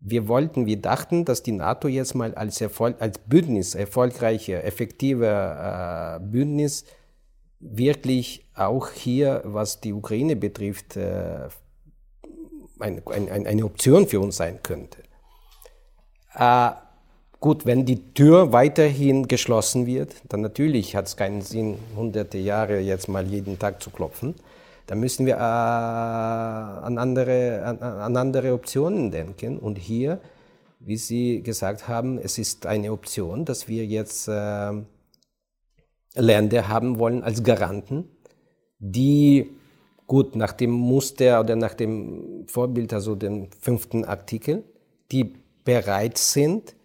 Wir 0.00 0.26
wollten, 0.26 0.66
wir 0.66 0.80
dachten, 0.80 1.24
dass 1.24 1.44
die 1.44 1.52
NATO 1.52 1.86
jetzt 1.86 2.14
mal 2.14 2.34
als, 2.34 2.60
Erfolg, 2.60 3.00
als 3.00 3.18
Bündnis, 3.18 3.76
erfolgreicher, 3.76 4.64
effektiver 4.64 6.18
äh, 6.20 6.24
Bündnis, 6.24 6.84
wirklich 7.60 8.44
auch 8.54 8.90
hier, 8.90 9.42
was 9.44 9.80
die 9.80 9.92
Ukraine 9.92 10.34
betrifft, 10.34 10.96
äh, 10.96 11.48
eine, 12.80 13.02
eine, 13.06 13.48
eine 13.48 13.64
Option 13.64 14.06
für 14.08 14.18
uns 14.18 14.36
sein 14.36 14.62
könnte. 14.62 14.98
Äh, 16.34 16.70
Gut, 17.38 17.66
wenn 17.66 17.84
die 17.84 18.14
Tür 18.14 18.52
weiterhin 18.52 19.28
geschlossen 19.28 19.86
wird, 19.86 20.14
dann 20.28 20.40
natürlich 20.40 20.96
hat 20.96 21.06
es 21.06 21.16
keinen 21.16 21.42
Sinn, 21.42 21.76
hunderte 21.94 22.38
Jahre 22.38 22.80
jetzt 22.80 23.08
mal 23.08 23.26
jeden 23.26 23.58
Tag 23.58 23.82
zu 23.82 23.90
klopfen. 23.90 24.34
Da 24.86 24.94
müssen 24.94 25.26
wir 25.26 25.34
äh, 25.34 25.38
an, 25.38 26.96
andere, 26.96 27.62
an, 27.64 27.78
an, 27.78 28.16
andere 28.16 28.54
Optionen 28.54 29.10
denken. 29.10 29.58
Und 29.58 29.76
hier, 29.76 30.20
wie 30.80 30.96
Sie 30.96 31.42
gesagt 31.42 31.88
haben, 31.88 32.18
es 32.18 32.38
ist 32.38 32.66
eine 32.66 32.92
Option, 32.92 33.44
dass 33.44 33.68
wir 33.68 33.84
jetzt 33.84 34.28
äh, 34.28 34.72
Länder 36.14 36.68
haben 36.68 36.98
wollen 36.98 37.22
als 37.22 37.42
Garanten, 37.42 38.08
die 38.78 39.50
gut 40.06 40.36
nach 40.36 40.52
dem 40.52 40.70
Muster 40.70 41.40
oder 41.40 41.56
nach 41.56 41.74
dem 41.74 42.46
Vorbild, 42.46 42.92
also 42.92 43.14
dem 43.16 43.50
fünften 43.60 44.04
Artikel, 44.04 44.62
die 45.10 45.34
bereit 45.64 46.16
sind, 46.16 46.75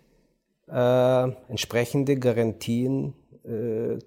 äh, 0.72 1.24
entsprechende 1.49 2.17
Garantien 2.17 3.13
äh, 3.43 3.99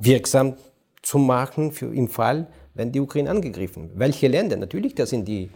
wirksam 0.00 0.54
zu 1.02 1.18
machen 1.18 1.72
für 1.72 1.92
im 1.94 2.08
Fall, 2.08 2.46
wenn 2.74 2.92
die 2.92 3.00
Ukraine 3.00 3.30
angegriffen 3.30 3.90
wird. 3.90 3.98
Welche 3.98 4.28
Länder? 4.28 4.56
Natürlich, 4.56 4.94
das 4.94 5.10
sind 5.10 5.26
die, 5.26 5.50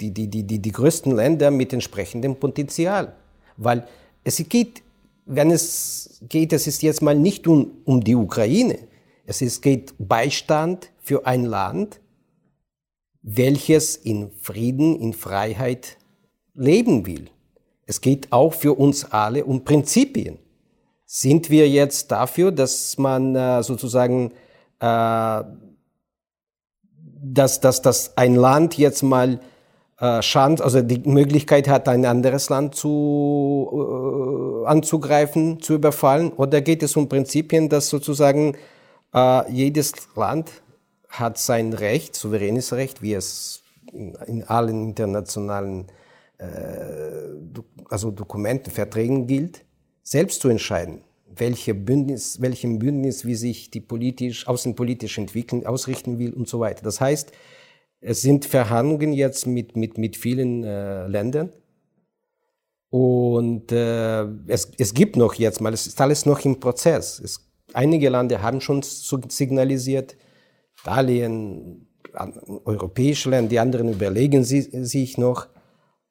die, 0.00 0.12
die, 0.12 0.28
die, 0.28 0.44
die, 0.44 0.58
die 0.60 0.72
größten 0.72 1.14
Länder 1.14 1.50
mit 1.50 1.72
entsprechendem 1.72 2.36
Potenzial. 2.36 3.14
Weil 3.56 3.86
es 4.24 4.36
geht, 4.48 4.82
wenn 5.26 5.50
es 5.50 6.20
geht, 6.28 6.52
es 6.52 6.66
ist 6.66 6.82
jetzt 6.82 7.02
mal 7.02 7.14
nicht 7.14 7.46
um, 7.46 7.72
um 7.84 8.02
die 8.02 8.14
Ukraine. 8.14 8.78
Es 9.26 9.42
ist, 9.42 9.62
geht 9.62 9.94
Beistand 9.98 10.90
für 11.00 11.26
ein 11.26 11.44
Land, 11.44 12.00
welches 13.22 13.96
in 13.96 14.30
Frieden, 14.40 14.96
in 15.00 15.12
Freiheit 15.12 15.96
leben 16.54 17.06
will. 17.06 17.30
Es 17.92 18.00
geht 18.00 18.32
auch 18.32 18.54
für 18.54 18.72
uns 18.72 19.04
alle 19.12 19.44
um 19.44 19.64
Prinzipien. 19.64 20.38
Sind 21.04 21.50
wir 21.50 21.68
jetzt 21.68 22.10
dafür, 22.10 22.50
dass 22.50 22.96
man 22.96 23.36
äh, 23.36 23.62
sozusagen, 23.62 24.32
äh, 24.80 25.42
dass, 27.22 27.60
dass, 27.60 27.82
dass 27.82 28.16
ein 28.16 28.34
Land 28.34 28.78
jetzt 28.78 29.02
mal 29.02 29.40
äh, 30.00 30.20
Chance, 30.20 30.64
also 30.64 30.80
die 30.80 31.06
Möglichkeit 31.06 31.68
hat, 31.68 31.86
ein 31.86 32.06
anderes 32.06 32.48
Land 32.48 32.76
zu, 32.76 34.64
anzugreifen, 34.64 35.60
zu 35.60 35.74
überfallen? 35.74 36.32
Oder 36.32 36.62
geht 36.62 36.82
es 36.82 36.96
um 36.96 37.10
Prinzipien, 37.10 37.68
dass 37.68 37.90
sozusagen 37.90 38.56
jedes 39.50 39.92
Land 40.16 40.50
hat 41.10 41.36
sein 41.36 41.74
Recht, 41.74 42.16
souveränes 42.16 42.72
Recht, 42.72 43.02
wie 43.02 43.12
es 43.12 43.62
in, 43.92 44.14
in 44.26 44.44
allen 44.44 44.82
internationalen 44.88 45.88
äh, 45.88 45.92
also 47.88 48.10
Dokumenten, 48.10 48.70
Verträgen 48.70 49.26
gilt, 49.26 49.64
selbst 50.02 50.40
zu 50.40 50.48
entscheiden, 50.48 51.02
welche 51.34 51.74
Bündnis, 51.74 52.40
welchem 52.40 52.78
Bündnis, 52.78 53.24
wie 53.24 53.34
sich 53.34 53.70
die 53.70 53.80
politisch, 53.80 54.46
außenpolitisch 54.48 55.18
entwickeln, 55.18 55.66
ausrichten 55.66 56.18
will 56.18 56.32
und 56.32 56.48
so 56.48 56.60
weiter. 56.60 56.82
Das 56.82 57.00
heißt, 57.00 57.32
es 58.00 58.20
sind 58.20 58.44
Verhandlungen 58.44 59.12
jetzt 59.12 59.46
mit, 59.46 59.76
mit, 59.76 59.96
mit 59.96 60.16
vielen 60.16 60.64
äh, 60.64 61.06
Ländern. 61.06 61.50
Und 62.90 63.72
äh, 63.72 64.24
es, 64.48 64.70
es 64.76 64.92
gibt 64.92 65.16
noch 65.16 65.34
jetzt 65.34 65.60
mal, 65.60 65.72
es 65.72 65.86
ist 65.86 66.00
alles 66.00 66.26
noch 66.26 66.44
im 66.44 66.58
Prozess. 66.60 67.20
Es, 67.20 67.48
einige 67.72 68.10
Länder 68.10 68.42
haben 68.42 68.60
schon 68.60 68.82
signalisiert, 68.82 70.16
Italien, 70.80 71.86
europäische 72.64 73.30
Länder, 73.30 73.48
die 73.48 73.58
anderen 73.60 73.92
überlegen 73.92 74.44
sie, 74.44 74.60
sich 74.84 75.16
noch. 75.16 75.46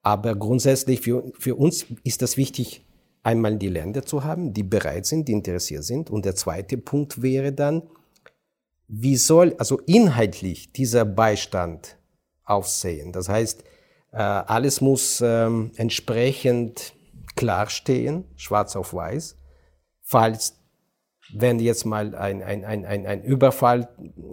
Aber 0.01 0.35
grundsätzlich 0.35 1.01
für, 1.01 1.31
für 1.37 1.55
uns 1.55 1.85
ist 2.03 2.21
das 2.21 2.37
wichtig, 2.37 2.85
einmal 3.23 3.57
die 3.57 3.69
Länder 3.69 4.05
zu 4.05 4.23
haben, 4.23 4.53
die 4.53 4.63
bereit 4.63 5.05
sind, 5.05 5.27
die 5.27 5.33
interessiert 5.33 5.83
sind. 5.83 6.09
Und 6.09 6.25
der 6.25 6.35
zweite 6.35 6.77
Punkt 6.77 7.21
wäre 7.21 7.51
dann, 7.51 7.83
wie 8.87 9.15
soll 9.15 9.55
also 9.57 9.79
inhaltlich 9.85 10.73
dieser 10.73 11.05
Beistand 11.05 11.97
aussehen? 12.43 13.11
Das 13.11 13.29
heißt, 13.29 13.63
äh, 14.11 14.17
alles 14.17 14.81
muss 14.81 15.21
ähm, 15.23 15.71
entsprechend 15.75 16.93
klar 17.35 17.69
stehen, 17.69 18.25
schwarz 18.35 18.75
auf 18.75 18.93
weiß. 18.93 19.37
Falls, 20.01 20.57
wenn 21.33 21.59
jetzt 21.59 21.85
mal 21.85 22.13
ein, 22.15 22.43
ein, 22.43 22.65
ein, 22.65 22.85
ein, 22.85 23.05
ein 23.05 23.23
Überfall 23.23 23.87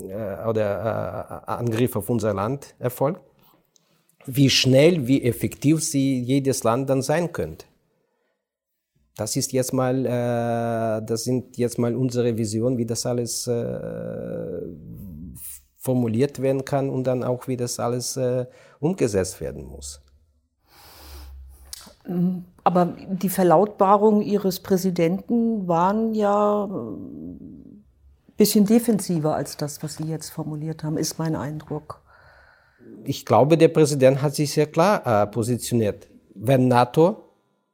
äh, 0.08 0.48
oder 0.48 1.44
äh, 1.46 1.50
Angriff 1.50 1.94
auf 1.94 2.10
unser 2.10 2.34
Land 2.34 2.74
erfolgt, 2.80 3.20
wie 4.28 4.50
schnell, 4.50 5.06
wie 5.06 5.22
effektiv 5.22 5.82
sie 5.82 6.20
jedes 6.20 6.62
Land 6.62 6.90
dann 6.90 7.02
sein 7.02 7.32
könnte. 7.32 7.64
Das 9.16 9.34
ist 9.34 9.52
jetzt 9.52 9.72
mal, 9.72 10.06
äh, 10.06 11.04
das 11.04 11.24
sind 11.24 11.56
jetzt 11.56 11.78
mal 11.78 11.96
unsere 11.96 12.36
Visionen, 12.36 12.78
wie 12.78 12.86
das 12.86 13.04
alles, 13.06 13.46
äh, 13.46 14.60
formuliert 15.76 16.42
werden 16.42 16.64
kann 16.64 16.90
und 16.90 17.04
dann 17.04 17.24
auch, 17.24 17.48
wie 17.48 17.56
das 17.56 17.80
alles 17.80 18.16
äh, 18.16 18.46
umgesetzt 18.78 19.40
werden 19.40 19.64
muss. 19.64 20.02
Aber 22.64 22.96
die 23.08 23.28
Verlautbarungen 23.28 24.22
Ihres 24.22 24.60
Präsidenten 24.60 25.66
waren 25.66 26.14
ja 26.14 26.64
ein 26.64 27.84
bisschen 28.36 28.66
defensiver 28.66 29.34
als 29.34 29.56
das, 29.56 29.82
was 29.82 29.96
Sie 29.96 30.04
jetzt 30.04 30.30
formuliert 30.30 30.84
haben, 30.84 30.96
ist 30.98 31.18
mein 31.18 31.36
Eindruck. 31.36 32.02
Ich 33.08 33.24
glaube, 33.24 33.56
der 33.56 33.68
Präsident 33.68 34.20
hat 34.20 34.34
sich 34.34 34.52
sehr 34.52 34.66
klar 34.66 35.00
äh, 35.06 35.26
positioniert. 35.28 36.08
Wenn 36.34 36.68
NATO, 36.68 37.30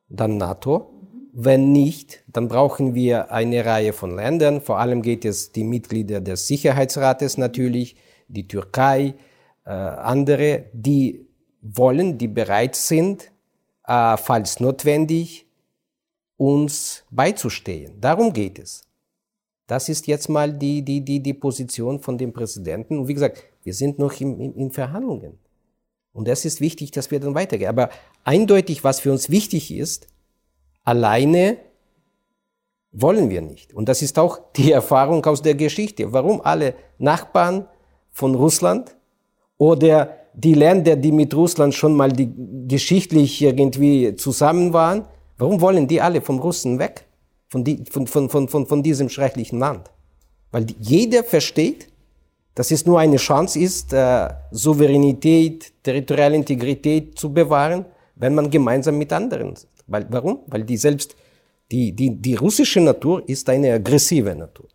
dann 0.09 0.37
NATO. 0.37 0.93
Wenn 1.32 1.72
nicht, 1.72 2.22
dann 2.28 2.47
brauchen 2.47 2.95
wir 2.95 3.32
eine 3.32 3.64
Reihe 3.64 3.93
von 3.93 4.14
Ländern. 4.14 4.61
Vor 4.61 4.78
allem 4.78 5.03
geht 5.03 5.24
es 5.24 5.51
die 5.51 5.64
Mitglieder 5.64 6.20
des 6.20 6.47
Sicherheitsrates 6.47 7.37
natürlich, 7.37 7.97
die 8.28 8.47
Türkei, 8.47 9.14
äh, 9.64 9.70
andere, 9.70 10.66
die 10.72 11.26
wollen, 11.61 12.16
die 12.16 12.28
bereit 12.28 12.76
sind, 12.76 13.32
äh, 13.89 14.16
falls 14.16 14.61
notwendig, 14.61 15.49
uns 16.37 17.03
beizustehen. 17.11 18.01
Darum 18.01 18.32
geht 18.32 18.61
es. 18.61 18.85
Das 19.66 19.89
ist 19.89 20.07
jetzt 20.07 20.28
mal 20.28 20.53
die, 20.53 20.82
die, 20.82 21.05
die, 21.05 21.18
die 21.18 21.35
Position 21.35 21.99
von 21.99 22.18
dem 22.18 22.32
Präsidenten. 22.32 23.01
Und 23.01 23.09
wie 23.09 23.14
gesagt, 23.14 23.43
wir 23.65 23.75
sind 23.75 23.99
noch 23.99 24.21
in, 24.21 24.39
in, 24.39 24.55
in 24.55 24.71
Verhandlungen. 24.71 25.39
Und 26.12 26.29
es 26.29 26.45
ist 26.45 26.61
wichtig, 26.61 26.93
dass 26.93 27.11
wir 27.11 27.19
dann 27.19 27.35
weitergehen. 27.35 27.69
Aber 27.69 27.91
eindeutig, 28.23 28.85
was 28.85 29.01
für 29.01 29.11
uns 29.11 29.31
wichtig 29.31 29.73
ist, 29.73 30.07
alleine 30.85 31.57
wollen 32.93 33.31
wir 33.31 33.41
nicht. 33.41 33.75
Und 33.75 33.89
das 33.89 34.01
ist 34.01 34.19
auch 34.19 34.39
die 34.55 34.71
Erfahrung 34.81 35.25
aus 35.27 35.43
der 35.43 35.55
Geschichte. 35.57 36.12
Warum 36.12 36.41
alle 36.41 36.75
Nachbarn 36.99 37.67
von 38.12 38.35
Russland 38.35 38.97
oder 39.59 40.17
die 40.35 40.55
Länder, 40.55 40.97
die 40.97 41.12
mit 41.12 41.35
Russland 41.35 41.75
schon 41.75 41.95
mal 41.95 42.12
die, 42.12 42.31
geschichtlich 42.69 43.43
irgendwie 43.43 44.15
zusammen 44.17 44.73
waren, 44.73 45.07
warum 45.39 45.61
wollen 45.61 45.89
die 45.89 46.01
alle 46.01 46.21
vom 46.21 46.39
Russen 46.39 46.79
weg? 46.79 47.07
Von, 47.49 47.65
die, 47.65 47.85
von, 47.91 48.07
von, 48.07 48.29
von, 48.31 48.49
von, 48.49 48.67
von 48.67 48.83
diesem 48.83 49.09
schrecklichen 49.09 49.59
Land? 49.59 49.91
Weil 50.51 50.65
die, 50.65 50.77
jeder 50.81 51.25
versteht, 51.25 51.89
dass 52.55 52.71
es 52.71 52.87
nur 52.87 53.01
eine 53.01 53.17
Chance 53.17 53.59
ist, 53.59 53.93
äh, 53.93 54.29
Souveränität, 54.51 55.73
territoriale 55.83 56.37
Integrität 56.37 57.19
zu 57.19 57.33
bewahren, 57.33 57.85
wenn 58.15 58.35
man 58.35 58.49
gemeinsam 58.51 58.97
mit 58.97 59.13
anderen. 59.13 59.55
Weil, 59.87 60.07
warum? 60.11 60.41
Weil 60.47 60.63
die 60.63 60.77
selbst, 60.77 61.17
die, 61.71 61.93
die, 61.93 62.11
die 62.11 62.35
russische 62.37 62.81
Natur 62.81 63.29
ist 63.29 63.49
eine 63.49 63.73
aggressive 63.73 64.35
Natur. 64.35 64.69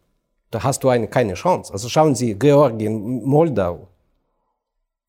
Da 0.52 0.62
hast 0.64 0.84
du 0.84 0.90
eine, 0.90 1.08
keine 1.08 1.36
Chance. 1.36 1.72
Also 1.72 1.88
schauen 1.90 2.16
Sie, 2.16 2.34
Georgien, 2.34 3.24
Moldau, 3.24 3.88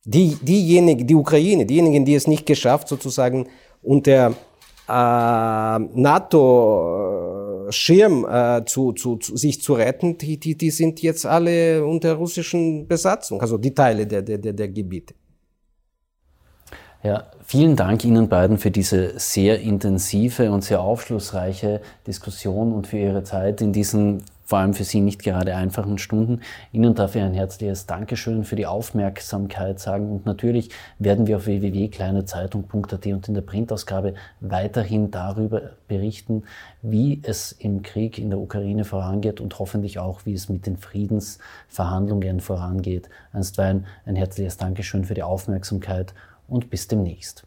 die, 0.05 0.37
diejenigen, 0.41 1.07
die 1.07 1.15
Ukraine, 1.15 1.67
diejenigen, 1.67 2.05
die 2.05 2.15
es 2.15 2.27
nicht 2.27 2.47
geschafft, 2.47 2.89
sozusagen 2.89 3.49
unter 3.83 4.35
äh, 4.89 5.79
NATO-Schirm 7.71 8.27
äh, 8.29 8.65
zu, 8.65 8.93
zu, 8.93 9.17
zu, 9.17 9.37
sich 9.37 9.63
zu 9.63 9.75
retten, 9.75 10.19
die, 10.19 10.39
die, 10.39 10.57
die 10.57 10.71
sind 10.71 11.01
jetzt 11.03 11.27
alle 11.27 11.85
unter 11.85 12.15
russischen 12.15 12.87
Besatzung, 12.87 13.41
also 13.41 13.59
die 13.59 13.75
Teile 13.75 14.07
der, 14.07 14.23
der, 14.23 14.39
der, 14.39 14.53
der 14.53 14.69
Gebiete. 14.69 15.15
Ja, 17.03 17.31
vielen 17.45 17.77
Dank 17.77 18.05
Ihnen 18.05 18.29
beiden 18.29 18.59
für 18.59 18.71
diese 18.71 19.19
sehr 19.19 19.61
intensive 19.61 20.53
und 20.53 20.63
sehr 20.63 20.83
aufschlussreiche 20.83 21.81
Diskussion 22.07 22.75
und 22.75 22.87
für 22.87 22.99
Ihre 22.99 23.25
Zeit 23.25 23.63
in 23.63 23.73
diesen 23.73 24.23
vor 24.51 24.59
allem 24.59 24.75
für 24.75 24.83
Sie 24.83 25.01
nicht 25.01 25.23
gerade 25.23 25.55
einfachen 25.55 25.97
Stunden. 25.99 26.41
Ihnen 26.73 26.97
dafür 26.97 27.23
ein 27.23 27.35
herzliches 27.35 27.87
Dankeschön 27.87 28.43
für 28.43 28.57
die 28.57 28.67
Aufmerksamkeit 28.67 29.79
sagen 29.79 30.11
und 30.11 30.27
natürlich 30.27 30.71
werden 30.99 31.29
wir 31.29 31.37
auf 31.37 31.47
www.kleinezeitung.at 31.47 33.07
und 33.07 33.29
in 33.29 33.35
der 33.35 33.43
Printausgabe 33.43 34.15
weiterhin 34.41 35.13
darüber 35.13 35.71
berichten, 35.87 36.43
wie 36.83 37.21
es 37.23 37.53
im 37.53 37.83
Krieg 37.83 38.19
in 38.19 38.31
der 38.31 38.41
Ukraine 38.41 38.85
vorangeht 38.85 39.41
und 39.41 39.57
hoffentlich 39.61 40.01
auch, 40.01 40.27
wie 40.27 40.35
es 40.35 40.49
mit 40.49 40.67
den 40.67 40.77
Friedensverhandlungen 40.77 42.41
vorangeht. 42.41 43.09
Einstweilen 43.33 43.87
ein 44.05 44.17
herzliches 44.17 44.57
Dankeschön 44.57 45.05
für 45.05 45.15
die 45.15 45.23
Aufmerksamkeit 45.23 46.13
und 46.49 46.71
bis 46.71 46.89
demnächst. 46.89 47.47